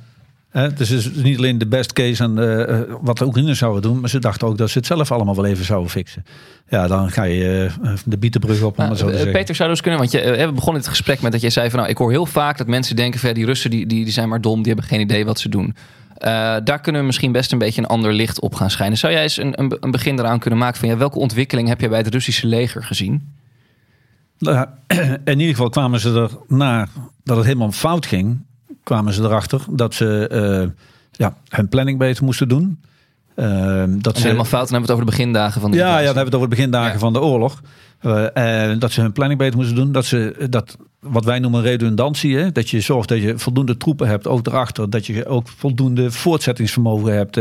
Dus 0.54 0.90
het 0.90 1.00
is 1.00 1.14
niet 1.14 1.38
alleen 1.38 1.58
de 1.58 1.68
best 1.68 1.94
case 1.94 2.24
en 2.24 2.38
uh, 2.38 2.96
wat 3.02 3.18
de 3.18 3.26
Oekraïners 3.26 3.60
zouden 3.60 3.82
doen, 3.82 4.00
maar 4.00 4.10
ze 4.10 4.20
dachten 4.20 4.48
ook 4.48 4.58
dat 4.58 4.70
ze 4.70 4.78
het 4.78 4.88
zelf 4.88 5.12
allemaal 5.12 5.36
wel 5.36 5.46
even 5.46 5.66
zouden 5.66 5.90
fixen. 5.90 6.26
Ja, 6.70 6.88
dan 6.88 7.12
ga 7.12 7.24
je 7.24 7.72
uh, 7.84 7.94
de 8.06 8.18
bietenbrug 8.18 8.62
op. 8.62 8.78
Om 8.80 8.86
nou, 8.86 8.96
zo 8.96 9.06
te 9.06 9.14
zeggen. 9.14 9.32
Peter 9.32 9.56
zou 9.56 9.70
dus 9.70 9.82
kunnen, 9.82 10.00
want 10.00 10.12
je, 10.12 10.22
we 10.22 10.52
begonnen 10.52 10.82
het 10.82 10.90
gesprek 10.90 11.22
met 11.22 11.32
dat 11.32 11.42
jij 11.42 11.50
zei 11.50 11.70
van 11.70 11.80
nou, 11.80 11.92
ik 11.92 11.98
hoor 11.98 12.12
heel 12.12 12.26
vaak 12.26 12.58
dat 12.58 12.68
mensen 12.68 12.96
denken 12.96 13.20
van 13.20 13.30
ja, 13.30 13.36
die 13.36 13.46
Russen 13.46 13.70
die, 13.70 13.86
die, 13.86 14.04
die 14.04 14.14
zijn 14.14 14.30
maar 14.30 14.42
dom, 14.42 14.58
die 14.58 14.72
hebben 14.72 14.90
geen 14.90 15.00
idee 15.00 15.26
wat 15.26 15.40
ze 15.40 15.50
doen. 15.50 15.76
daar 16.64 16.82
kunnen 16.82 17.02
we 17.02 17.08
misschien 17.08 17.32
best 17.32 17.52
een 17.52 17.58
beetje 17.58 17.82
een 17.82 17.88
ander 17.88 18.14
licht 18.14 18.42
op 18.42 18.56
gaan 18.56 18.70
schijnen. 18.70 18.98
Zou 18.98 19.14
jij 19.14 19.22
eens 19.22 19.38
een, 19.38 19.60
een, 19.60 19.78
een 19.80 19.92
begin 19.92 20.20
eraan 20.20 20.40
kunnen 20.40 20.60
maken 20.60 20.80
van 20.80 20.90
ja, 20.90 20.98
welke 20.98 21.20
ontwikkeling 21.20 21.68
heb 21.68 21.80
jij 21.80 21.90
bij 21.90 22.00
het 22.00 22.14
Russische 22.14 22.48
leger 22.48 22.84
gezien? 22.84 23.34
Nou, 24.38 24.68
in 25.26 25.40
ieder 25.40 25.56
geval 25.56 25.70
kwamen 25.70 26.00
ze 26.00 26.14
er 26.14 26.30
na 26.48 26.88
dat 27.24 27.38
het 27.38 27.46
helemaal 27.46 27.72
fout 27.72 28.06
ging 28.06 28.46
kwamen 28.84 29.14
ze 29.14 29.22
erachter 29.22 29.62
dat 29.70 29.94
ze 29.94 30.30
uh, 30.32 30.70
ja, 31.12 31.36
hun 31.50 31.68
planning 31.68 31.98
beter 31.98 32.24
moesten 32.24 32.48
doen. 32.48 32.80
Uh, 33.36 33.84
dat 33.88 34.18
ze 34.18 34.24
helemaal 34.24 34.46
fout, 34.46 34.70
dan 34.70 34.78
hebben 34.78 34.80
we 34.80 34.80
het 34.82 34.92
over 34.92 35.06
de 35.06 35.12
begindagen 35.12 35.62
van 35.62 35.72
de 35.72 35.78
Ja, 35.78 35.88
ja 35.88 35.96
dan 35.96 36.06
hebben 36.06 36.14
we 36.14 36.24
het 36.24 36.36
over 36.36 36.50
de 36.50 36.56
begindagen 36.56 37.00
van 37.00 37.14
de 37.14 37.22
oorlog. 37.22 37.62
Uh, 38.02 38.80
dat 38.80 38.92
ze 38.92 39.02
hun 39.02 39.12
planning 39.12 39.40
beter 39.40 39.58
moesten 39.58 39.76
doen. 39.76 39.92
Dat 39.92 40.06
ze 40.06 40.48
dat 40.50 40.78
wat 41.00 41.26
wij 41.26 41.40
noemen 41.40 41.62
redundantie. 41.62 42.38
Hè? 42.38 42.52
Dat 42.52 42.70
je 42.70 42.82
zorgt 42.82 43.10
dat 43.10 43.22
je 43.22 43.38
voldoende 43.38 43.78
troepen 43.78 44.08
hebt, 44.08 44.28
ook 44.28 44.48
erachter. 44.48 44.90
Dat 44.90 45.06
je 45.06 45.26
ook 45.26 45.48
voldoende 45.48 46.12
voortzettingsvermogen 46.12 47.14
hebt 47.14 47.38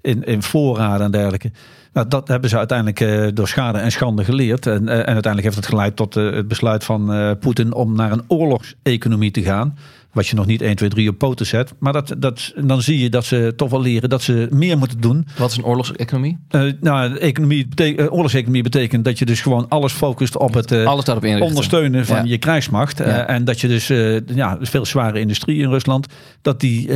in, 0.00 0.24
in 0.24 0.42
voorraden 0.42 1.06
en 1.06 1.10
dergelijke. 1.10 1.50
Nou, 1.92 2.08
dat 2.08 2.28
hebben 2.28 2.50
ze 2.50 2.58
uiteindelijk 2.58 3.36
door 3.36 3.48
schade 3.48 3.78
en 3.78 3.92
schande 3.92 4.24
geleerd. 4.24 4.66
En, 4.66 4.88
en 4.88 4.88
uiteindelijk 4.88 5.42
heeft 5.42 5.56
het 5.56 5.66
geleid 5.66 5.96
tot 5.96 6.14
het 6.14 6.48
besluit 6.48 6.84
van 6.84 7.36
Poetin 7.40 7.74
om 7.74 7.94
naar 7.94 8.12
een 8.12 8.24
oorlogseconomie 8.26 9.30
te 9.30 9.42
gaan. 9.42 9.76
Wat 10.12 10.26
je 10.26 10.36
nog 10.36 10.46
niet 10.46 10.62
1, 10.62 10.76
2, 10.76 10.88
3 10.88 11.08
op 11.08 11.18
poten 11.18 11.46
zet. 11.46 11.74
Maar 11.78 11.92
dat, 11.92 12.14
dat, 12.18 12.52
dan 12.64 12.82
zie 12.82 12.98
je 12.98 13.10
dat 13.10 13.24
ze 13.24 13.52
toch 13.56 13.70
wel 13.70 13.80
leren 13.80 14.08
dat 14.08 14.22
ze 14.22 14.48
meer 14.50 14.78
moeten 14.78 15.00
doen. 15.00 15.26
Wat 15.38 15.50
is 15.50 15.56
een 15.56 15.64
oorlogseconomie? 15.64 16.38
Uh, 16.50 16.72
nou, 16.80 17.16
economie 17.16 17.66
uh, 17.82 18.12
oorlogseconomie 18.12 18.62
betekent 18.62 19.04
dat 19.04 19.18
je 19.18 19.24
dus 19.24 19.40
gewoon 19.40 19.68
alles 19.68 19.92
focust 19.92 20.36
op 20.36 20.54
het 20.54 20.72
uh, 20.72 20.86
alles 20.86 21.04
daarop 21.04 21.24
ondersteunen 21.24 22.06
van 22.06 22.26
je 22.26 22.38
krijgsmacht. 22.38 22.98
Ja. 22.98 23.26
en 23.26 23.44
dat 23.44 23.60
je 23.60 23.68
dus 23.68 23.86
ja, 24.34 24.58
veel 24.60 24.84
zware 24.84 25.20
industrie 25.20 25.62
in 25.62 25.68
Rusland, 25.68 26.06
dat 26.42 26.60
die 26.60 26.90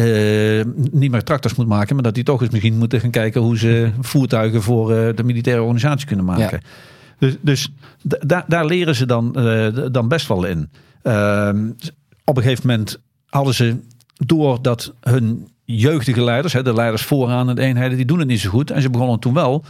niet 0.90 1.10
meer 1.10 1.22
tractors 1.22 1.54
moet 1.54 1.66
maken, 1.66 1.94
maar 1.94 2.04
dat 2.04 2.14
die 2.14 2.24
toch 2.24 2.40
eens 2.40 2.50
misschien 2.50 2.78
moeten 2.78 3.00
gaan 3.00 3.10
kijken 3.10 3.40
hoe 3.40 3.58
ze 3.58 3.90
voertuigen 4.00 4.62
voor 4.62 4.88
de 5.14 5.24
militaire 5.24 5.62
organisatie 5.62 6.06
kunnen 6.06 6.24
maken. 6.24 6.60
Ja. 6.62 6.68
Dus, 7.18 7.36
dus 7.40 7.68
daar 8.46 8.66
leren 8.66 8.94
ze 8.94 9.06
dan, 9.06 9.32
dan 9.92 10.08
best 10.08 10.28
wel 10.28 10.44
in. 10.44 10.70
Ehm, 11.02 11.70
op 12.24 12.36
een 12.36 12.42
gegeven 12.42 12.66
moment 12.66 13.00
hadden 13.34 13.54
ze 13.54 13.76
door 14.16 14.62
dat 14.62 14.92
hun 15.00 15.48
jeugdige 15.64 16.22
leiders, 16.22 16.52
de 16.52 16.74
leiders 16.74 17.02
vooraan 17.02 17.48
en 17.48 17.54
de 17.54 17.62
eenheden, 17.62 17.96
die 17.96 18.06
doen 18.06 18.18
het 18.18 18.28
niet 18.28 18.40
zo 18.40 18.50
goed. 18.50 18.70
En 18.70 18.82
ze 18.82 18.90
begonnen 18.90 19.18
toen 19.18 19.34
wel 19.34 19.64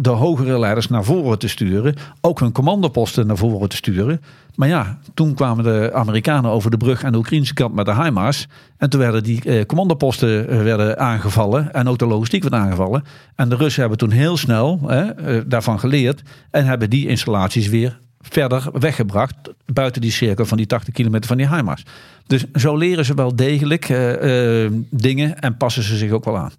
de 0.00 0.10
hogere 0.10 0.58
leiders 0.58 0.88
naar 0.88 1.04
voren 1.04 1.38
te 1.38 1.48
sturen. 1.48 1.94
Ook 2.20 2.40
hun 2.40 2.52
commandoposten 2.52 3.26
naar 3.26 3.36
voren 3.36 3.68
te 3.68 3.76
sturen. 3.76 4.20
Maar 4.54 4.68
ja, 4.68 4.98
toen 5.14 5.34
kwamen 5.34 5.64
de 5.64 5.90
Amerikanen 5.92 6.50
over 6.50 6.70
de 6.70 6.76
brug 6.76 7.04
aan 7.04 7.12
de 7.12 7.18
Oekraïnse 7.18 7.54
kant 7.54 7.74
met 7.74 7.86
de 7.86 8.02
HIMARS. 8.02 8.46
En 8.76 8.90
toen 8.90 9.00
werden 9.00 9.22
die 9.22 9.42
eh, 9.42 9.66
commandoposten 9.66 10.48
eh, 10.48 10.62
werden 10.62 10.98
aangevallen. 10.98 11.72
En 11.72 11.88
ook 11.88 11.98
de 11.98 12.06
logistiek 12.06 12.42
werd 12.42 12.54
aangevallen. 12.54 13.04
En 13.34 13.48
de 13.48 13.56
Russen 13.56 13.80
hebben 13.80 13.98
toen 13.98 14.10
heel 14.10 14.36
snel 14.36 14.80
eh, 14.88 15.40
daarvan 15.46 15.78
geleerd. 15.78 16.22
En 16.50 16.64
hebben 16.64 16.90
die 16.90 17.08
installaties 17.08 17.68
weer 17.68 17.98
verder 18.20 18.68
weggebracht. 18.72 19.34
Buiten 19.66 20.00
die 20.00 20.10
cirkel 20.10 20.46
van 20.46 20.56
die 20.56 20.66
80 20.66 20.94
kilometer 20.94 21.26
van 21.26 21.36
die 21.36 21.48
HIMARS. 21.48 21.82
Dus 22.26 22.44
zo 22.54 22.76
leren 22.76 23.04
ze 23.04 23.14
wel 23.14 23.36
degelijk 23.36 23.88
uh, 23.88 24.62
uh, 24.62 24.70
dingen 24.90 25.40
en 25.40 25.56
passen 25.56 25.82
ze 25.82 25.96
zich 25.96 26.10
ook 26.10 26.24
wel 26.24 26.38
aan. 26.38 26.52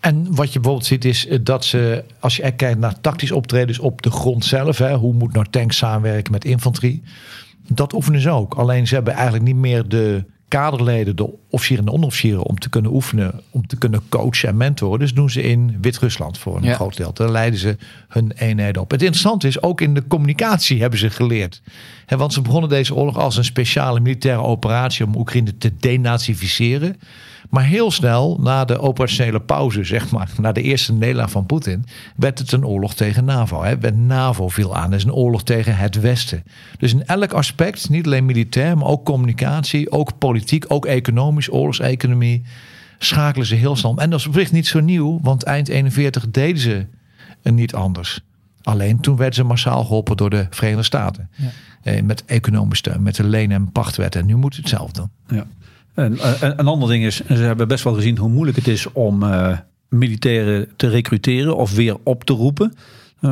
En 0.00 0.34
wat 0.34 0.52
je 0.52 0.60
bijvoorbeeld 0.60 0.88
ziet 0.88 1.04
is 1.04 1.26
eh, 1.26 1.38
dat 1.42 1.64
ze, 1.64 2.04
als 2.18 2.36
je 2.36 2.52
kijkt 2.52 2.78
naar 2.78 3.00
tactisch 3.00 3.32
optredens 3.32 3.78
op 3.78 4.02
de 4.02 4.10
grond 4.10 4.44
zelf, 4.44 4.78
hè, 4.78 4.94
hoe 4.94 5.12
moet 5.12 5.32
nou 5.32 5.46
tanks 5.50 5.76
samenwerken 5.76 6.32
met 6.32 6.44
infanterie, 6.44 7.02
dat 7.68 7.92
oefenen 7.92 8.20
ze 8.20 8.30
ook. 8.30 8.54
Alleen 8.54 8.86
ze 8.86 8.94
hebben 8.94 9.12
eigenlijk 9.14 9.44
niet 9.44 9.56
meer 9.56 9.88
de 9.88 10.24
kaderleden, 10.50 11.16
de 11.16 11.30
officieren 11.50 11.86
en 11.86 11.92
onderofficieren, 11.92 12.42
om 12.42 12.58
te 12.58 12.68
kunnen 12.68 12.92
oefenen, 12.92 13.40
om 13.50 13.66
te 13.66 13.76
kunnen 13.76 14.00
coachen 14.08 14.48
en 14.48 14.56
mentoren. 14.56 14.98
Dus 14.98 15.14
doen 15.14 15.30
ze 15.30 15.42
in 15.42 15.78
Wit-Rusland 15.80 16.38
voor 16.38 16.56
een 16.56 16.62
Ja. 16.62 16.74
groot 16.74 16.96
deel. 16.96 17.12
Daar 17.12 17.30
leiden 17.30 17.58
ze 17.60 17.76
hun 18.08 18.32
eenheden 18.36 18.82
op. 18.82 18.90
Het 18.90 19.00
interessante 19.02 19.46
is, 19.46 19.62
ook 19.62 19.80
in 19.80 19.94
de 19.94 20.06
communicatie 20.06 20.80
hebben 20.80 20.98
ze 20.98 21.10
geleerd. 21.10 21.62
Want 22.06 22.32
ze 22.32 22.40
begonnen 22.42 22.70
deze 22.70 22.94
oorlog 22.94 23.16
als 23.18 23.36
een 23.36 23.44
speciale 23.44 24.00
militaire 24.00 24.42
operatie 24.42 25.06
om 25.06 25.16
Oekraïne 25.16 25.56
te 25.58 25.72
denazificeren. 25.80 26.96
Maar 27.50 27.64
heel 27.64 27.90
snel, 27.90 28.38
na 28.40 28.64
de 28.64 28.78
operationele 28.78 29.40
pauze, 29.40 29.84
zeg 29.84 30.10
maar, 30.10 30.30
na 30.40 30.52
de 30.52 30.62
eerste 30.62 30.92
nederlaag 30.92 31.30
van 31.30 31.46
Poetin, 31.46 31.84
werd 32.16 32.38
het 32.38 32.52
een 32.52 32.66
oorlog 32.66 32.94
tegen 32.94 33.24
NAVO. 33.24 33.62
Hè. 33.62 33.78
Werd 33.78 33.96
NAVO 33.96 34.48
viel 34.48 34.76
aan. 34.76 34.94
Is 34.94 35.04
een 35.04 35.12
oorlog 35.12 35.42
tegen 35.42 35.76
het 35.76 36.00
Westen. 36.00 36.42
Dus 36.78 36.92
in 36.92 37.06
elk 37.06 37.32
aspect, 37.32 37.88
niet 37.88 38.06
alleen 38.06 38.24
militair, 38.24 38.78
maar 38.78 38.86
ook 38.86 39.04
communicatie, 39.04 39.90
ook 39.90 40.18
politiek, 40.18 40.64
ook 40.68 40.86
economisch, 40.86 41.52
oorlogseconomie, 41.52 42.42
schakelen 42.98 43.46
ze 43.46 43.54
heel 43.54 43.76
snel. 43.76 43.96
En 43.96 44.10
dat 44.10 44.20
is 44.20 44.26
op 44.26 44.34
zich 44.34 44.52
niet 44.52 44.66
zo 44.66 44.80
nieuw, 44.80 45.18
want 45.22 45.42
eind 45.42 45.68
41 45.68 46.30
deden 46.30 46.60
ze 46.60 46.86
niet 47.42 47.74
anders. 47.74 48.20
Alleen 48.62 49.00
toen 49.00 49.16
werden 49.16 49.34
ze 49.34 49.44
massaal 49.44 49.84
geholpen 49.84 50.16
door 50.16 50.30
de 50.30 50.46
Verenigde 50.50 50.82
Staten. 50.84 51.30
Eh, 51.82 52.02
met 52.02 52.24
economische 52.24 52.90
steun, 52.90 53.02
met 53.02 53.14
de 53.16 53.24
leen- 53.24 53.50
en 53.52 53.72
pachtwet. 53.72 54.14
En 54.14 54.26
nu 54.26 54.36
moet 54.36 54.56
het 54.56 54.68
zelf 54.68 54.92
doen. 54.92 55.10
Ja. 55.28 55.46
Eh, 56.00 56.40
een 56.40 56.66
ander 56.66 56.88
ding 56.88 57.04
is, 57.04 57.16
ze 57.26 57.34
hebben 57.34 57.68
best 57.68 57.84
wel 57.84 57.94
gezien 57.94 58.18
hoe 58.18 58.28
moeilijk 58.28 58.56
het 58.56 58.68
is 58.68 58.92
om 58.92 59.22
eh, 59.22 59.58
militairen 59.88 60.68
te 60.76 60.88
recruteren 60.88 61.56
of 61.56 61.74
weer 61.74 61.96
op 62.04 62.24
te 62.24 62.32
roepen. 62.32 62.74
Eh, 63.20 63.30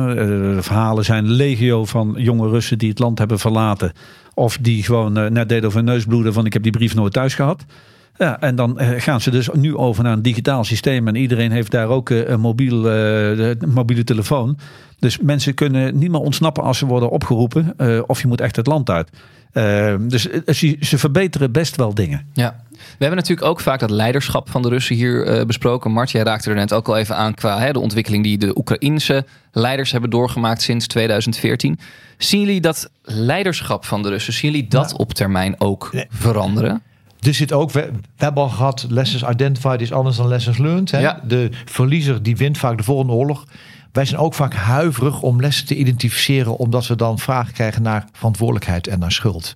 verhalen 0.59 1.05
zijn 1.05 1.31
legio 1.31 1.85
van 1.85 2.15
jonge 2.17 2.49
Russen 2.49 2.77
die 2.77 2.89
het 2.89 2.99
land 2.99 3.19
hebben 3.19 3.39
verlaten. 3.39 3.91
Of 4.33 4.57
die 4.61 4.83
gewoon 4.83 5.13
net 5.13 5.49
deden 5.49 5.65
over 5.65 5.77
hun 5.77 5.85
neus 5.85 6.05
bloeden 6.05 6.33
van 6.33 6.45
ik 6.45 6.53
heb 6.53 6.63
die 6.63 6.71
brief 6.71 6.95
nooit 6.95 7.13
thuis 7.13 7.35
gehad. 7.35 7.65
Ja, 8.19 8.39
en 8.39 8.55
dan 8.55 8.79
eh, 8.79 9.01
gaan 9.01 9.21
ze 9.21 9.31
dus 9.31 9.49
nu 9.53 9.75
over 9.75 10.03
naar 10.03 10.13
een 10.13 10.21
digitaal 10.21 10.63
systeem. 10.63 11.07
En 11.07 11.15
iedereen 11.15 11.51
heeft 11.51 11.71
daar 11.71 11.87
ook 11.87 12.09
eh, 12.09 12.27
een 12.27 12.39
mobiel, 12.39 12.89
eh, 12.89 13.51
mobiele 13.67 14.03
telefoon. 14.03 14.57
Dus 14.99 15.19
mensen 15.19 15.53
kunnen 15.53 15.97
niet 15.97 16.11
meer 16.11 16.19
ontsnappen 16.19 16.63
als 16.63 16.77
ze 16.77 16.85
worden 16.85 17.09
opgeroepen. 17.09 17.73
of 18.07 18.21
je 18.21 18.27
moet 18.27 18.41
echt 18.41 18.55
het 18.55 18.67
land 18.67 18.89
uit. 18.89 19.09
Eh, 19.51 19.95
dus 19.99 20.27
ze, 20.45 20.77
ze 20.79 20.97
verbeteren 20.97 21.51
best 21.51 21.75
wel 21.75 21.93
dingen. 21.93 22.25
Ja. 22.33 22.63
We 22.71 23.05
hebben 23.05 23.17
natuurlijk 23.17 23.47
ook 23.47 23.59
vaak 23.59 23.79
dat 23.79 23.89
leiderschap 23.89 24.49
van 24.49 24.61
de 24.61 24.69
Russen 24.69 24.95
hier 24.95 25.45
besproken. 25.45 25.91
Mart, 25.91 26.11
jij 26.11 26.23
raakte 26.23 26.49
er 26.49 26.55
net 26.55 26.73
ook 26.73 26.87
al 26.87 26.97
even 26.97 27.15
aan 27.15 27.33
qua 27.33 27.59
hè, 27.59 27.71
de 27.71 27.79
ontwikkeling 27.79 28.23
die 28.23 28.37
de 28.37 28.57
Oekraïnse 28.57 29.25
leiders 29.51 29.91
hebben 29.91 30.09
doorgemaakt 30.09 30.61
sinds 30.61 30.87
2014. 30.87 31.79
Zien 32.17 32.39
jullie 32.39 32.61
dat 32.61 32.91
leiderschap 33.01 33.85
van 33.85 34.03
de 34.03 34.09
Russen, 34.09 34.33
zien 34.33 34.51
jullie 34.51 34.67
dat 34.67 34.93
op 34.93 35.13
termijn 35.13 35.55
ook 35.59 35.91
veranderen? 36.09 36.81
Er 37.19 37.33
zit 37.33 37.53
ook, 37.53 37.71
we, 37.71 37.89
we 37.91 38.23
hebben 38.23 38.43
al 38.43 38.49
gehad, 38.49 38.85
lessons 38.89 39.23
identified 39.23 39.81
is 39.81 39.91
anders 39.91 40.17
dan 40.17 40.27
lessons 40.27 40.57
learned. 40.57 40.91
Hè? 40.91 40.99
Ja. 40.99 41.21
De 41.27 41.49
verliezer 41.65 42.23
die 42.23 42.37
wint 42.37 42.57
vaak 42.57 42.77
de 42.77 42.83
volgende 42.83 43.13
oorlog. 43.13 43.45
Wij 43.91 44.05
zijn 44.05 44.21
ook 44.21 44.33
vaak 44.33 44.53
huiverig 44.53 45.21
om 45.21 45.41
lessen 45.41 45.65
te 45.65 45.75
identificeren, 45.75 46.57
omdat 46.57 46.87
we 46.87 46.95
dan 46.95 47.19
vragen 47.19 47.53
krijgen 47.53 47.81
naar 47.81 48.05
verantwoordelijkheid 48.11 48.87
en 48.87 48.99
naar 48.99 49.11
schuld. 49.11 49.55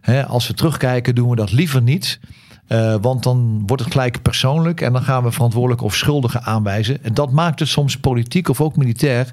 Hè, 0.00 0.26
als 0.26 0.46
we 0.46 0.54
terugkijken, 0.54 1.14
doen 1.14 1.30
we 1.30 1.36
dat 1.36 1.52
liever 1.52 1.82
niet. 1.82 2.20
eh, 2.66 2.94
want 3.00 3.22
dan 3.22 3.62
wordt 3.66 3.82
het 3.82 3.92
gelijk 3.92 4.22
persoonlijk 4.22 4.80
en 4.80 4.92
dan 4.92 5.02
gaan 5.02 5.22
we 5.24 5.32
verantwoordelijk 5.32 5.82
of 5.82 5.94
schuldigen 5.94 6.42
aanwijzen. 6.42 7.04
En 7.04 7.14
dat 7.14 7.30
maakt 7.30 7.60
het 7.60 7.68
soms 7.68 7.96
politiek 7.96 8.48
of 8.48 8.60
ook 8.60 8.76
militair 8.76 9.32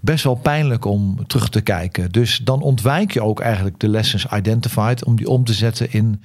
best 0.00 0.24
wel 0.24 0.34
pijnlijk 0.34 0.84
om 0.84 1.26
terug 1.26 1.48
te 1.48 1.60
kijken. 1.60 2.12
Dus 2.12 2.40
dan 2.44 2.62
ontwijk 2.62 3.12
je 3.12 3.22
ook 3.22 3.40
eigenlijk 3.40 3.80
de 3.80 3.88
lessons 3.88 4.26
identified 4.36 5.04
om 5.04 5.16
die 5.16 5.28
om 5.28 5.44
te 5.44 5.52
zetten 5.52 5.92
in 5.92 6.22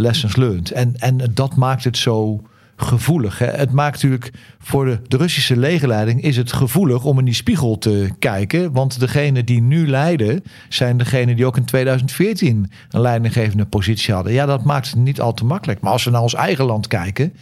lessons 0.00 0.36
learned. 0.36 0.70
En, 0.70 0.94
en 0.98 1.20
dat 1.34 1.56
maakt 1.56 1.84
het 1.84 1.96
zo 1.96 2.42
gevoelig. 2.76 3.38
Hè? 3.38 3.46
Het 3.46 3.70
maakt 3.72 3.92
natuurlijk 3.94 4.32
voor 4.58 4.84
de, 4.84 5.00
de 5.08 5.16
Russische 5.16 5.56
legerleiding 5.56 6.22
is 6.22 6.36
het 6.36 6.52
gevoelig 6.52 7.04
om 7.04 7.18
in 7.18 7.24
die 7.24 7.34
spiegel 7.34 7.78
te 7.78 8.10
kijken. 8.18 8.72
Want 8.72 9.00
degenen 9.00 9.44
die 9.46 9.60
nu 9.62 9.88
leiden 9.88 10.42
zijn 10.68 10.96
degenen 10.96 11.36
die 11.36 11.46
ook 11.46 11.56
in 11.56 11.64
2014 11.64 12.70
een 12.90 13.00
leidinggevende 13.00 13.66
positie 13.66 14.14
hadden. 14.14 14.32
Ja, 14.32 14.46
dat 14.46 14.64
maakt 14.64 14.86
het 14.86 14.96
niet 14.96 15.20
al 15.20 15.34
te 15.34 15.44
makkelijk. 15.44 15.80
Maar 15.80 15.92
als 15.92 16.04
we 16.04 16.10
naar 16.10 16.22
ons 16.22 16.34
eigen 16.34 16.64
land 16.64 16.86
kijken. 16.86 17.32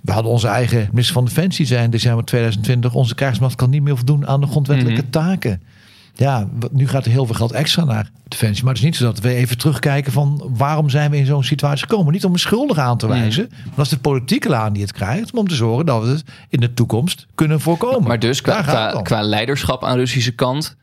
We 0.00 0.12
hadden 0.12 0.32
onze 0.32 0.48
eigen 0.48 0.88
minister 0.90 1.14
van 1.14 1.24
Defensie 1.24 1.66
zijn 1.66 1.84
in 1.84 1.90
december 1.90 2.24
2020. 2.24 2.94
Onze 2.94 3.14
krijgsmacht 3.14 3.54
kan 3.54 3.70
niet 3.70 3.82
meer 3.82 3.96
voldoen 3.96 4.26
aan 4.26 4.40
de 4.40 4.46
grondwettelijke 4.46 5.00
Mhm. 5.00 5.10
taken. 5.10 5.62
Ja, 6.16 6.48
nu 6.72 6.88
gaat 6.88 7.04
er 7.04 7.10
heel 7.10 7.26
veel 7.26 7.34
geld 7.34 7.52
extra 7.52 7.84
naar 7.84 8.10
Defensie. 8.28 8.64
Maar 8.64 8.72
het 8.72 8.82
is 8.82 8.88
niet 8.88 8.96
zo 8.96 9.04
dat 9.04 9.18
we 9.18 9.34
even 9.34 9.58
terugkijken 9.58 10.12
van 10.12 10.50
waarom 10.56 10.90
zijn 10.90 11.10
we 11.10 11.16
in 11.16 11.26
zo'n 11.26 11.44
situatie 11.44 11.86
gekomen. 11.86 12.12
Niet 12.12 12.24
om 12.24 12.32
een 12.32 12.38
schuldige 12.38 12.80
aan 12.80 12.98
te 12.98 13.06
wijzen. 13.06 13.46
Maar 13.50 13.72
dat 13.74 13.84
is 13.84 13.90
de 13.90 13.98
politieke 13.98 14.48
laan 14.48 14.72
die 14.72 14.82
het 14.82 14.92
krijgt. 14.92 15.32
Maar 15.32 15.40
om 15.40 15.48
te 15.48 15.54
zorgen 15.54 15.86
dat 15.86 16.02
we 16.02 16.08
het 16.08 16.24
in 16.48 16.60
de 16.60 16.74
toekomst 16.74 17.26
kunnen 17.34 17.60
voorkomen. 17.60 18.08
Maar 18.08 18.18
dus 18.18 18.40
qua, 18.40 18.62
qua, 19.02 19.22
leiderschap 19.22 19.84
aan 19.84 19.96
Russische 19.96 20.32
kant, 20.32 20.76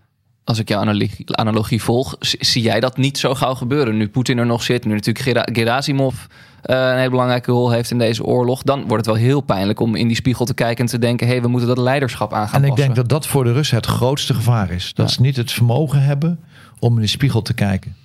als 0.44 0.60
ik 0.60 0.70
jouw 0.70 0.80
analogie, 0.82 1.36
analogie 1.38 1.82
volg, 1.84 2.16
zie 2.20 2.62
jij 2.62 2.80
dat 2.80 2.98
niet 2.98 3.18
zo 3.18 3.34
gauw 3.36 3.54
gebeuren. 3.56 3.98
Nu 3.98 4.10
Poetin 4.10 4.38
er 4.38 4.46
nog 4.46 4.64
zit, 4.64 4.86
nu 4.86 4.94
natuurlijk 4.94 5.26
Gera- 5.26 5.48
Gerasimov 5.54 6.16
een 6.62 6.98
hele 6.98 7.10
belangrijke 7.10 7.52
rol 7.52 7.72
heeft 7.72 7.92
in 7.92 7.98
deze 7.98 8.24
oorlog, 8.24 8.64
dan 8.64 8.80
wordt 8.80 9.06
het 9.06 9.16
wel 9.16 9.24
heel 9.26 9.42
pijnlijk 9.42 9.80
om 9.80 9.96
in 9.96 10.08
die 10.08 10.16
spiegel 10.16 10.46
te 10.46 10.54
kijken 10.54 10.84
en 10.86 10.90
te 10.92 11.00
denken, 11.00 11.28
hé, 11.28 11.34
hey, 11.34 11.42
we 11.42 11.48
moeten 11.48 11.68
dat 11.68 11.78
leiderschap 11.78 12.34
aan 12.34 12.48
gaan 12.48 12.56
En 12.60 12.64
ik 12.64 12.70
passen. 12.70 12.86
denk 12.86 12.96
dat 12.96 13.10
dat 13.10 13.28
voor 13.28 13.44
de 13.44 13.52
Russen 13.54 13.78
het 13.78 13.86
grootste 13.86 14.34
gevaar 14.34 14.72
is. 14.72 14.94
Dat 14.94 15.12
ze 15.12 15.22
niet 15.22 15.36
het 15.36 15.52
vermogen 15.52 16.02
hebben 16.02 16.40
om 16.80 16.96
in 16.96 17.02
de 17.02 17.08
spiegel 17.08 17.42
te 17.42 17.54
kijken. 17.54 17.96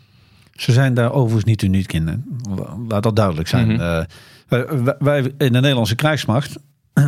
Ze 0.53 0.73
zijn 0.73 0.95
daar 0.95 1.13
overigens 1.13 1.45
niet 1.45 1.63
uniek 1.63 1.93
in. 1.93 2.25
Laat 2.89 3.03
dat 3.03 3.17
duidelijk 3.17 3.49
zijn. 3.49 3.69
Mhm. 3.69 3.81
Eh, 3.81 4.03
wij, 4.49 4.67
wij- 4.83 4.97
wij 4.99 5.21
in 5.23 5.53
de 5.53 5.61
Nederlandse 5.61 5.95
krijgsmacht, 5.95 6.57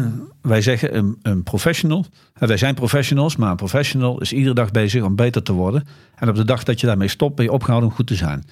wij 0.42 0.60
zeggen 0.62 0.96
een, 0.96 1.18
een 1.22 1.42
professional. 1.42 2.04
eh, 2.38 2.48
Wij 2.48 2.56
zijn 2.56 2.74
professionals, 2.74 3.36
maar 3.36 3.50
een 3.50 3.56
professional 3.56 4.20
is 4.20 4.32
iedere 4.32 4.54
dag 4.54 4.70
bezig 4.70 5.02
om 5.04 5.16
beter 5.16 5.42
te 5.42 5.52
worden. 5.52 5.86
En 6.14 6.28
op 6.28 6.34
de 6.34 6.44
dag 6.44 6.62
dat 6.62 6.80
je 6.80 6.86
daarmee 6.86 7.08
stopt, 7.08 7.34
ben 7.34 7.44
je 7.44 7.52
opgehouden 7.52 7.88
om 7.90 7.94
goed 7.96 8.06
te 8.06 8.14
zijn. 8.14 8.44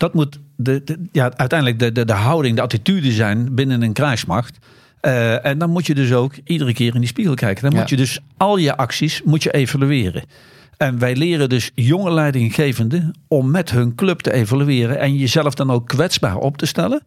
Dat 0.00 0.14
moet 0.14 0.38
de, 0.56 0.82
de- 0.84 0.98
ja, 1.12 1.30
uiteindelijk 1.36 1.78
de, 1.78 1.92
de, 1.92 2.04
de 2.04 2.12
houding, 2.12 2.56
de 2.56 2.62
attitude 2.62 3.12
zijn 3.12 3.54
binnen 3.54 3.82
een 3.82 3.92
krijgsmacht. 3.92 4.58
Eh, 5.00 5.44
en 5.46 5.58
dan 5.58 5.70
moet 5.70 5.86
je 5.86 5.94
dus 5.94 6.12
ook 6.12 6.32
iedere 6.44 6.72
keer 6.72 6.94
in 6.94 7.00
die 7.00 7.08
spiegel 7.08 7.34
kijken. 7.34 7.62
Dan 7.62 7.72
Ja. 7.72 7.78
moet 7.80 7.88
je 7.88 7.96
dus 7.96 8.20
al 8.36 8.56
je 8.56 8.76
acties 8.76 9.22
moet 9.24 9.42
je 9.42 9.50
evalueren. 9.50 10.22
En 10.76 10.98
wij 10.98 11.16
leren 11.16 11.48
dus 11.48 11.70
jonge 11.74 12.10
leidinggevenden 12.12 13.12
om 13.28 13.50
met 13.50 13.70
hun 13.70 13.94
club 13.94 14.20
te 14.20 14.32
evalueren 14.32 14.98
en 14.98 15.16
jezelf 15.16 15.54
dan 15.54 15.70
ook 15.70 15.88
kwetsbaar 15.88 16.36
op 16.36 16.56
te 16.56 16.66
stellen. 16.66 17.02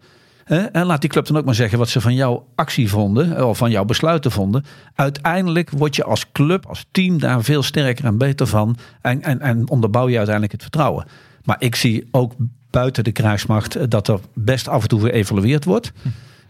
En 0.71 0.85
laat 0.85 1.01
die 1.01 1.09
club 1.09 1.25
dan 1.25 1.37
ook 1.37 1.45
maar 1.45 1.55
zeggen 1.55 1.77
wat 1.77 1.89
ze 1.89 2.01
van 2.01 2.13
jouw 2.15 2.47
actie 2.55 2.89
vonden, 2.89 3.35
eh, 3.37 3.47
of 3.49 3.57
van 3.57 3.71
jouw 3.71 3.85
besluiten 3.85 4.31
vonden. 4.31 4.65
Uiteindelijk 4.95 5.69
word 5.69 5.95
je 5.95 6.03
als 6.03 6.31
club, 6.31 6.65
als 6.65 6.85
team 6.91 7.19
daar 7.19 7.43
veel 7.43 7.63
sterker 7.63 8.05
en 8.05 8.17
beter 8.17 8.47
van. 8.47 8.77
En, 9.01 9.21
en, 9.21 9.39
en 9.41 9.69
onderbouw 9.69 10.07
je 10.07 10.15
uiteindelijk 10.17 10.51
het 10.53 10.61
vertrouwen. 10.61 11.05
Maar 11.43 11.55
ik 11.59 11.75
zie 11.75 12.07
ook 12.11 12.33
buiten 12.73 13.03
de 13.03 13.11
krijgsmacht 13.11 13.75
eh, 13.75 13.83
dat 13.89 14.07
er 14.07 14.19
best 14.33 14.67
af 14.67 14.81
en 14.81 14.87
toe 14.87 14.99
geëvalueerd 14.99 15.65
wordt. 15.65 15.91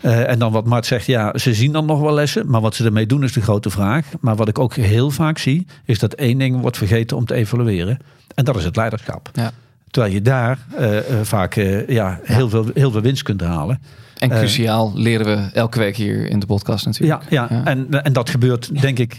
Eh, 0.01 0.29
en 0.29 0.39
dan 0.39 0.51
wat 0.51 0.65
Mart 0.65 0.86
zegt, 0.86 1.06
ja, 1.06 1.38
ze 1.38 1.53
zien 1.53 1.71
dan 1.71 1.86
nog 1.86 1.99
wel 1.99 2.13
lessen. 2.13 2.49
Maar 2.49 2.62
wat 2.62 2.75
ze 2.75 2.86
ermee 2.86 3.06
doen 3.06 3.23
is 3.23 3.34
de 3.34 3.41
grote 3.41 3.69
vraag. 3.69 4.06
Maar 4.19 4.36
wat 4.36 4.47
ik 4.47 4.60
ook 4.60 4.75
heel 4.75 5.10
vaak 5.10 5.38
zie, 5.38 5.65
is 5.86 5.99
dat 5.99 6.13
één 6.13 6.38
ding 6.38 6.62
wordt 6.62 6.77
vergeten 6.77 7.17
om 7.17 7.25
te 7.25 7.34
evalueren. 7.34 7.97
En 8.36 8.45
dat 8.45 8.56
is 8.56 8.63
het 8.63 8.75
leiderschap. 8.75 9.29
Ja. 9.34 9.51
Terwijl 9.89 10.13
je 10.13 10.21
daar 10.21 10.60
eh, 10.77 10.97
vaak 11.21 11.53
ja, 11.88 12.19
heel, 12.23 12.49
veel, 12.49 12.65
heel 12.73 12.91
veel 12.91 13.01
winst 13.01 13.23
kunt 13.23 13.41
halen. 13.41 13.82
En 14.19 14.29
cruciaal 14.29 14.91
leren 14.95 15.25
we 15.25 15.49
elke 15.53 15.79
week 15.79 15.95
hier 15.95 16.29
in 16.29 16.39
de 16.39 16.45
podcast 16.45 16.86
natuurlijk. 16.86 17.21
Ja, 17.29 17.47
ja. 17.49 17.56
Ja. 17.56 17.65
En, 17.65 18.03
en 18.03 18.13
dat 18.13 18.29
gebeurt 18.29 18.82
denk 18.82 18.99
ik 18.99 19.17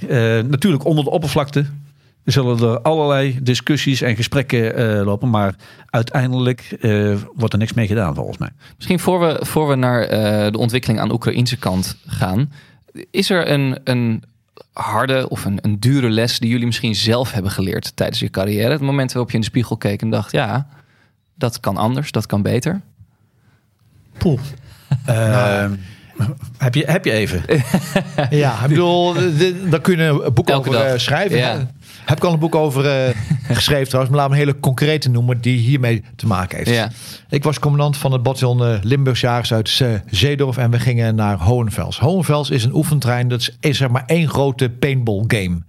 natuurlijk 0.48 0.84
onder 0.84 1.04
de 1.04 1.10
oppervlakte. 1.10 1.64
Er 2.24 2.32
zullen 2.32 2.58
er 2.58 2.80
allerlei 2.80 3.38
discussies 3.42 4.00
en 4.00 4.16
gesprekken 4.16 4.74
eh, 4.76 5.04
lopen. 5.04 5.30
Maar 5.30 5.54
uiteindelijk 5.90 6.76
eh, 6.80 7.14
wordt 7.34 7.52
er 7.52 7.58
niks 7.58 7.72
mee 7.72 7.86
gedaan 7.86 8.14
volgens 8.14 8.38
mij. 8.38 8.50
Misschien 8.76 8.98
voor 8.98 9.20
we, 9.20 9.38
voor 9.40 9.68
we 9.68 9.74
naar 9.74 10.02
eh, 10.02 10.52
de 10.52 10.58
ontwikkeling 10.58 11.00
aan 11.00 11.08
de 11.08 11.14
Oekraïnse 11.14 11.56
kant 11.56 11.96
gaan. 12.06 12.52
Is 13.10 13.30
er 13.30 13.50
een, 13.50 13.78
een 13.84 14.22
harde 14.72 15.28
of 15.28 15.44
een, 15.44 15.58
een 15.62 15.80
dure 15.80 16.10
les 16.10 16.38
die 16.38 16.50
jullie 16.50 16.66
misschien 16.66 16.94
zelf 16.94 17.32
hebben 17.32 17.50
geleerd 17.50 17.96
tijdens 17.96 18.20
je 18.20 18.30
carrière? 18.30 18.70
Het 18.72 18.80
moment 18.80 19.12
waarop 19.12 19.30
je 19.30 19.36
in 19.36 19.42
de 19.42 19.48
spiegel 19.50 19.76
keek 19.76 20.02
en 20.02 20.10
dacht, 20.10 20.32
ja, 20.32 20.66
dat 21.34 21.60
kan 21.60 21.76
anders, 21.76 22.12
dat 22.12 22.26
kan 22.26 22.42
beter. 22.42 22.80
Poeh. 24.18 24.40
Eh, 25.04 25.70
heb, 26.58 26.74
je, 26.74 26.84
heb 26.86 27.04
je 27.04 27.12
even? 27.12 27.42
Ja, 28.30 28.62
ik 28.62 28.68
bedoel, 28.68 29.14
daar 29.70 29.80
kun 29.80 29.96
je 29.96 30.02
een 30.02 30.34
boek 30.34 30.48
Elke 30.48 30.68
over 30.68 30.88
dag. 30.88 31.00
schrijven. 31.00 31.36
Ja. 31.38 31.70
Heb 32.04 32.16
ik 32.16 32.24
al 32.24 32.32
een 32.32 32.38
boek 32.38 32.54
over 32.54 32.86
eh, 32.86 33.14
geschreven 33.56 33.88
trouwens, 33.88 34.14
maar 34.14 34.20
laat 34.20 34.28
me 34.28 34.34
een 34.34 34.46
hele 34.46 34.60
concrete 34.60 35.10
noemen 35.10 35.40
die 35.40 35.58
hiermee 35.58 36.02
te 36.16 36.26
maken 36.26 36.56
heeft. 36.56 36.70
Ja. 36.70 36.90
Ik 37.28 37.44
was 37.44 37.58
commandant 37.58 37.96
van 37.96 38.12
het 38.12 38.22
bataljon 38.22 38.64
eh, 38.64 38.78
Limburgsjagers 38.82 39.52
uit 39.52 39.78
eh, 39.82 39.88
Zeedorf 40.10 40.56
en 40.56 40.70
we 40.70 40.78
gingen 40.78 41.14
naar 41.14 41.38
Hohenfels. 41.38 41.98
Hohenfels 41.98 42.50
is 42.50 42.64
een 42.64 42.74
oefentrein, 42.74 43.28
dat 43.28 43.40
is, 43.40 43.56
is 43.60 43.76
zeg 43.76 43.88
maar 43.88 44.02
één 44.06 44.28
grote 44.28 44.70
paintball 44.70 45.24
game. 45.26 45.62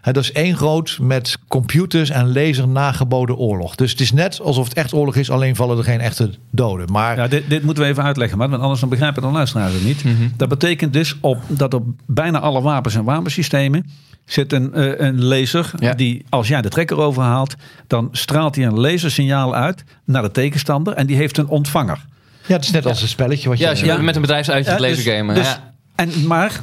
Hè, 0.00 0.12
dat 0.12 0.22
is 0.22 0.32
één 0.32 0.56
groot 0.56 0.98
met 1.00 1.38
computers 1.48 2.10
en 2.10 2.32
laser 2.32 2.68
nageboden 2.68 3.36
oorlog. 3.36 3.74
Dus 3.74 3.90
het 3.90 4.00
is 4.00 4.12
net 4.12 4.40
alsof 4.40 4.68
het 4.68 4.76
echt 4.76 4.92
oorlog 4.92 5.16
is, 5.16 5.30
alleen 5.30 5.56
vallen 5.56 5.78
er 5.78 5.84
geen 5.84 6.00
echte 6.00 6.30
doden. 6.50 6.92
Maar 6.92 7.16
Ja, 7.16 7.28
dit, 7.28 7.44
dit 7.48 7.62
moeten 7.62 7.82
we 7.82 7.88
even 7.88 8.02
uitleggen, 8.02 8.38
maar 8.38 8.48
want 8.48 8.62
anders 8.62 8.80
dan 8.80 8.88
begrijpen 8.88 9.22
de 9.22 9.28
luisteraars 9.28 9.72
het 9.72 9.84
niet. 9.84 10.04
Dat 10.36 10.48
betekent 10.48 10.92
dus 10.92 11.16
op, 11.20 11.38
dat 11.48 11.74
op 11.74 11.84
bijna 12.06 12.40
alle 12.40 12.60
wapens 12.60 12.94
en 12.94 13.04
wapensystemen 13.04 13.84
zit 14.32 14.52
een, 14.52 14.74
eh, 14.74 15.06
een 15.06 15.24
laser 15.24 15.70
Ja. 15.78 15.94
die 15.94 16.24
als 16.28 16.48
jij 16.48 16.62
de 16.62 16.68
trekker 16.68 16.96
overhaalt, 16.98 17.54
dan 17.86 18.08
straalt 18.12 18.54
hij 18.56 18.64
een 18.66 18.78
lasersignaal 18.80 19.54
uit 19.54 19.84
naar 20.04 20.22
de 20.22 20.30
tegenstander 20.30 20.92
en 20.94 21.06
die 21.06 21.16
heeft 21.16 21.38
een 21.38 21.48
ontvanger. 21.48 22.04
ja, 22.46 22.54
het 22.56 22.64
is 22.64 22.70
net 22.70 22.86
als 22.86 23.02
een 23.02 23.08
spelletje 23.08 23.48
wat 23.48 23.58
je... 23.58 23.64
Ja, 23.64 23.70
als 23.70 23.80
je 23.80 23.86
Ja. 23.86 23.96
met 24.00 24.14
een 24.14 24.20
bedrijfsuitje 24.20 24.70
gaat 24.70 24.80
Ja, 24.80 24.88
lasergamen. 24.88 25.34
dus- 25.34 25.46
ja. 25.46 25.72
en, 25.94 26.26
maar 26.26 26.60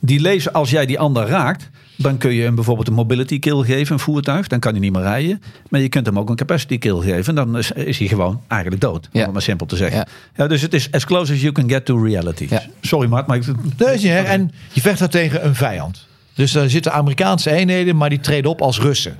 die 0.00 0.20
laser, 0.20 0.52
als 0.52 0.70
jij 0.70 0.86
die 0.86 0.98
ander 0.98 1.26
raakt, 1.26 1.70
dan 1.96 2.18
kun 2.18 2.32
je 2.32 2.42
hem 2.42 2.54
bijvoorbeeld 2.54 2.88
een 2.88 2.94
mobility 2.94 3.38
kill 3.38 3.62
geven, 3.64 3.92
een 3.94 3.98
voertuig. 4.00 4.46
Dan 4.46 4.58
kan 4.58 4.70
hij 4.72 4.80
niet 4.80 4.92
meer 4.92 5.02
rijden. 5.02 5.42
Maar 5.68 5.80
je 5.80 5.88
kunt 5.88 6.06
hem 6.06 6.18
ook 6.18 6.28
een 6.30 6.36
capacity 6.36 6.78
kill 6.78 7.00
geven. 7.00 7.34
Dan 7.34 7.58
is, 7.58 7.70
is 7.70 7.98
hij 7.98 8.08
gewoon 8.08 8.40
eigenlijk 8.48 8.80
dood. 8.82 9.04
Om 9.04 9.08
Ja. 9.12 9.22
het 9.22 9.32
maar 9.32 9.42
simpel 9.42 9.66
te 9.66 9.76
zeggen. 9.76 9.96
Ja. 9.98 10.06
Ja. 10.36 10.46
dus 10.46 10.62
het 10.62 10.74
is 10.74 10.92
as 10.92 11.04
close 11.04 11.32
as 11.32 11.40
you 11.40 11.52
can 11.52 11.68
get 11.68 11.84
to 11.84 12.02
reality. 12.04 12.46
Ja. 12.50 12.62
Sorry 12.80 13.08
Mart, 13.08 13.26
maar 13.26 13.36
ik, 13.36 13.44
erg. 13.78 14.26
En 14.26 14.50
je 14.72 14.80
vecht 14.80 14.98
daar 14.98 15.08
tegen 15.08 15.44
een 15.46 15.54
vijand. 15.54 16.06
Dus 16.34 16.52
daar 16.52 16.70
zitten 16.70 16.92
Amerikaanse 16.92 17.50
eenheden, 17.50 17.96
maar 17.96 18.08
die 18.08 18.20
treden 18.20 18.50
op 18.50 18.62
als 18.62 18.78
Russen. 18.80 19.16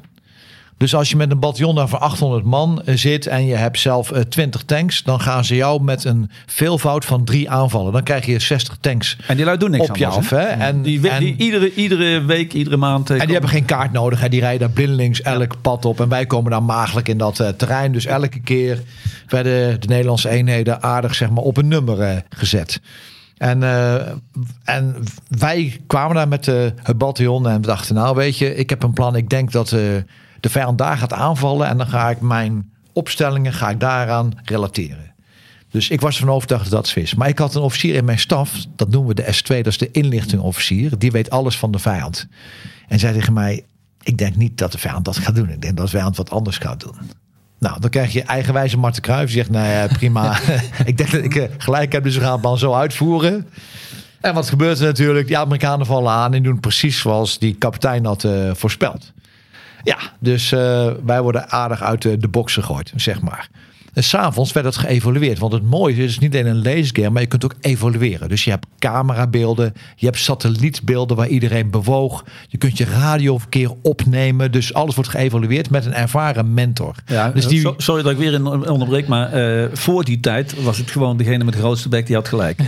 Dus 0.77 0.95
als 0.95 1.11
je 1.11 1.17
met 1.17 1.31
een 1.31 1.39
bataljon 1.39 1.75
daar 1.75 1.89
van 1.89 2.01
800 2.01 2.45
man 2.45 2.83
eh, 2.85 2.97
zit 2.97 3.27
en 3.27 3.47
je 3.47 3.55
hebt 3.55 3.79
zelf 3.79 4.11
eh, 4.13 4.21
20 4.21 4.63
tanks, 4.63 5.03
dan 5.03 5.21
gaan 5.21 5.45
ze 5.45 5.55
jou 5.55 5.83
met 5.83 6.05
een 6.05 6.31
veelvoud 6.47 7.05
van 7.05 7.25
drie 7.25 7.51
aanvallen. 7.51 7.93
Dan 7.93 8.03
krijg 8.03 8.27
je 8.27 8.39
60 8.39 8.77
tanks 8.81 9.17
en 9.27 9.37
die 9.37 9.45
lui 9.45 9.59
doen 9.59 9.71
niks 9.71 9.89
op 9.89 9.97
je 9.97 10.07
anders, 10.07 10.33
af. 10.33 10.39
hè? 10.39 10.47
Hè? 10.47 10.47
En, 10.47 10.83
Die, 10.83 11.01
die, 11.01 11.11
en- 11.11 11.41
iedere, 11.43 11.75
iedere 11.75 12.25
week, 12.25 12.53
iedere 12.53 12.77
maand. 12.77 13.11
eh, 13.11 13.17
en 13.17 13.23
die 13.25 13.33
hebben 13.33 13.51
geen 13.51 13.65
kaart 13.65 13.93
nodig. 13.93 14.21
Hè. 14.21 14.29
Die 14.29 14.41
rijden 14.41 14.61
daar 14.61 14.71
blindelings 14.71 15.23
elk 15.23 15.61
pad 15.61 15.85
op. 15.85 16.01
En 16.01 16.09
wij 16.09 16.27
komen 16.27 16.51
dan 16.51 16.65
maaglijk 16.65 17.09
in 17.09 17.19
dat 17.19 17.41
eh, 17.41 17.49
terrein. 17.49 17.93
Dus 17.93 18.07
elke 18.07 18.41
keer 18.41 18.83
werden 19.29 19.81
de 19.81 19.87
Nederlandse 19.89 20.29
eenheden 20.29 20.83
aardig 20.83 21.15
zeg 21.15 21.31
maar, 21.31 21.43
op 21.45 21.57
een 21.57 21.69
nummer 21.69 22.01
eh, 22.01 22.17
gezet. 22.29 22.81
En, 23.45 23.63
eh, 23.63 24.09
en 24.65 25.05
wij 25.29 25.81
kwamen 25.87 26.17
daar 26.17 26.29
met 26.29 26.49
eh, 26.49 26.67
het 26.83 26.99
bataljon 26.99 27.49
en 27.49 27.61
we 27.61 27.67
dachten, 27.67 27.95
nou 27.95 28.17
weet 28.17 28.39
je, 28.39 28.55
ik 28.55 28.71
heb 28.71 28.83
een 28.83 28.93
plan. 28.93 29.17
Ik 29.17 29.29
denk 29.29 29.53
dat 29.53 29.73
eh, 29.73 29.81
de 30.41 30.49
vijand 30.49 30.79
daar 30.79 30.97
gaat 30.97 31.13
aanvallen. 31.13 31.69
En 31.69 31.79
dan 31.79 31.87
ga 31.87 32.11
ik 32.11 32.21
mijn 32.21 32.73
opstellingen 32.93 33.53
ga 33.53 33.71
ik 33.71 33.81
daaraan 33.81 34.33
relateren. 34.45 35.15
Dus 35.71 35.91
ik 35.91 36.01
was 36.01 36.17
ervan 36.17 36.35
overtuigd 36.35 36.71
dat 36.71 36.89
zo 36.89 37.01
is. 37.01 37.15
Maar 37.15 37.29
ik 37.29 37.39
had 37.39 37.55
een 37.55 37.63
officier 37.63 37.95
in 37.95 38.05
mijn 38.05 38.19
staf, 38.19 38.67
dat 38.77 38.91
noemen 38.91 39.17
we 39.17 39.23
de 39.23 39.35
S2, 39.35 39.47
dat 39.47 39.67
is 39.67 39.79
de 39.79 39.91
inlichtingofficier. 39.91 40.99
Die 40.99 41.11
weet 41.11 41.31
alles 41.31 41.59
van 41.59 41.71
de 41.71 41.79
vijand. 41.79 42.29
En 42.89 42.99
zei 42.99 43.15
tegen 43.15 43.33
mij, 43.33 43.65
ik 44.03 44.19
denk 44.19 44.37
niet 44.37 44.59
dat 44.59 44.73
de 44.73 44.79
vijand 44.79 45.05
dat 45.05 45.17
gaat 45.17 45.35
doen. 45.35 45.49
Ik 45.49 45.61
denk 45.61 45.77
dat 45.77 45.85
de 45.85 45.97
vijand 45.97 46.17
wat 46.17 46.31
anders 46.31 46.59
gaat 46.59 46.81
doen. 46.81 46.95
Nou, 47.65 47.81
dan 47.81 47.91
krijg 47.91 48.13
je 48.13 48.23
eigenwijze 48.23 48.79
Marten 48.79 49.03
Kruijf. 49.03 49.27
Die 49.27 49.37
zegt, 49.37 49.51
nou 49.51 49.69
ja, 49.69 49.87
prima. 49.87 50.39
ik 50.85 50.97
denk 50.97 51.11
dat 51.11 51.25
ik 51.25 51.35
eh, 51.35 51.45
gelijk 51.59 51.93
heb, 51.93 52.05
dus 52.05 52.15
we 52.15 52.21
gaan 52.21 52.33
het 52.33 52.43
dan 52.43 52.59
zo 52.59 52.75
uitvoeren. 52.75 53.49
En 54.21 54.35
wat 54.35 54.49
gebeurt 54.49 54.79
er 54.79 54.87
natuurlijk? 54.87 55.27
Die 55.27 55.39
Amerikanen 55.39 55.87
vallen 55.87 56.13
aan 56.13 56.35
en 56.35 56.43
doen 56.43 56.61
precies 56.61 57.01
zoals 57.01 57.39
die 57.39 57.55
kapitein 57.55 58.05
had 58.05 58.25
eh, 58.25 58.51
voorspeld. 58.55 59.13
Ja, 59.83 59.99
dus 60.19 60.53
eh, 60.53 60.91
wij 61.05 61.21
worden 61.21 61.51
aardig 61.51 61.83
uit 61.83 62.03
de, 62.03 62.17
de 62.17 62.29
box 62.29 62.55
gegooid, 62.55 62.93
zeg 62.97 63.21
maar. 63.21 63.49
En 63.95 64.05
s'avonds 64.05 64.53
werd 64.53 64.67
het 64.67 64.77
geëvalueerd. 64.77 65.39
Want 65.39 65.53
het 65.53 65.63
mooie 65.63 65.95
is, 65.95 66.01
het 66.01 66.11
is 66.11 66.19
niet 66.19 66.33
alleen 66.35 66.47
een 66.47 66.63
lasergame, 66.63 67.11
maar 67.11 67.23
je 67.23 67.29
kunt 67.29 67.45
ook 67.45 67.55
evalueren. 67.61 68.29
Dus 68.29 68.45
je 68.45 68.51
hebt 68.51 68.67
camerabeelden, 68.79 69.75
je 69.97 70.07
hebt 70.07 70.19
satellietbeelden 70.19 71.17
waar 71.17 71.29
iedereen 71.29 71.71
bewoog. 71.71 72.25
Je 72.49 72.59
kunt 72.59 72.79
je 72.79 72.85
radioverkeer 72.85 73.71
opnemen. 73.83 74.53
Dus 74.53 74.75
alles 74.75 74.95
wordt 74.95 75.11
geëvalueerd 75.11 75.71
met 75.71 75.87
een 75.87 75.95
ervaren 75.95 76.55
mentor. 76.55 76.95
Ja, 77.07 77.31
dus 77.31 77.47
die, 77.47 77.61
so- 77.61 77.75
sorry 77.77 78.03
dat 78.03 78.13
ik 78.13 78.19
weer 78.19 78.33
in 78.33 78.47
onderbreek, 78.47 79.09
maar 79.09 79.33
eh, 79.33 79.69
voor 79.73 80.05
die 80.05 80.21
tijd 80.21 80.63
was 80.63 80.79
het 80.79 80.91
gewoon 80.91 81.17
degene 81.17 81.45
met 81.45 81.55
de 81.55 81.61
grootste 81.61 81.89
bek 81.89 82.07
die 82.07 82.17
had 82.17 82.29
gelijk. 82.29 82.61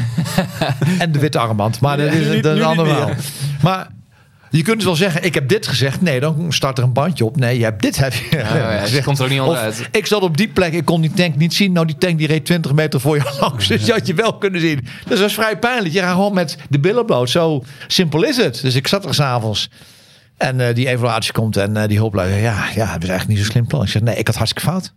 en 0.99 1.12
de 1.12 1.18
witte 1.18 1.39
armband. 1.39 1.81
Maar 1.81 1.97
dat 1.97 2.12
is 2.12 2.45
een 2.45 2.62
ander 2.62 2.87
verhaal. 2.87 3.11
Maar 3.62 3.89
je 4.57 4.63
kunt 4.63 4.77
dus 4.77 4.85
wel 4.85 4.97
zeggen, 4.97 5.25
ik 5.25 5.35
heb 5.35 5.49
dit 5.49 5.67
gezegd. 5.67 6.01
Nee, 6.01 6.21
dan 6.21 6.53
start 6.53 6.79
er 6.79 6.85
een 6.85 6.93
bandje 6.93 7.25
op. 7.25 7.37
Nee, 7.37 7.59
je 7.59 7.65
hebt 7.65 7.83
dit 7.83 7.97
heb 7.97 8.13
je 8.13 8.37
ja, 8.37 8.73
je 8.73 8.79
gezegd. 8.79 9.05
komt 9.05 9.19
er 9.19 9.25
ook 9.25 9.31
niet 9.31 9.41
onderuit. 9.41 9.89
ik 9.91 10.07
zat 10.07 10.23
op 10.23 10.37
die 10.37 10.49
plek, 10.49 10.73
ik 10.73 10.85
kon 10.85 11.01
die 11.01 11.13
tank 11.13 11.37
niet 11.37 11.55
zien. 11.55 11.73
Nou, 11.73 11.87
die 11.87 11.99
tank 11.99 12.19
die 12.19 12.27
reed 12.27 12.45
20 12.45 12.73
meter 12.73 13.01
voor 13.01 13.17
je 13.17 13.37
langs. 13.41 13.69
Dus 13.69 13.85
die 13.85 13.93
had 13.93 14.07
je 14.07 14.15
wel 14.15 14.39
kunnen 14.39 14.61
zien. 14.61 14.87
Dus 15.07 15.19
dat 15.19 15.29
is 15.29 15.35
vrij 15.35 15.59
pijnlijk. 15.59 15.95
Je 15.95 16.01
gaat 16.01 16.15
gewoon 16.15 16.35
met 16.35 16.57
de 16.69 16.79
billen 16.79 17.07
bloot. 17.07 17.31
Zo 17.31 17.65
simpel 17.87 18.23
is 18.25 18.37
het. 18.37 18.61
Dus 18.61 18.75
ik 18.75 18.89
zat 18.89 19.05
er 19.05 19.15
s'avonds. 19.15 19.71
En 20.37 20.61
eh, 20.61 20.75
die 20.75 20.89
evaluatie 20.89 21.33
komt 21.33 21.57
en 21.57 21.77
eh, 21.77 21.89
die 21.89 21.99
hulplui. 21.99 22.35
Ja, 22.35 22.69
ja, 22.75 22.93
het 22.93 23.03
is 23.03 23.09
eigenlijk 23.09 23.29
niet 23.29 23.39
zo'n 23.39 23.47
slim 23.47 23.67
plan. 23.67 23.83
Ik 23.83 23.89
zeg, 23.89 24.03
nee, 24.03 24.17
ik 24.17 24.27
had 24.27 24.37
hartstikke 24.37 24.71
fout. 24.71 24.93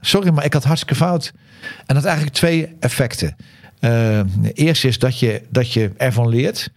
Sorry, 0.00 0.30
maar 0.30 0.44
ik 0.44 0.52
had 0.52 0.64
hartstikke 0.64 0.94
fout. 0.94 1.32
En 1.60 1.94
dat 1.94 1.96
had 1.96 2.04
eigenlijk 2.04 2.36
twee 2.36 2.76
effecten. 2.80 3.36
Eh, 3.80 3.90
de 4.38 4.52
eerste 4.52 4.88
is 4.88 4.98
dat 4.98 5.18
je, 5.18 5.42
dat 5.50 5.72
je 5.72 5.90
ervan 5.96 6.28
leert. 6.28 6.70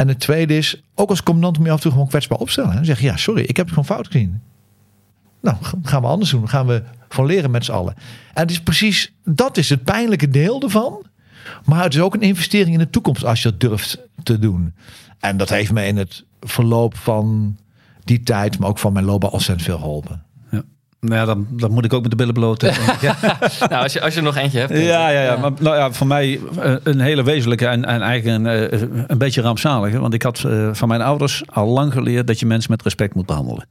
En 0.00 0.08
het 0.08 0.20
tweede 0.20 0.56
is, 0.56 0.82
ook 0.94 1.10
als 1.10 1.22
commandant 1.22 1.56
moet 1.56 1.66
je 1.66 1.72
af 1.72 1.76
en 1.76 1.82
toe 1.82 1.92
gewoon 1.92 2.08
kwetsbaar 2.08 2.38
opstellen. 2.38 2.76
En 2.76 2.84
zeggen, 2.84 3.06
ja, 3.06 3.16
sorry, 3.16 3.42
ik 3.42 3.56
heb 3.56 3.66
het 3.66 3.68
gewoon 3.68 3.84
fout 3.96 4.06
gezien. 4.06 4.42
Nou, 5.40 5.56
gaan 5.82 6.02
we 6.02 6.08
anders 6.08 6.30
doen. 6.30 6.48
Gaan 6.48 6.66
we 6.66 6.82
van 7.08 7.26
leren 7.26 7.50
met 7.50 7.64
z'n 7.64 7.72
allen. 7.72 7.94
En 8.34 8.42
het 8.42 8.50
is 8.50 8.60
precies, 8.60 9.12
dat 9.24 9.56
is 9.56 9.70
het 9.70 9.84
pijnlijke 9.84 10.28
deel 10.28 10.62
ervan. 10.62 11.02
Maar 11.64 11.82
het 11.82 11.94
is 11.94 12.00
ook 12.00 12.14
een 12.14 12.20
investering 12.20 12.72
in 12.72 12.78
de 12.78 12.90
toekomst 12.90 13.24
als 13.24 13.42
je 13.42 13.50
dat 13.50 13.60
durft 13.60 13.98
te 14.22 14.38
doen. 14.38 14.74
En 15.18 15.36
dat 15.36 15.48
heeft 15.48 15.72
me 15.72 15.86
in 15.86 15.96
het 15.96 16.24
verloop 16.40 16.96
van 16.96 17.56
die 18.04 18.22
tijd, 18.22 18.58
maar 18.58 18.68
ook 18.68 18.78
van 18.78 18.92
mijn 18.92 19.04
loopbaan 19.04 19.30
ontzettend 19.30 19.68
veel 19.68 19.78
geholpen. 19.78 20.22
Nou 21.00 21.14
ja, 21.14 21.24
dan, 21.24 21.46
dan 21.50 21.72
moet 21.72 21.84
ik 21.84 21.92
ook 21.92 22.02
met 22.02 22.10
de 22.10 22.16
billen 22.16 22.34
bloot. 22.34 22.60
ja. 23.00 23.16
Nou, 23.68 23.82
als 23.82 23.92
je, 23.92 24.00
als 24.00 24.14
je 24.14 24.20
nog 24.20 24.36
eentje 24.36 24.58
hebt. 24.58 24.72
Ja, 24.72 25.08
ja, 25.08 25.22
ja. 25.22 25.36
Maar 25.36 25.52
nou 25.60 25.76
ja, 25.76 25.92
voor 25.92 26.06
mij 26.06 26.40
eh, 26.60 26.74
een 26.82 27.00
hele 27.00 27.22
wezenlijke 27.22 27.66
en, 27.66 27.84
en 27.84 28.00
eigenlijk 28.00 28.38
een, 28.38 28.46
eh, 28.46 29.04
een 29.06 29.18
beetje 29.18 29.40
rampzalige. 29.40 29.98
Want 29.98 30.14
ik 30.14 30.22
had 30.22 30.44
eh, 30.44 30.68
van 30.72 30.88
mijn 30.88 31.00
ouders 31.00 31.42
al 31.46 31.66
lang 31.66 31.92
geleerd 31.92 32.26
dat 32.26 32.40
je 32.40 32.46
mensen 32.46 32.70
met 32.70 32.82
respect 32.82 33.14
moet 33.14 33.26
behandelen. 33.26 33.66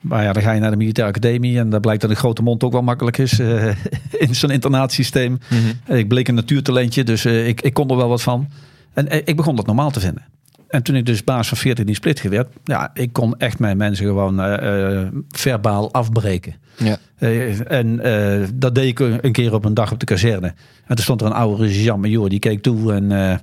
Maar 0.00 0.22
ja, 0.22 0.32
dan 0.32 0.42
ga 0.42 0.52
je 0.52 0.60
naar 0.60 0.70
de 0.70 0.76
militaire 0.76 1.14
academie 1.16 1.58
en 1.58 1.70
daar 1.70 1.80
blijkt 1.80 2.00
dat 2.00 2.10
een 2.10 2.16
grote 2.16 2.42
mond 2.42 2.64
ook 2.64 2.72
wel 2.72 2.82
makkelijk 2.82 3.18
is 3.18 3.38
in 4.26 4.34
zo'n 4.34 4.50
internaatsysteem. 4.50 5.38
Ik 5.86 6.08
bleek 6.08 6.28
een 6.28 6.34
natuurtalentje, 6.34 7.04
dus 7.04 7.24
ik, 7.24 7.60
ik 7.60 7.74
kon 7.74 7.90
er 7.90 7.96
wel 7.96 8.08
wat 8.08 8.22
van. 8.22 8.48
En 8.94 9.26
ik 9.26 9.36
begon 9.36 9.56
dat 9.56 9.66
normaal 9.66 9.90
te 9.90 10.00
vinden. 10.00 10.24
En 10.68 10.82
toen 10.82 10.94
ik 10.94 11.06
dus 11.06 11.24
baas 11.24 11.48
van 11.48 11.56
14 11.56 11.86
in 11.86 11.94
split 11.94 12.22
werd, 12.22 12.48
ja, 12.64 12.90
ik 12.94 13.12
kon 13.12 13.38
echt 13.38 13.58
mijn 13.58 13.76
mensen 13.76 14.06
gewoon 14.06 14.40
eh, 14.40 15.02
eh, 15.02 15.08
verbaal 15.28 15.92
afbreken. 15.92 16.54
Ja. 16.76 16.96
Eh, 17.16 17.70
en 17.72 18.00
dat 18.54 18.74
deed 18.74 18.86
ik 18.86 18.98
een 18.98 19.32
keer 19.32 19.54
op 19.54 19.64
een 19.64 19.74
dag 19.74 19.92
op 19.92 20.00
de 20.00 20.06
kazerne. 20.06 20.46
En 20.86 20.96
toen 20.96 21.04
stond 21.04 21.20
er 21.20 21.26
een 21.26 21.32
oude 21.32 21.82
Jean 21.82 22.00
Major, 22.00 22.28
die 22.28 22.38
keek 22.38 22.62
toe 22.62 22.92
en 22.92 23.40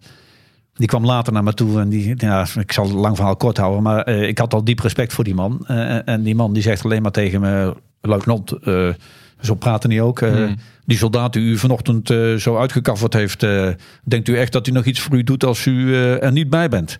die 0.73 0.87
kwam 0.87 1.05
later 1.05 1.33
naar 1.33 1.43
me 1.43 1.53
toe. 1.53 1.79
En 1.79 1.89
die, 1.89 2.13
ja, 2.17 2.45
ik 2.59 2.71
zal 2.71 2.85
het 2.85 2.93
lang 2.93 3.15
verhaal 3.15 3.35
kort 3.35 3.57
houden, 3.57 3.83
maar 3.83 4.07
ik 4.07 4.37
had 4.37 4.53
al 4.53 4.63
diep 4.63 4.79
respect 4.79 5.13
voor 5.13 5.23
die 5.23 5.35
man. 5.35 5.67
En 6.05 6.23
die 6.23 6.35
man 6.35 6.53
die 6.53 6.63
zegt 6.63 6.83
alleen 6.83 7.01
maar 7.01 7.11
tegen 7.11 7.41
me, 7.41 7.73
luitenant, 8.07 8.51
eh, 8.51 8.89
zo 9.41 9.53
praten 9.55 9.89
die 9.89 10.01
ook. 10.01 10.21
eh, 10.21 10.33
Die 10.85 10.97
soldaat 10.97 11.33
die 11.33 11.41
u 11.41 11.57
vanochtend 11.57 12.09
eh, 12.09 12.33
zo 12.33 12.57
uitgekafferd 12.57 13.13
heeft, 13.13 13.43
eh, 13.43 13.67
denkt 14.03 14.27
u 14.27 14.37
echt 14.37 14.51
dat 14.51 14.65
hij 14.65 14.75
nog 14.75 14.85
iets 14.85 14.99
voor 14.99 15.15
u 15.15 15.23
doet 15.23 15.43
als 15.43 15.65
u 15.65 15.95
er 15.95 16.31
niet 16.31 16.49
bij 16.49 16.69
bent? 16.69 16.97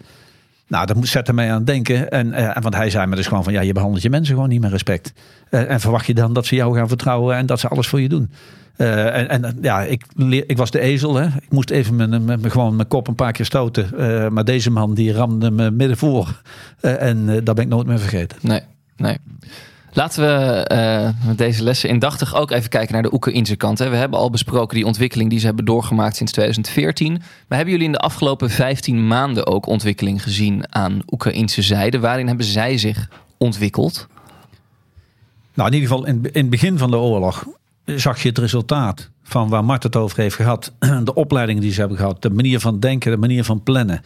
Nou, 0.67 0.85
dat 0.85 0.97
zette 1.01 1.33
mij 1.33 1.49
aan 1.51 1.57
het 1.57 1.67
denken. 1.67 2.09
En, 2.11 2.61
want 2.61 2.75
hij 2.75 2.89
zei 2.89 3.05
me 3.07 3.15
dus 3.15 3.27
gewoon 3.27 3.43
van, 3.43 3.53
ja, 3.53 3.61
je 3.61 3.73
behandelt 3.73 4.01
je 4.01 4.09
mensen 4.09 4.33
gewoon 4.33 4.49
niet 4.49 4.61
met 4.61 4.71
respect. 4.71 5.13
Eh, 5.49 5.69
en 5.71 5.79
verwacht 5.79 6.05
je 6.05 6.13
dan 6.13 6.33
dat 6.33 6.45
ze 6.45 6.55
jou 6.55 6.75
gaan 6.75 6.87
vertrouwen 6.87 7.35
en 7.35 7.45
dat 7.45 7.59
ze 7.59 7.67
alles 7.67 7.87
voor 7.87 8.01
je 8.01 8.09
doen? 8.09 8.31
En, 8.75 9.29
en 9.29 9.57
ja, 9.61 9.81
ik, 9.83 10.03
ik 10.47 10.57
was 10.57 10.71
de 10.71 10.79
ezel. 10.79 11.15
Hè. 11.15 11.25
Ik 11.25 11.49
moest 11.51 11.69
even 11.69 11.95
met- 12.25 12.51
gewoon 12.51 12.75
mijn 12.75 12.87
kop 12.87 13.07
een 13.07 13.15
paar 13.15 13.31
keer 13.31 13.45
stoten. 13.45 13.89
Maar 14.33 14.45
deze 14.45 14.71
man 14.71 14.93
die 14.93 15.13
ramde 15.13 15.51
me 15.51 15.71
midden 15.71 15.97
voor. 15.97 16.41
En 16.81 17.25
dat 17.43 17.55
ben 17.55 17.63
ik 17.63 17.69
nooit 17.69 17.87
meer 17.87 17.99
vergeten. 17.99 18.37
Nee, 18.41 18.61
nee. 18.97 19.17
Laten 19.95 20.21
we 20.21 20.63
eh, 20.67 21.09
met 21.25 21.37
deze 21.37 21.63
lessen 21.63 21.89
indachtig 21.89 22.35
ook 22.35 22.51
even 22.51 22.69
kijken 22.69 22.93
naar 22.93 23.03
de 23.03 23.13
Oekraïnse 23.13 23.55
kant. 23.55 23.79
Hè. 23.79 23.89
We 23.89 23.95
hebben 23.95 24.19
al 24.19 24.29
besproken 24.29 24.75
die 24.75 24.85
ontwikkeling 24.85 25.29
die 25.29 25.39
ze 25.39 25.45
hebben 25.45 25.65
doorgemaakt 25.65 26.15
sinds 26.15 26.31
2014. 26.31 27.11
Maar 27.11 27.57
hebben 27.57 27.69
jullie 27.69 27.85
in 27.85 27.91
de 27.91 27.99
afgelopen 27.99 28.49
15 28.49 29.07
maanden 29.07 29.47
ook 29.47 29.65
ontwikkeling 29.65 30.23
gezien 30.23 30.73
aan 30.73 31.01
Oekraïnse 31.11 31.61
zijde? 31.61 31.99
Waarin 31.99 32.27
hebben 32.27 32.45
zij 32.45 32.77
zich 32.77 33.09
ontwikkeld? 33.37 34.07
Nou, 35.53 35.69
in 35.69 35.75
ieder 35.75 35.89
geval 35.89 36.05
in, 36.05 36.15
in 36.15 36.41
het 36.41 36.49
begin 36.49 36.77
van 36.77 36.91
de 36.91 36.97
oorlog 36.97 37.45
zag 37.85 38.21
je 38.21 38.29
het 38.29 38.37
resultaat 38.37 39.09
van 39.23 39.49
waar 39.49 39.65
Mart 39.65 39.83
het 39.83 39.95
over 39.95 40.19
heeft 40.19 40.35
gehad. 40.35 40.73
De 41.03 41.13
opleiding 41.13 41.59
die 41.59 41.71
ze 41.71 41.79
hebben 41.79 41.97
gehad, 41.97 42.21
de 42.21 42.29
manier 42.29 42.59
van 42.59 42.79
denken, 42.79 43.11
de 43.11 43.17
manier 43.17 43.43
van 43.43 43.63
plannen. 43.63 44.01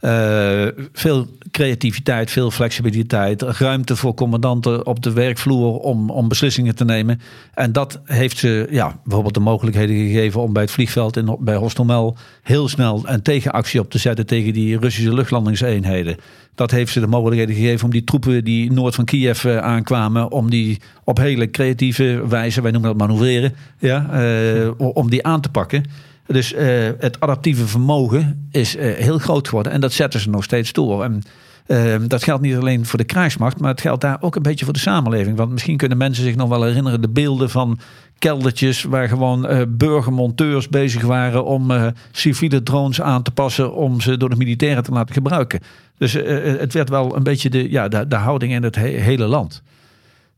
Eh, 0.00 0.66
veel 0.92 1.26
creativiteit, 1.50 2.30
veel 2.30 2.50
flexibiliteit, 2.50 3.42
ruimte 3.42 3.96
voor 3.96 4.14
commandanten 4.14 4.86
op 4.86 5.02
de 5.02 5.12
werkvloer 5.12 5.78
om, 5.78 6.10
om 6.10 6.28
beslissingen 6.28 6.74
te 6.74 6.84
nemen. 6.84 7.20
En 7.54 7.72
dat 7.72 8.00
heeft 8.04 8.38
ze 8.38 8.66
ja, 8.70 9.00
bijvoorbeeld 9.04 9.34
de 9.34 9.40
mogelijkheden 9.40 9.96
gegeven 9.96 10.40
om 10.40 10.52
bij 10.52 10.62
het 10.62 10.70
vliegveld 10.70 11.16
in, 11.16 11.36
bij 11.40 11.56
Hostomel 11.56 12.16
heel 12.42 12.68
snel 12.68 13.02
een 13.04 13.22
tegenactie 13.22 13.80
op 13.80 13.90
te 13.90 13.98
zetten 13.98 14.26
tegen 14.26 14.52
die 14.52 14.78
Russische 14.78 15.14
luchtlandingseenheden. 15.14 16.16
Dat 16.54 16.70
heeft 16.70 16.92
ze 16.92 17.00
de 17.00 17.06
mogelijkheden 17.06 17.54
gegeven 17.54 17.84
om 17.84 17.90
die 17.90 18.04
troepen 18.04 18.44
die 18.44 18.72
noord 18.72 18.94
van 18.94 19.04
Kiev 19.04 19.44
eh, 19.44 19.58
aankwamen, 19.58 20.30
om 20.30 20.50
die 20.50 20.80
op 21.04 21.18
hele 21.18 21.50
creatieve 21.50 22.22
wijze, 22.28 22.62
wij 22.62 22.70
noemen 22.70 22.90
dat 22.90 23.08
manoeuvreren, 23.08 23.54
ja, 23.78 24.10
eh, 24.10 24.70
om 24.76 25.10
die 25.10 25.26
aan 25.26 25.40
te 25.40 25.48
pakken. 25.48 25.84
Dus 26.32 26.52
uh, 26.52 26.88
het 26.98 27.20
adaptieve 27.20 27.66
vermogen 27.66 28.48
is 28.50 28.76
uh, 28.76 28.82
heel 28.82 29.18
groot 29.18 29.48
geworden. 29.48 29.72
En 29.72 29.80
dat 29.80 29.92
zetten 29.92 30.20
ze 30.20 30.30
nog 30.30 30.44
steeds 30.44 30.72
door. 30.72 31.04
En 31.04 31.22
uh, 31.66 31.94
dat 32.06 32.24
geldt 32.24 32.42
niet 32.42 32.56
alleen 32.56 32.86
voor 32.86 32.98
de 32.98 33.04
krijgsmacht, 33.04 33.60
maar 33.60 33.70
het 33.70 33.80
geldt 33.80 34.00
daar 34.00 34.16
ook 34.20 34.36
een 34.36 34.42
beetje 34.42 34.64
voor 34.64 34.74
de 34.74 34.80
samenleving. 34.80 35.36
Want 35.36 35.50
misschien 35.50 35.76
kunnen 35.76 35.98
mensen 35.98 36.24
zich 36.24 36.36
nog 36.36 36.48
wel 36.48 36.62
herinneren 36.62 37.00
de 37.00 37.08
beelden 37.08 37.50
van 37.50 37.78
keldertjes 38.18 38.82
waar 38.82 39.08
gewoon 39.08 39.66
burgermonteurs 39.68 40.68
bezig 40.68 41.02
waren 41.02 41.44
om 41.44 41.92
civiele 42.10 42.62
drones 42.62 43.00
aan 43.00 43.22
te 43.22 43.30
passen 43.30 43.74
om 43.74 44.00
ze 44.00 44.16
door 44.16 44.30
de 44.30 44.36
militairen 44.36 44.82
te 44.82 44.92
laten 44.92 45.14
gebruiken. 45.14 45.60
Dus 45.98 46.12
het 46.12 46.72
werd 46.72 46.88
wel 46.88 47.16
een 47.16 47.22
beetje 47.22 47.50
de, 47.50 47.70
ja, 47.70 47.88
de, 47.88 48.16
houding 48.16 48.52
in 48.52 48.62
het 48.62 48.74
he 48.74 48.86
hele 48.86 49.26
land. 49.26 49.62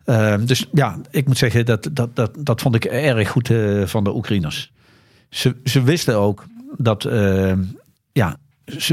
Ehm, 0.05 0.45
dus 0.45 0.67
ja, 0.73 0.99
ik 1.11 1.27
moet 1.27 1.39
zeggen, 1.39 1.67
dat, 1.67 1.89
dat, 1.93 2.17
dat, 2.17 2.31
dat 2.39 2.61
vond 2.61 2.75
ik 2.75 2.85
erg 2.85 3.29
goed 3.29 3.51
van 3.85 4.05
de 4.05 4.15
Oekraïners. 4.15 4.73
Ze, 5.33 5.57
ze 5.65 5.83
wisten 5.83 6.17
ook 6.17 6.45
dat 6.77 7.05
uh, 7.05 7.53
ja, 8.13 8.37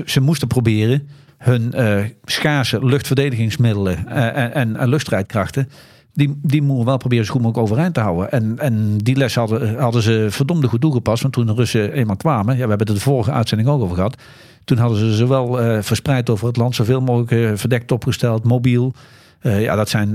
ze, 0.05 0.21
moesten 0.21 0.47
proberen 0.47 1.09
hun 1.37 1.73
uh, 1.75 2.03
schaarse 2.23 2.85
luchtverdedigingsmiddelen 2.85 4.05
uh, 4.07 4.25
en, 4.25 4.53
en, 4.53 4.75
en 4.75 4.89
luchtstrijdkrachten. 4.89 5.69
Die, 6.13 6.39
die 6.41 6.61
moeten 6.61 6.85
wel 6.85 6.97
proberen 6.97 7.25
zo 7.25 7.31
goed 7.31 7.41
mogelijk 7.41 7.65
overeind 7.65 7.93
te 7.93 7.99
houden. 7.99 8.31
En, 8.31 8.59
en 8.59 8.97
die 8.97 9.15
les 9.15 9.35
hadden, 9.35 9.79
hadden 9.79 10.01
ze 10.01 10.27
verdomde 10.29 10.67
goed 10.67 10.81
toegepast. 10.81 11.21
Want 11.21 11.33
toen 11.33 11.45
de 11.45 11.53
Russen 11.53 11.91
eenmaal 11.91 12.15
kwamen, 12.15 12.57
ja, 12.57 12.63
we 12.63 12.69
hebben 12.69 12.87
het 12.87 12.95
de 12.95 13.01
vorige 13.01 13.31
uitzending 13.31 13.69
ook 13.69 13.81
over 13.81 13.95
gehad. 13.95 14.21
Toen 14.63 14.77
hadden 14.77 14.97
ze 14.97 15.15
ze 15.15 15.27
wel 15.27 15.81
verspreid 15.83 16.29
over 16.29 16.47
het 16.47 16.57
land, 16.57 16.75
zoveel 16.75 17.01
mogelijk 17.01 17.59
verdekt 17.59 17.91
opgesteld, 17.91 18.43
mobiel. 18.43 18.93
ja, 19.41 19.75
dat 19.75 19.89
zijn 19.89 20.11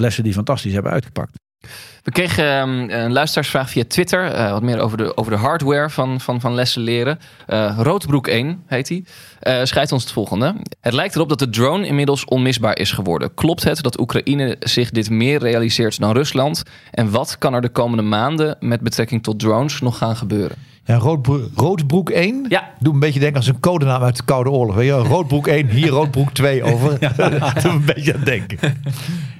lessen 0.00 0.24
die 0.24 0.32
fantastisch 0.32 0.72
hebben 0.72 0.92
uitgepakt. 0.92 1.38
We 2.08 2.14
kregen 2.14 2.60
um, 2.60 2.90
een 2.90 3.12
luisteraarsvraag 3.12 3.70
via 3.70 3.84
Twitter. 3.88 4.34
Uh, 4.34 4.50
wat 4.50 4.62
meer 4.62 4.78
over 4.78 4.96
de, 4.98 5.16
over 5.16 5.32
de 5.32 5.38
hardware 5.38 5.90
van, 5.90 6.20
van, 6.20 6.40
van 6.40 6.54
lessen 6.54 6.82
leren. 6.82 7.18
Uh, 7.48 7.78
Roodbroek 7.82 8.26
1 8.26 8.62
heet 8.66 8.88
hij. 8.88 9.04
Uh, 9.42 9.64
schrijft 9.64 9.92
ons 9.92 10.02
het 10.02 10.12
volgende. 10.12 10.54
Het 10.80 10.92
lijkt 10.92 11.14
erop 11.14 11.28
dat 11.28 11.38
de 11.38 11.50
drone 11.50 11.86
inmiddels 11.86 12.24
onmisbaar 12.24 12.78
is 12.78 12.92
geworden. 12.92 13.34
Klopt 13.34 13.64
het 13.64 13.82
dat 13.82 14.00
Oekraïne 14.00 14.56
zich 14.60 14.90
dit 14.90 15.10
meer 15.10 15.38
realiseert 15.38 16.00
dan 16.00 16.12
Rusland? 16.12 16.62
En 16.90 17.10
wat 17.10 17.38
kan 17.38 17.54
er 17.54 17.60
de 17.60 17.68
komende 17.68 18.02
maanden 18.02 18.56
met 18.60 18.80
betrekking 18.80 19.22
tot 19.22 19.38
drones 19.38 19.80
nog 19.80 19.98
gaan 19.98 20.16
gebeuren? 20.16 20.56
Ja, 20.84 20.96
Roodbroek, 20.96 21.50
Roodbroek 21.54 22.10
1. 22.10 22.46
Ja. 22.48 22.70
Doe 22.78 22.94
een 22.94 23.00
beetje 23.00 23.20
denken 23.20 23.36
als 23.36 23.46
een 23.46 23.60
codenaam 23.60 24.02
uit 24.02 24.16
de 24.16 24.24
Koude 24.24 24.50
Oorlog. 24.50 24.74
Weet 24.74 24.86
je? 24.86 24.92
Roodbroek 24.92 25.46
1, 25.46 25.66
hier 25.66 25.88
Roodbroek 25.88 26.32
2 26.32 26.62
over. 26.62 26.96
Ja. 27.18 27.52
Doe 27.62 27.72
een 27.72 27.84
beetje 27.84 28.14
aan 28.14 28.24
denken. 28.24 28.82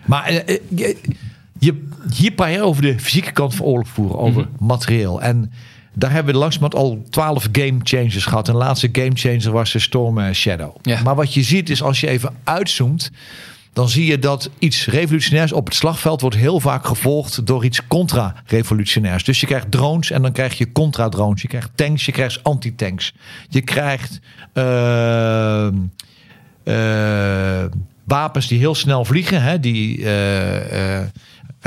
Maar 0.07 0.45
je, 1.59 1.87
hier 2.15 2.31
praat 2.31 2.53
je 2.53 2.63
over 2.63 2.83
de 2.83 2.99
fysieke 2.99 3.33
kant 3.33 3.55
van 3.55 3.67
oorlog 3.67 3.89
voeren, 3.89 4.19
over 4.19 4.43
mm 4.43 4.49
-hmm. 4.57 4.67
materieel. 4.67 5.23
En 5.23 5.53
daar 5.95 6.11
hebben 6.11 6.33
we 6.33 6.39
langzamerhand 6.39 6.85
al 6.85 7.03
twaalf 7.11 7.49
game 7.53 7.79
changers 7.83 8.25
gehad. 8.25 8.49
En 8.49 8.53
de 8.53 8.59
laatste 8.59 8.89
game 8.93 9.11
changer 9.15 9.51
was 9.51 9.73
de 9.73 9.79
Storm 9.79 10.33
Shadow. 10.35 10.77
Ja. 10.83 11.03
Maar 11.03 11.15
wat 11.15 11.35
je 11.35 11.43
ziet 11.43 11.71
is 11.71 11.83
als 11.83 12.01
je 12.01 12.09
even 12.09 12.35
uitzoomt, 12.45 13.11
dan 13.73 13.89
zie 13.89 14.07
je 14.07 14.19
dat 14.19 14.51
iets 14.59 14.87
revolutionairs 14.87 15.53
op 15.53 15.65
het 15.65 15.75
slagveld 15.75 16.21
wordt 16.21 16.37
heel 16.37 16.61
vaak 16.61 16.87
gevolgd 16.87 17.47
door 17.47 17.65
iets 17.65 17.87
contra-revolutionairs. 17.87 19.25
Dus 19.25 19.41
je 19.41 19.47
krijgt 19.47 19.71
drones 19.71 20.11
en 20.11 20.23
dan 20.23 20.33
krijg 20.33 20.59
je 20.59 20.73
contra-drones. 20.73 21.43
Je 21.43 21.49
krijgt 21.49 21.71
tanks, 21.75 22.07
je 22.07 22.13
krijgt 22.13 22.45
anti-tanks. 22.45 23.15
Je 23.49 23.61
krijgt 23.61 24.21
uh, 24.55 25.69
uh, 26.65 27.65
wapens 28.05 28.47
die 28.47 28.59
heel 28.59 28.75
snel 28.75 29.05
vliegen, 29.05 29.43
hè, 29.43 29.61
die 29.61 29.99
uh, 29.99 31.01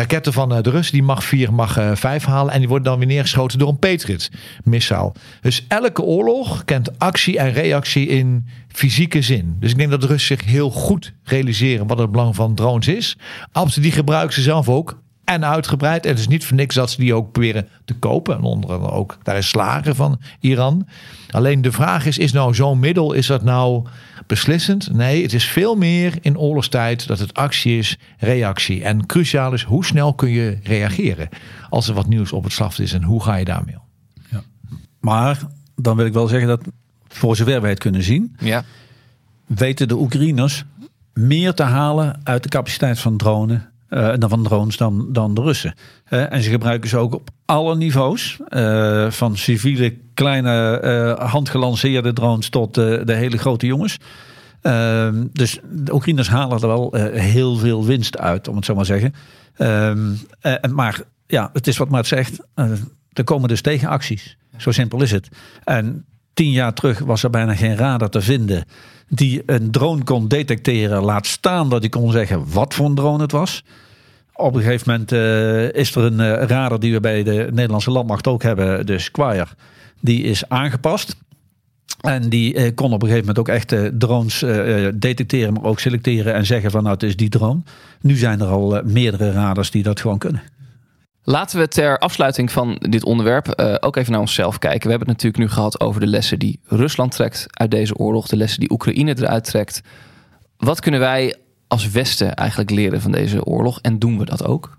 raketten 0.02 0.34
van 0.34 0.50
de 0.50 0.70
Russen, 0.70 0.94
die 0.94 1.04
mag 1.04 1.24
4, 1.24 1.54
mag 1.54 1.78
5 1.94 2.26
halen. 2.26 2.54
En 2.54 2.60
die 2.60 2.68
worden 2.68 2.88
dan 2.88 2.98
weer 2.98 3.08
neergeschoten 3.08 3.60
door 3.60 3.70
een 3.70 3.80
Patriot 3.80 4.30
missaal. 4.64 5.14
Dus 5.42 5.66
elke 5.68 6.02
oorlog 6.02 6.66
kent 6.66 7.00
actie 7.00 7.38
en 7.38 7.52
reactie 7.52 8.08
in 8.08 8.46
fysieke 8.68 9.22
zin. 9.22 9.56
Dus 9.60 9.72
ik 9.72 9.78
denk 9.78 9.90
dat 9.90 10.02
de 10.02 10.08
Russen 10.08 10.38
zich 10.38 10.48
heel 10.48 10.72
goed 10.72 11.14
realiseren 11.24 11.88
wat 11.88 11.98
het 11.98 12.12
belang 12.12 12.36
van 12.36 12.56
drones 12.56 12.88
is. 12.88 13.18
Absoluut, 13.52 13.90
die 13.90 13.98
gebruiken 13.98 14.34
ze 14.34 14.42
zelf 14.42 14.70
ook. 14.70 15.00
En 15.32 15.46
uitgebreid. 15.46 16.04
En 16.04 16.10
het 16.10 16.20
is 16.20 16.28
niet 16.28 16.46
voor 16.46 16.56
niks 16.58 16.76
dat 16.76 16.92
ze 16.92 16.98
die 16.98 17.14
ook 17.14 17.32
proberen 17.32 17.68
te 17.86 17.94
kopen. 17.94 18.36
En 18.38 18.44
onder 18.44 18.72
andere 18.72 18.92
ook, 18.92 19.18
daar 19.24 19.38
is 19.38 19.50
slagen 19.50 19.96
van 19.96 20.20
Iran. 20.40 20.88
Alleen 21.30 21.62
de 21.62 21.72
vraag 21.72 22.06
is, 22.06 22.18
is 22.18 22.32
nou 22.32 22.54
zo'n 22.54 22.80
middel, 22.80 23.14
is 23.14 23.28
dat 23.28 23.44
nou 23.44 23.86
beslissend? 24.28 24.94
Nee, 24.94 25.22
het 25.22 25.34
is 25.34 25.46
veel 25.46 25.76
meer 25.76 26.14
in 26.22 26.38
oorlogstijd 26.38 27.08
dat 27.08 27.20
het 27.20 27.34
actie 27.34 27.78
is, 27.78 27.98
reactie. 28.18 28.84
En 28.84 29.06
cruciaal 29.06 29.54
is, 29.54 29.64
hoe 29.64 29.86
snel 29.86 30.14
kun 30.14 30.30
je 30.30 30.58
reageren 30.64 31.30
als 31.70 31.88
er 31.88 31.94
wat 31.94 32.08
nieuws 32.08 32.32
op 32.32 32.44
het 32.44 32.54
slagveld 32.54 32.88
is 32.88 32.94
en 32.94 33.04
hoe 33.04 33.24
ga 33.24 33.36
je 33.36 33.46
daarmee 33.46 33.76
om? 33.76 33.86
Ja. 34.30 34.42
Maar 35.00 35.40
dan 35.76 35.96
wil 35.96 36.06
ik 36.06 36.14
wel 36.14 36.28
zeggen 36.28 36.48
dat 36.48 36.62
voor 37.08 37.36
zover 37.36 37.62
wij 37.62 37.70
het 37.70 37.80
kunnen 37.80 38.04
zien, 38.04 38.36
ja. 38.40 38.64
weten 39.46 39.88
de 39.88 39.96
Oekraïners 39.96 40.64
meer 41.14 41.54
te 41.54 41.64
halen 41.64 42.20
uit 42.24 42.44
de 42.44 42.50
capaciteit 42.50 43.00
van 43.00 43.18
drones 43.18 43.60
uh, 43.92 44.14
dan 44.18 44.30
van 44.30 44.44
drones 44.44 44.78
dan, 44.78 45.08
dan 45.10 45.34
de 45.34 45.42
Russen. 45.42 45.74
Uh, 46.10 46.34
en 46.34 46.44
ze 46.44 46.50
gebruiken 46.50 46.90
ze 46.90 46.98
ook 46.98 47.14
op 47.14 47.30
alle 47.46 47.76
niveaus. 47.76 48.40
Uh, 48.50 49.12
van 49.12 49.38
civiele, 49.38 49.98
kleine, 50.14 51.16
handgelanceerde 51.20 52.14
drones 52.14 52.50
tot 52.50 52.74
de 52.76 53.14
hele 53.14 53.38
grote 53.38 53.66
jongens. 53.66 53.98
Ehm, 54.62 55.26
dus 55.34 55.60
de 55.72 55.94
Oekraïners 55.94 56.30
halen 56.30 56.62
er 56.62 56.68
wel 56.68 56.96
heel 57.14 57.56
veel 57.56 57.86
winst 57.86 58.18
uit, 58.18 58.48
om 58.48 58.56
het 58.56 58.66
zo 58.66 58.76
maar 58.76 58.86
zeggen. 58.86 59.14
Ehm, 59.56 60.14
maar 60.74 61.02
ja, 61.28 61.50
het 61.54 61.68
is 61.68 61.78
wat 61.78 61.90
Maart 61.90 62.08
zegt. 62.08 62.40
er 63.14 63.24
komen 63.24 63.50
dus 63.50 63.62
tegenacties. 63.62 64.38
Zo 64.58 64.72
simpel 64.72 65.02
is 65.02 65.12
het. 65.12 65.30
En 65.64 66.06
tien 66.34 66.52
jaar 66.52 66.74
terug 66.74 67.00
was 67.00 67.24
er 67.24 67.30
bijna 67.30 67.56
geen 67.56 67.76
radar 67.76 68.10
te 68.10 68.22
vinden 68.22 68.66
die 69.14 69.44
een 69.46 69.72
drone 69.72 70.04
kon 70.04 70.28
detecteren. 70.28 71.04
Laat 71.04 71.28
staan 71.28 71.70
dat 71.70 71.80
hij 71.80 71.90
kon 71.90 72.12
zeggen 72.12 72.52
wat 72.52 72.74
voor 72.74 72.86
een 72.86 72.96
drone 72.96 73.22
het 73.22 73.32
was. 73.32 73.64
Op 74.34 74.56
een 74.56 74.62
gegeven 74.62 74.92
moment 74.92 75.12
uh, 75.12 75.74
is 75.74 75.96
er 75.96 76.04
een 76.04 76.20
uh, 76.20 76.48
radar 76.48 76.80
die 76.80 76.94
we 76.94 77.00
bij 77.00 77.24
de 77.24 77.48
Nederlandse 77.52 77.92
landmacht 77.92 78.28
ook 78.28 78.44
hebben, 78.44 78.86
de 78.86 79.00
Squire. 79.00 79.48
Die 80.00 80.24
is 80.24 80.50
aangepast. 80.50 81.16
En 82.02 82.30
die 82.30 82.54
uh, 82.54 82.72
kon 82.76 82.94
op 82.94 83.02
een 83.02 83.08
gegeven 83.08 83.28
moment 83.28 83.40
ook 83.40 83.56
echt 83.56 84.00
drones 84.00 84.40
detecteren, 84.96 85.54
maar 85.54 85.64
ook 85.64 85.80
selecteren 85.80 86.34
en 86.34 86.46
zeggen 86.46 86.72
van 86.72 86.84
nou 86.84 86.94
het 86.94 87.04
is 87.04 87.16
die 87.16 87.30
drone. 87.30 87.62
Nu 88.02 88.16
zijn 88.16 88.40
er 88.40 88.48
al 88.48 88.82
meerdere 88.84 89.32
radars 89.32 89.72
die 89.72 89.84
dat 89.84 90.00
gewoon 90.00 90.18
kunnen. 90.18 90.42
Laten 91.24 91.60
we 91.60 91.68
ter 91.68 91.98
afsluiting 92.00 92.52
van 92.52 92.76
dit 92.90 93.06
onderwerp 93.06 93.60
uh, 93.60 93.76
ook 93.80 93.96
even 93.96 94.12
naar 94.12 94.22
onszelf 94.22 94.58
kijken. 94.58 94.84
We 94.84 94.90
hebben 94.90 95.08
het 95.08 95.18
natuurlijk 95.18 95.44
nu 95.44 95.56
gehad 95.56 95.80
over 95.80 96.02
de 96.02 96.08
lessen 96.08 96.40
die 96.40 96.60
Rusland 96.66 97.12
trekt 97.12 97.46
uit 97.48 97.72
deze 97.72 97.96
oorlog, 97.96 98.28
de 98.28 98.38
lessen 98.38 98.60
die 98.60 98.72
Oekraïne 98.72 99.16
eruit 99.18 99.44
trekt. 99.44 99.82
Wat 100.58 100.80
kunnen 100.80 101.00
wij 101.00 101.36
als 101.68 101.90
Westen 101.90 102.36
eigenlijk 102.36 102.70
leren 102.70 103.02
van 103.02 103.12
deze 103.12 103.44
oorlog 103.46 103.80
en 103.82 104.00
doen 104.00 104.18
we 104.18 104.26
dat 104.26 104.46
ook? 104.46 104.78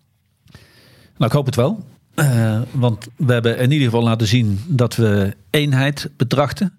Nou, 1.17 1.31
ik 1.31 1.33
hoop 1.33 1.47
het 1.47 1.55
wel. 1.55 1.85
Uh, 2.15 2.61
want 2.71 3.09
we 3.17 3.33
hebben 3.33 3.59
in 3.59 3.71
ieder 3.71 3.87
geval 3.87 4.03
laten 4.03 4.27
zien 4.27 4.61
dat 4.67 4.97
we 4.97 5.37
eenheid 5.51 6.11
betrachten. 6.17 6.73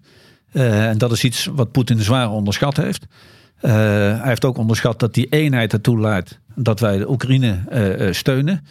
Uh, 0.52 0.88
en 0.88 0.98
dat 0.98 1.12
is 1.12 1.24
iets 1.24 1.48
wat 1.54 1.72
Poetin 1.72 2.00
zwaar 2.00 2.30
onderschat 2.30 2.76
heeft. 2.76 3.06
Hij 3.56 4.20
heeft 4.22 4.44
ook 4.44 4.56
onderschat 4.56 5.00
dat 5.00 5.14
die 5.14 5.26
eenheid 5.28 5.72
ertoe 5.72 6.00
leidt 6.00 6.38
dat 6.54 6.80
wij 6.80 6.98
de 6.98 7.10
Oekraïne 7.10 7.58
steunen. 8.10 8.64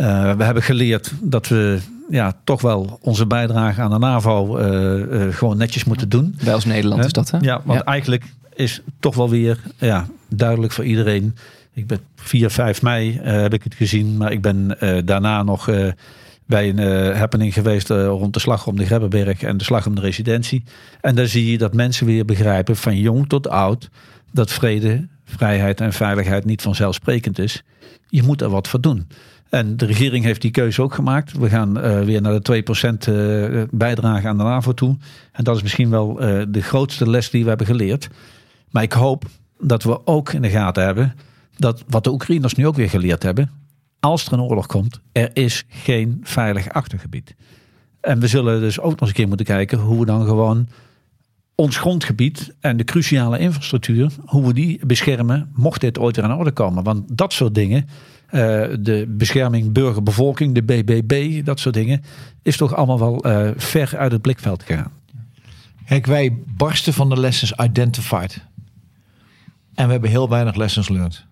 Uh, 0.00 0.32
we 0.36 0.44
hebben 0.44 0.62
geleerd 0.62 1.12
dat 1.20 1.48
we 1.48 1.78
ja, 2.10 2.32
toch 2.44 2.60
wel 2.60 2.98
onze 3.02 3.26
bijdrage 3.26 3.80
aan 3.80 3.90
de 3.90 3.98
NAVO 3.98 4.58
uh, 4.58 5.26
uh, 5.26 5.34
gewoon 5.34 5.56
netjes 5.56 5.84
moeten 5.84 6.08
doen. 6.08 6.36
Wij 6.42 6.54
als 6.54 6.64
Nederland 6.64 7.04
is 7.04 7.12
dat 7.12 7.30
hè? 7.30 7.38
Ja, 7.40 7.60
want 7.64 7.78
ja. 7.78 7.84
eigenlijk 7.84 8.24
is 8.54 8.80
toch 9.00 9.14
wel 9.14 9.28
weer 9.28 9.60
ja, 9.76 10.06
duidelijk 10.28 10.72
voor 10.72 10.84
iedereen. 10.84 11.36
Ik 11.74 11.86
ben 11.86 11.98
4, 12.16 12.50
5 12.50 12.82
mei 12.82 13.18
heb 13.22 13.54
ik 13.54 13.64
het 13.64 13.74
gezien, 13.74 14.16
maar 14.16 14.32
ik 14.32 14.42
ben 14.42 14.76
daarna 15.04 15.42
nog 15.42 15.70
bij 16.46 16.68
een 16.68 17.16
happening 17.16 17.54
geweest 17.54 17.88
rond 17.88 18.34
de 18.34 18.40
slag 18.40 18.66
om 18.66 18.76
de 18.76 18.86
Grebbeberg 18.86 19.42
en 19.42 19.56
de 19.56 19.64
slag 19.64 19.86
om 19.86 19.94
de 19.94 20.00
residentie. 20.00 20.64
En 21.00 21.14
daar 21.14 21.26
zie 21.26 21.50
je 21.50 21.58
dat 21.58 21.74
mensen 21.74 22.06
weer 22.06 22.24
begrijpen, 22.24 22.76
van 22.76 22.96
jong 22.96 23.28
tot 23.28 23.48
oud, 23.48 23.88
dat 24.32 24.50
vrede, 24.52 25.06
vrijheid 25.24 25.80
en 25.80 25.92
veiligheid 25.92 26.44
niet 26.44 26.62
vanzelfsprekend 26.62 27.38
is. 27.38 27.62
Je 28.08 28.22
moet 28.22 28.40
er 28.42 28.50
wat 28.50 28.68
voor 28.68 28.80
doen. 28.80 29.06
En 29.50 29.76
de 29.76 29.86
regering 29.86 30.24
heeft 30.24 30.42
die 30.42 30.50
keuze 30.50 30.82
ook 30.82 30.94
gemaakt. 30.94 31.38
We 31.38 31.48
gaan 31.48 31.80
eh, 31.80 32.00
weer 32.00 32.20
naar 32.22 32.40
de 32.40 32.62
2% 33.06 33.08
uh, 33.08 33.62
bijdrage 33.70 34.28
aan 34.28 34.38
de 34.38 34.44
NAVO 34.44 34.72
toe. 34.72 34.96
En 35.32 35.44
dat 35.44 35.56
is 35.56 35.62
misschien 35.62 35.90
wel 35.90 36.22
uh, 36.22 36.42
de 36.48 36.62
grootste 36.62 37.10
les 37.10 37.30
die 37.30 37.42
we 37.42 37.48
hebben 37.48 37.66
geleerd. 37.66 38.08
Maar 38.70 38.82
ik 38.82 38.92
hoop 38.92 39.24
dat 39.60 39.82
we 39.82 40.06
ook 40.06 40.32
in 40.32 40.42
de 40.42 40.50
gaten 40.50 40.84
hebben 40.84 41.14
dat 41.56 41.84
wat 41.88 42.04
de 42.04 42.10
Oekraïners 42.10 42.54
nu 42.54 42.66
ook 42.66 42.76
weer 42.76 42.90
geleerd 42.90 43.22
hebben. 43.22 43.50
Als 44.00 44.26
er 44.26 44.32
een 44.32 44.40
oorlog 44.40 44.66
komt, 44.66 45.00
er 45.12 45.30
is 45.32 45.64
geen 45.68 46.20
veilig 46.22 46.68
achtergebied. 46.68 47.34
En 48.00 48.20
we 48.20 48.26
zullen 48.26 48.60
dus 48.60 48.80
ook 48.80 48.90
nog 48.90 49.00
eens 49.00 49.08
een 49.08 49.14
keer 49.14 49.28
moeten 49.28 49.46
kijken 49.46 49.78
hoe 49.78 50.00
we 50.00 50.06
dan 50.06 50.26
gewoon 50.26 50.68
ons 51.60 51.76
grondgebied 51.76 52.54
en 52.60 52.76
de 52.76 52.84
cruciale 52.84 53.38
infrastructuur, 53.38 54.12
hoe 54.24 54.46
we 54.46 54.52
die 54.52 54.86
beschermen, 54.86 55.50
mocht 55.54 55.80
dit 55.80 55.98
ooit 55.98 56.16
weer 56.16 56.24
aan 56.24 56.38
orde 56.38 56.50
komen. 56.50 56.82
Want 56.82 57.16
dat 57.18 57.32
soort 57.32 57.54
dingen, 57.54 57.88
uh, 58.26 58.40
de 58.80 59.04
bescherming 59.08 59.72
burgerbevolking, 59.72 60.54
de 60.54 60.62
BBB, 60.62 61.44
dat 61.44 61.60
soort 61.60 61.74
dingen, 61.74 62.02
is 62.42 62.56
toch 62.56 62.74
allemaal 62.74 62.98
wel 62.98 63.26
uh, 63.26 63.50
ver 63.56 63.96
uit 63.96 64.12
het 64.12 64.22
blikveld 64.22 64.62
gegaan. 64.62 64.92
Kijk, 65.86 66.06
wij 66.06 66.36
barsten 66.56 66.92
van 66.92 67.08
de 67.08 67.20
lessons 67.20 67.52
identified. 67.52 68.44
En 69.74 69.86
we 69.86 69.92
hebben 69.92 70.10
heel 70.10 70.28
weinig 70.28 70.54
lessons 70.54 70.88
learned. 70.88 71.24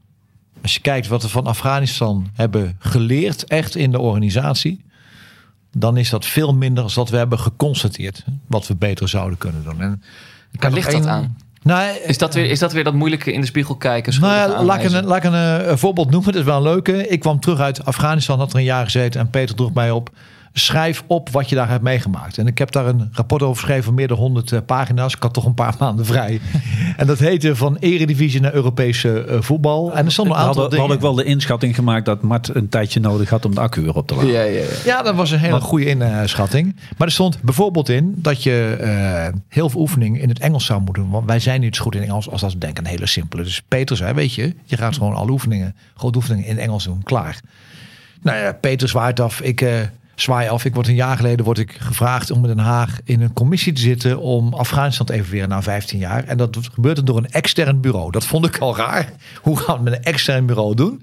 Als 0.62 0.74
je 0.74 0.81
kijkt 0.81 1.07
wat 1.07 1.22
we 1.22 1.29
van 1.29 1.47
Afghanistan 1.47 2.29
hebben 2.33 2.76
geleerd, 2.79 3.45
echt 3.45 3.76
in 3.76 3.91
de 3.91 4.01
organisatie, 4.01 4.85
dan 5.72 5.96
is 5.96 6.10
dat 6.10 6.26
veel 6.26 6.54
minder 6.54 6.84
dan 6.84 6.92
wat 6.94 7.10
we 7.10 7.16
hebben 7.16 7.38
geconstateerd. 7.38 8.24
Wat 8.46 8.66
we 8.66 8.76
beter 8.76 9.08
zouden 9.08 9.38
kunnen 9.38 9.64
doen. 9.64 9.80
En 9.80 10.02
Waar 10.58 10.72
ligt 10.72 10.92
dat 10.92 11.06
aan? 11.06 11.36
Nou, 11.62 11.96
is, 12.06 12.18
dat 12.18 12.34
weer, 12.34 12.50
is 12.50 12.58
dat 12.58 12.72
weer 12.72 12.84
dat 12.84 12.94
moeilijke 12.94 13.32
in 13.32 13.40
de 13.40 13.46
spiegel 13.46 13.76
kijken? 13.76 14.20
Nou 14.20 14.34
ja, 14.34 14.62
laat 14.64 14.82
ik 14.82 14.90
een, 14.90 15.04
laat 15.04 15.16
ik 15.16 15.24
een, 15.24 15.70
een 15.70 15.78
voorbeeld 15.78 16.10
noemen. 16.10 16.32
Dat 16.32 16.40
is 16.40 16.46
wel 16.46 16.56
een 16.56 16.62
leuke. 16.62 17.08
Ik 17.08 17.20
kwam 17.20 17.40
terug 17.40 17.60
uit 17.60 17.84
Afghanistan, 17.84 18.38
had 18.38 18.52
er 18.52 18.58
een 18.58 18.64
jaar 18.64 18.84
gezeten. 18.84 19.20
En 19.20 19.30
Peter 19.30 19.54
droeg 19.54 19.72
mij 19.72 19.90
op 19.90 20.10
schrijf 20.59 21.02
op 21.06 21.28
wat 21.28 21.48
je 21.48 21.54
daar 21.54 21.68
hebt 21.68 21.82
meegemaakt. 21.82 22.38
En 22.38 22.46
ik 22.46 22.59
heb 22.59 22.70
daar 22.70 22.86
een 22.86 23.09
rapport 23.12 23.42
over 23.42 23.56
geschreven 23.56 23.84
van 23.84 23.94
meer 23.94 24.09
dan 24.09 24.16
100 24.16 24.50
uh, 24.50 24.59
pagina's. 24.66 25.14
Ik 25.14 25.22
had 25.22 25.32
toch 25.32 25.44
een 25.44 25.54
paar 25.54 25.74
maanden 25.80 26.06
vrij. 26.06 26.40
en 26.96 27.06
dat 27.06 27.18
heette 27.18 27.56
van 27.56 27.76
Eredivisie 27.76 28.40
naar 28.40 28.54
Europese 28.54 29.26
uh, 29.28 29.36
voetbal. 29.40 29.92
En 29.94 30.04
er 30.04 30.12
stond 30.12 30.28
een 30.28 30.34
aantal 30.34 30.52
hadden, 30.52 30.70
dingen. 30.70 30.86
had 30.86 30.94
ik 30.94 31.00
wel 31.00 31.14
de 31.14 31.24
inschatting 31.24 31.74
gemaakt 31.74 32.04
dat 32.04 32.22
Mart 32.22 32.54
een 32.54 32.68
tijdje 32.68 33.00
nodig 33.00 33.30
had 33.30 33.44
om 33.44 33.54
de 33.54 33.61
accu 33.61 33.82
weer 33.82 33.94
op 33.94 34.06
te 34.06 34.14
laden. 34.14 34.30
Ja, 34.30 34.42
ja, 34.42 34.61
ja. 34.61 34.66
ja, 34.84 35.02
dat 35.02 35.14
was 35.14 35.30
een 35.30 35.38
hele 35.38 35.61
goede 35.61 35.86
inschatting. 35.86 36.76
Maar 36.96 37.06
er 37.06 37.12
stond 37.12 37.42
bijvoorbeeld 37.42 37.88
in 37.88 38.14
dat 38.16 38.42
je 38.42 38.78
uh, 38.80 39.40
heel 39.48 39.70
veel 39.70 39.80
oefeningen 39.80 40.20
in 40.20 40.28
het 40.28 40.38
Engels 40.38 40.64
zou 40.64 40.82
moeten 40.82 41.02
doen. 41.02 41.12
Want 41.12 41.26
wij 41.26 41.40
zijn 41.40 41.61
niet 41.61 41.76
zo 41.76 41.82
goed 41.82 41.94
in 41.94 42.02
Engels 42.02 42.30
als 42.30 42.40
dat 42.40 42.52
we 42.52 42.59
denken. 42.59 42.84
Een 42.84 42.90
hele 42.90 43.06
simpele. 43.06 43.42
Dus 43.42 43.62
Peter 43.68 43.96
zei, 43.96 44.14
weet 44.14 44.34
je, 44.34 44.54
je 44.64 44.76
gaat 44.76 44.94
gewoon 44.94 45.14
alle 45.14 45.30
oefeningen, 45.30 45.76
grote 45.96 46.16
oefeningen 46.16 46.46
in 46.46 46.59
Engels 46.59 46.84
doen. 46.84 47.02
Klaar. 47.02 47.40
Nou 48.22 48.38
ja, 48.38 48.52
Peter 48.52 48.88
zwaait 48.88 49.20
af. 49.20 49.40
Ik 49.40 49.61
zwaai 50.20 50.48
af. 50.48 50.64
Ik 50.64 50.74
word 50.74 50.88
een 50.88 50.94
jaar 50.94 51.16
geleden 51.16 51.44
word 51.44 51.58
ik 51.58 51.76
gevraagd 51.78 52.30
om 52.30 52.42
in 52.44 52.48
Den 52.56 52.64
Haag 52.64 52.98
in 53.04 53.20
een 53.20 53.32
commissie 53.32 53.72
te 53.72 53.80
zitten 53.80 54.20
om 54.20 54.54
Afghanistan 54.54 55.06
te 55.06 55.12
evalueren 55.12 55.48
na 55.48 55.62
15 55.62 55.98
jaar. 55.98 56.24
En 56.24 56.36
dat 56.36 56.58
gebeurt 56.72 57.06
door 57.06 57.16
een 57.16 57.30
extern 57.30 57.80
bureau. 57.80 58.10
Dat 58.10 58.26
vond 58.26 58.46
ik 58.46 58.58
al 58.58 58.76
raar. 58.76 59.12
Hoe 59.42 59.56
gaan 59.56 59.76
we 59.76 59.82
met 59.82 59.92
een 59.92 60.02
extern 60.02 60.46
bureau 60.46 60.74
doen? 60.74 61.02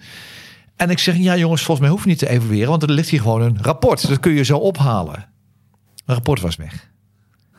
En 0.76 0.90
ik 0.90 1.00
zeg, 1.00 1.18
ja 1.18 1.38
jongens, 1.38 1.62
volgens 1.62 1.88
mij 1.88 1.96
hoef 1.96 2.04
je 2.04 2.10
niet 2.10 2.20
te 2.20 2.30
evalueren, 2.30 2.70
want 2.70 2.84
er 2.84 2.92
ligt 2.92 3.10
hier 3.10 3.22
gewoon 3.22 3.42
een 3.42 3.58
rapport. 3.62 4.08
Dat 4.08 4.20
kun 4.20 4.34
je 4.34 4.44
zo 4.44 4.58
ophalen. 4.58 5.26
Een 6.06 6.14
rapport 6.14 6.42
was 6.42 6.56
weg. 6.56 6.90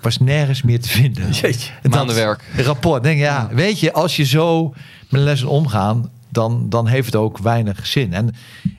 Was 0.00 0.18
nergens 0.18 0.62
meer 0.62 0.80
te 0.80 0.88
vinden. 0.88 1.30
Jeetje, 1.40 1.72
maandenwerk. 1.90 2.44
rapport. 2.56 3.02
Denk 3.02 3.18
ja, 3.18 3.48
weet 3.52 3.80
je, 3.80 3.92
als 3.92 4.16
je 4.16 4.24
zo 4.24 4.74
met 5.08 5.20
lessen 5.20 5.48
omgaan, 5.48 6.10
dan, 6.28 6.68
dan 6.68 6.86
heeft 6.86 7.06
het 7.06 7.16
ook 7.16 7.38
weinig 7.38 7.86
zin. 7.86 8.12
En 8.12 8.34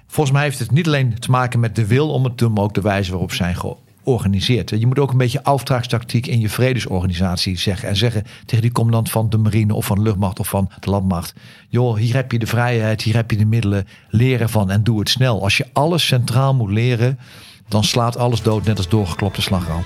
volgens 0.08 0.36
mij 0.36 0.46
heeft 0.46 0.60
het 0.60 0.72
niet 0.72 0.88
alleen 0.88 1.20
te 1.20 1.32
maken 1.32 1.60
met 1.60 1.76
de 1.76 1.88
wil 1.88 2.10
om 2.10 2.24
het 2.24 2.38
te 2.38 2.44
doen, 2.44 2.54
maar 2.54 2.64
ook 2.64 2.74
de 2.74 2.82
wijze 2.82 3.12
waarop 3.12 3.34
zijn 3.34 3.56
georganiseerd. 4.04 4.70
Je 4.70 4.88
moet 4.88 5.00
ook 5.00 5.12
een 5.12 5.18
beetje 5.18 5.44
aufdrachtstactiek 5.44 6.28
in 6.28 6.40
je 6.40 6.50
vredesorganisatie 6.50 7.58
zeggen. 7.58 7.90
En 7.90 7.96
zeggen 7.96 8.24
tegen 8.46 8.64
die 8.64 8.72
commandant 8.72 9.10
van 9.10 9.30
de 9.30 9.38
marine 9.38 9.74
of 9.74 9.86
van 9.86 9.98
de 9.98 10.04
luchtmacht 10.04 10.40
of 10.40 10.48
van 10.48 10.70
de 10.80 10.90
landmacht. 10.90 11.34
Joh, 11.70 11.98
hier 11.98 12.16
heb 12.16 12.32
je 12.32 12.40
de 12.40 12.48
vrijheid, 12.48 13.02
hier 13.02 13.16
heb 13.16 13.32
je 13.32 13.38
de 13.38 13.46
middelen. 13.46 13.88
Leren 14.10 14.50
van 14.50 14.72
en 14.72 14.84
doe 14.84 15.00
het 15.00 15.10
snel. 15.10 15.44
Als 15.44 15.58
je 15.58 15.66
alles 15.74 16.06
centraal 16.06 16.54
moet 16.54 16.72
leren, 16.72 17.20
dan 17.68 17.84
slaat 17.84 18.18
alles 18.18 18.42
dood 18.42 18.66
net 18.66 18.78
als 18.78 18.90
doorgeklopte 18.90 19.42
slagroom. 19.42 19.84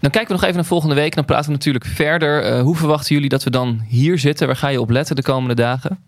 Dan 0.00 0.10
kijken 0.10 0.28
we 0.28 0.34
nog 0.34 0.42
even 0.42 0.56
naar 0.56 0.64
volgende 0.64 0.94
week. 0.94 1.14
Dan 1.14 1.24
praten 1.24 1.46
we 1.46 1.52
natuurlijk 1.52 1.84
verder. 1.84 2.56
Uh, 2.56 2.62
hoe 2.62 2.76
verwachten 2.76 3.14
jullie 3.14 3.28
dat 3.28 3.44
we 3.44 3.50
dan 3.50 3.80
hier 3.88 4.18
zitten? 4.18 4.46
Waar 4.46 4.56
ga 4.56 4.68
je 4.68 4.80
op 4.80 4.90
letten 4.90 5.16
de 5.16 5.22
komende 5.22 5.54
dagen? 5.54 5.98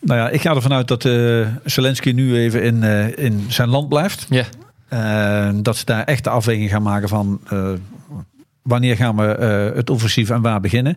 Nou 0.00 0.20
ja, 0.20 0.28
ik 0.28 0.40
ga 0.40 0.54
ervan 0.54 0.72
uit 0.72 0.88
dat 0.88 1.04
uh, 1.04 1.46
Zelensky 1.64 2.10
nu 2.10 2.36
even 2.36 2.62
in, 2.62 2.82
uh, 2.82 3.18
in 3.18 3.44
zijn 3.48 3.68
land 3.68 3.88
blijft. 3.88 4.26
Ja. 4.30 4.44
Uh, 4.92 5.58
dat 5.62 5.76
ze 5.76 5.84
daar 5.84 6.04
echt 6.04 6.24
de 6.24 6.30
afweging 6.30 6.70
gaan 6.70 6.82
maken 6.82 7.08
van 7.08 7.40
wanneer 8.62 8.96
gaan 8.96 9.16
we 9.16 9.22
het 9.74 9.90
offensief 9.90 10.30
en 10.30 10.42
waar 10.42 10.60
beginnen. 10.60 10.96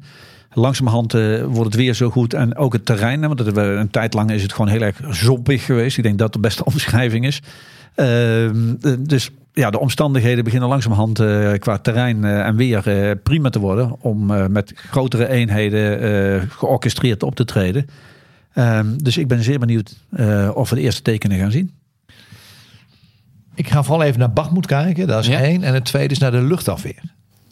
Langzamerhand 0.53 1.11
wordt 1.45 1.63
het 1.63 1.75
weer 1.75 1.93
zo 1.93 2.09
goed 2.09 2.33
en 2.33 2.55
ook 2.57 2.73
het 2.73 2.85
terrein. 2.85 3.21
Want 3.21 3.37
dat, 3.37 3.57
een 3.57 3.89
tijd 3.89 4.13
lang 4.13 4.31
is 4.31 4.41
het 4.41 4.53
gewoon 4.53 4.71
heel 4.71 4.81
erg 4.81 4.99
zompig 5.09 5.65
geweest. 5.65 5.97
Ik 5.97 6.03
denk 6.03 6.17
dat 6.17 6.33
de 6.33 6.39
beste 6.39 6.65
omschrijving 6.73 7.25
is. 7.25 7.41
Ehm, 7.95 8.75
dus 8.99 9.29
ja, 9.53 9.69
de 9.69 9.79
omstandigheden 9.79 10.43
beginnen 10.43 10.69
langzamerhand 10.69 11.19
uh, 11.19 11.53
qua 11.53 11.77
terrein 11.77 12.23
uh, 12.23 12.45
en 12.45 12.55
weer 12.55 12.87
uh, 12.87 13.11
prima 13.23 13.49
te 13.49 13.59
worden. 13.59 13.95
Om 13.99 14.51
met 14.51 14.73
grotere 14.75 15.29
eenheden 15.29 16.49
georchestreerd 16.49 17.23
op 17.23 17.35
te 17.35 17.45
treden. 17.45 17.85
Um, 18.55 19.03
dus 19.03 19.17
ik 19.17 19.27
ben 19.27 19.43
zeer 19.43 19.59
benieuwd 19.59 19.95
of 20.53 20.69
we 20.69 20.75
de 20.75 20.81
eerste 20.81 21.01
tekenen 21.01 21.37
gaan 21.37 21.51
zien. 21.51 21.71
Ik 23.55 23.69
ga 23.69 23.83
vooral 23.83 24.03
even 24.03 24.19
naar 24.19 24.33
Bachmoed 24.33 24.65
kijken. 24.65 25.07
Dat 25.07 25.19
is 25.19 25.27
ja. 25.27 25.39
één. 25.39 25.63
En 25.63 25.73
het 25.73 25.85
tweede 25.85 26.13
is 26.13 26.19
naar 26.19 26.31
de 26.31 26.41
luchtafweer. 26.41 27.01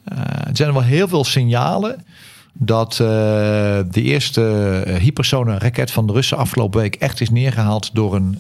er 0.03 0.55
zijn 0.55 0.73
wel 0.73 0.83
heel 0.83 1.07
veel 1.07 1.23
signalen 1.23 2.05
dat 2.53 2.93
de 2.93 4.01
eerste 4.01 4.41
hypersonen 4.99 5.57
raket 5.57 5.91
van 5.91 6.07
de 6.07 6.13
Russen 6.13 6.37
afgelopen 6.37 6.81
week 6.81 6.95
echt 6.95 7.21
is 7.21 7.29
neergehaald 7.29 7.95
door 7.95 8.15
een 8.15 8.39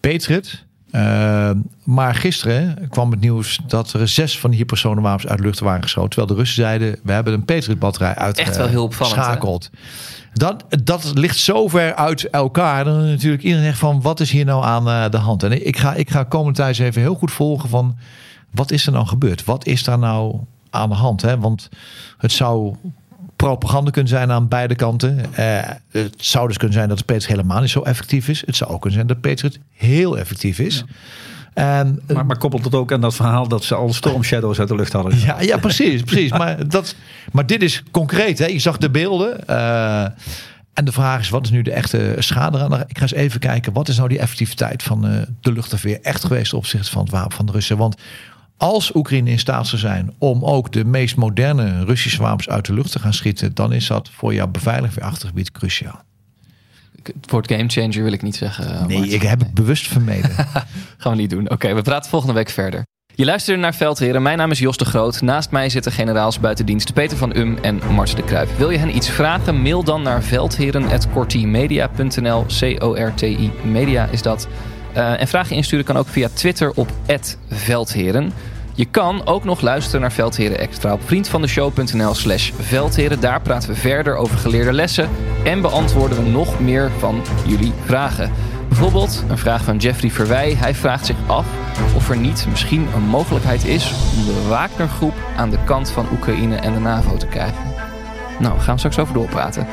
Patriot. 0.00 0.64
Uh, 0.92 1.50
maar 1.84 2.14
gisteren 2.14 2.88
kwam 2.88 3.10
het 3.10 3.20
nieuws 3.20 3.60
dat 3.66 3.92
er 3.92 4.08
zes 4.08 4.38
van 4.38 4.50
die 4.50 4.58
hypersonenwapens 4.58 5.26
uit 5.26 5.38
de 5.38 5.44
lucht 5.44 5.60
waren 5.60 5.82
geschoten. 5.82 6.10
Terwijl 6.10 6.32
de 6.32 6.38
Russen 6.38 6.62
zeiden, 6.62 6.96
we 7.02 7.12
hebben 7.12 7.32
een 7.32 7.44
Patriot-batterij 7.44 8.14
uitgeschakeld. 8.14 9.70
Dat, 10.32 10.64
dat 10.84 11.12
ligt 11.14 11.38
zo 11.38 11.68
ver 11.68 11.94
uit 11.94 12.30
elkaar. 12.30 12.84
Dan 12.84 13.08
natuurlijk 13.08 13.42
iedereen 13.42 13.64
zegt 13.64 13.78
van, 13.78 14.00
wat 14.00 14.20
is 14.20 14.30
hier 14.30 14.44
nou 14.44 14.64
aan 14.64 14.88
uh, 14.88 15.08
de 15.10 15.16
hand? 15.16 15.42
En 15.42 15.66
ik 15.66 15.78
ga, 15.78 15.94
ik 15.94 16.10
ga 16.10 16.24
komend 16.24 16.56
tijd 16.56 16.78
even 16.78 17.02
heel 17.02 17.14
goed 17.14 17.32
volgen 17.32 17.68
van, 17.68 17.96
wat 18.50 18.70
is 18.70 18.86
er 18.86 18.92
nou 18.92 19.06
gebeurd? 19.06 19.44
Wat 19.44 19.66
is 19.66 19.84
daar 19.84 19.98
nou 19.98 20.36
aan 20.70 20.88
de 20.88 20.94
hand? 20.94 21.22
Hè? 21.22 21.38
Want 21.38 21.68
het 22.18 22.32
zou 22.32 22.76
propaganda 23.40 23.90
kunnen 23.90 24.10
zijn 24.10 24.30
aan 24.30 24.48
beide 24.48 24.74
kanten. 24.74 25.18
Uh, 25.38 25.58
het 25.90 26.14
zou 26.16 26.46
dus 26.46 26.56
kunnen 26.56 26.76
zijn 26.76 26.88
dat 26.88 26.98
de 26.98 27.04
Patriot 27.04 27.28
helemaal 27.28 27.60
niet 27.60 27.70
zo 27.70 27.82
effectief 27.82 28.28
is. 28.28 28.42
Het 28.46 28.56
zou 28.56 28.70
ook 28.70 28.80
kunnen 28.80 28.98
zijn 28.98 29.06
dat 29.06 29.20
Patriot 29.20 29.58
heel 29.72 30.18
effectief 30.18 30.58
is. 30.58 30.84
Ja. 30.86 30.94
En, 31.54 32.02
maar, 32.12 32.26
maar, 32.26 32.38
koppelt 32.38 32.64
het 32.64 32.74
ook 32.74 32.92
aan 32.92 33.00
dat 33.00 33.14
verhaal 33.14 33.48
dat 33.48 33.64
ze 33.64 33.74
al 33.74 33.92
storm 33.92 34.22
shadows 34.22 34.58
uit 34.58 34.68
de 34.68 34.74
lucht 34.74 34.92
hadden? 34.92 35.18
Ja, 35.18 35.40
ja 35.40 35.56
precies. 35.56 36.02
precies. 36.02 36.30
maar, 36.42 36.68
dat, 36.68 36.94
maar 37.32 37.46
dit 37.46 37.62
is 37.62 37.82
concreet. 37.90 38.38
Hè? 38.38 38.46
Je 38.46 38.58
zag 38.58 38.76
de 38.76 38.90
beelden. 38.90 39.36
Uh, 39.50 40.06
en 40.74 40.84
de 40.84 40.92
vraag 40.92 41.20
is, 41.20 41.28
wat 41.28 41.44
is 41.44 41.50
nu 41.50 41.62
de 41.62 41.72
echte 41.72 42.14
schade 42.18 42.58
aan? 42.58 42.72
Ik 42.72 42.96
ga 42.96 43.02
eens 43.02 43.12
even 43.12 43.40
kijken, 43.40 43.72
wat 43.72 43.88
is 43.88 43.96
nou 43.96 44.08
die 44.08 44.18
effectiviteit 44.18 44.82
van 44.82 45.06
uh, 45.06 45.20
de 45.40 45.52
luchtafweer 45.52 45.98
echt 46.02 46.24
geweest 46.24 46.52
op 46.52 46.58
opzichte 46.58 46.90
van 46.90 47.02
het 47.02 47.10
wapen 47.10 47.36
van 47.36 47.46
de 47.46 47.52
Russen? 47.52 47.76
Want 47.76 47.96
als 48.60 48.94
Oekraïne 48.94 49.30
in 49.30 49.38
staat 49.38 49.66
zou 49.66 49.80
zijn 49.80 50.14
om 50.18 50.44
ook 50.44 50.72
de 50.72 50.84
meest 50.84 51.16
moderne 51.16 51.84
Russische 51.84 52.22
wapens 52.22 52.48
uit 52.48 52.66
de 52.66 52.72
lucht 52.72 52.92
te 52.92 52.98
gaan 52.98 53.14
schieten, 53.14 53.54
dan 53.54 53.72
is 53.72 53.86
dat 53.86 54.10
voor 54.12 54.34
jouw 54.34 54.50
achtergebied 55.00 55.52
cruciaal. 55.52 56.02
Het 57.02 57.30
woord 57.30 57.52
gamechanger 57.52 58.02
wil 58.02 58.12
ik 58.12 58.22
niet 58.22 58.36
zeggen. 58.36 58.86
Nee, 58.86 59.08
ik 59.08 59.22
heb 59.22 59.38
het 59.38 59.54
bewust 59.54 59.88
vermeden. 59.88 60.30
Gaan 60.98 61.12
we 61.12 61.14
niet 61.14 61.30
doen. 61.30 61.44
Oké, 61.44 61.52
okay, 61.52 61.74
we 61.74 61.82
praten 61.82 62.10
volgende 62.10 62.34
week 62.34 62.48
verder. 62.48 62.82
Je 63.14 63.24
luistert 63.24 63.58
naar 63.58 63.74
Veldheren. 63.74 64.22
Mijn 64.22 64.38
naam 64.38 64.50
is 64.50 64.58
Jos 64.58 64.76
de 64.76 64.84
Groot. 64.84 65.20
Naast 65.20 65.50
mij 65.50 65.68
zitten 65.68 65.92
generaals 65.92 66.40
buitendienst 66.40 66.92
Peter 66.92 67.16
van 67.16 67.36
Um 67.36 67.58
en 67.62 67.80
Mart 67.92 68.16
de 68.16 68.24
Kruip. 68.24 68.56
Wil 68.56 68.70
je 68.70 68.78
hen 68.78 68.96
iets 68.96 69.10
vragen? 69.10 69.62
Mail 69.62 69.84
dan 69.84 70.02
naar 70.02 70.22
veldheren.cortimedia.nl. 70.22 72.46
C-O-R-T-I 72.46 73.50
media 73.64 74.06
is 74.06 74.22
dat. 74.22 74.48
Uh, 74.96 75.20
en 75.20 75.28
vragen 75.28 75.56
insturen 75.56 75.84
kan 75.84 75.96
ook 75.96 76.08
via 76.08 76.28
Twitter 76.34 76.72
op 76.74 76.88
@veldheren. 77.48 78.32
Je 78.74 78.84
kan 78.84 79.26
ook 79.26 79.44
nog 79.44 79.60
luisteren 79.60 80.00
naar 80.00 80.12
Veldheren 80.12 80.58
Extra 80.58 80.92
op 80.92 81.00
vriendvandeshow.nl 81.04 82.14
slash 82.14 82.50
veldheren. 82.60 83.20
Daar 83.20 83.40
praten 83.40 83.68
we 83.68 83.74
verder 83.74 84.16
over 84.16 84.38
geleerde 84.38 84.72
lessen 84.72 85.08
en 85.44 85.60
beantwoorden 85.60 86.24
we 86.24 86.30
nog 86.30 86.60
meer 86.60 86.90
van 86.98 87.22
jullie 87.46 87.72
vragen. 87.84 88.30
Bijvoorbeeld 88.68 89.24
een 89.28 89.38
vraag 89.38 89.64
van 89.64 89.76
Jeffrey 89.76 90.10
Verwij. 90.10 90.54
Hij 90.54 90.74
vraagt 90.74 91.06
zich 91.06 91.16
af 91.26 91.46
of 91.96 92.10
er 92.10 92.16
niet 92.16 92.46
misschien 92.50 92.86
een 92.94 93.02
mogelijkheid 93.02 93.64
is 93.64 93.92
om 94.18 94.24
de 94.24 94.46
Wagner-groep 94.48 95.14
aan 95.36 95.50
de 95.50 95.64
kant 95.64 95.90
van 95.90 96.06
Oekraïne 96.12 96.56
en 96.56 96.72
de 96.72 96.80
NAVO 96.80 97.16
te 97.16 97.26
krijgen. 97.26 97.69
Nou, 98.40 98.54
we 98.54 98.60
gaan 98.60 98.78
straks 98.78 98.98
over 98.98 99.14
doorpraten. 99.14 99.66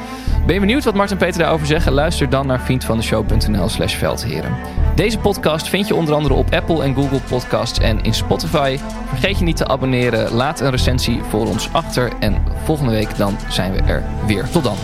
Ben 0.45 0.53
je 0.53 0.59
benieuwd 0.59 0.83
wat 0.83 0.93
Mart 0.93 1.11
en 1.11 1.17
Peter 1.17 1.39
daarover 1.39 1.67
zeggen? 1.67 1.91
Luister 1.91 2.29
dan 2.29 2.47
naar 2.47 2.61
vriendvandeshow.nl 2.61 3.69
slash 3.69 3.95
veldheren. 3.95 4.55
Deze 4.95 5.19
podcast 5.19 5.69
vind 5.69 5.87
je 5.87 5.95
onder 5.95 6.13
andere 6.13 6.33
op 6.33 6.53
Apple 6.53 6.83
en 6.83 6.95
Google 6.95 7.19
Podcasts 7.19 7.79
en 7.79 8.03
in 8.03 8.13
Spotify. 8.13 8.77
Vergeet 9.07 9.37
je 9.37 9.43
niet 9.43 9.57
te 9.57 9.67
abonneren. 9.67 10.33
Laat 10.33 10.59
een 10.59 10.71
recensie 10.71 11.21
voor 11.29 11.47
ons 11.47 11.73
achter. 11.73 12.11
En 12.19 12.43
volgende 12.63 12.91
week 12.91 13.17
dan 13.17 13.37
zijn 13.49 13.73
we 13.73 13.81
er 13.81 14.03
weer. 14.25 14.49
Tot 14.49 14.63
dan. 14.63 14.77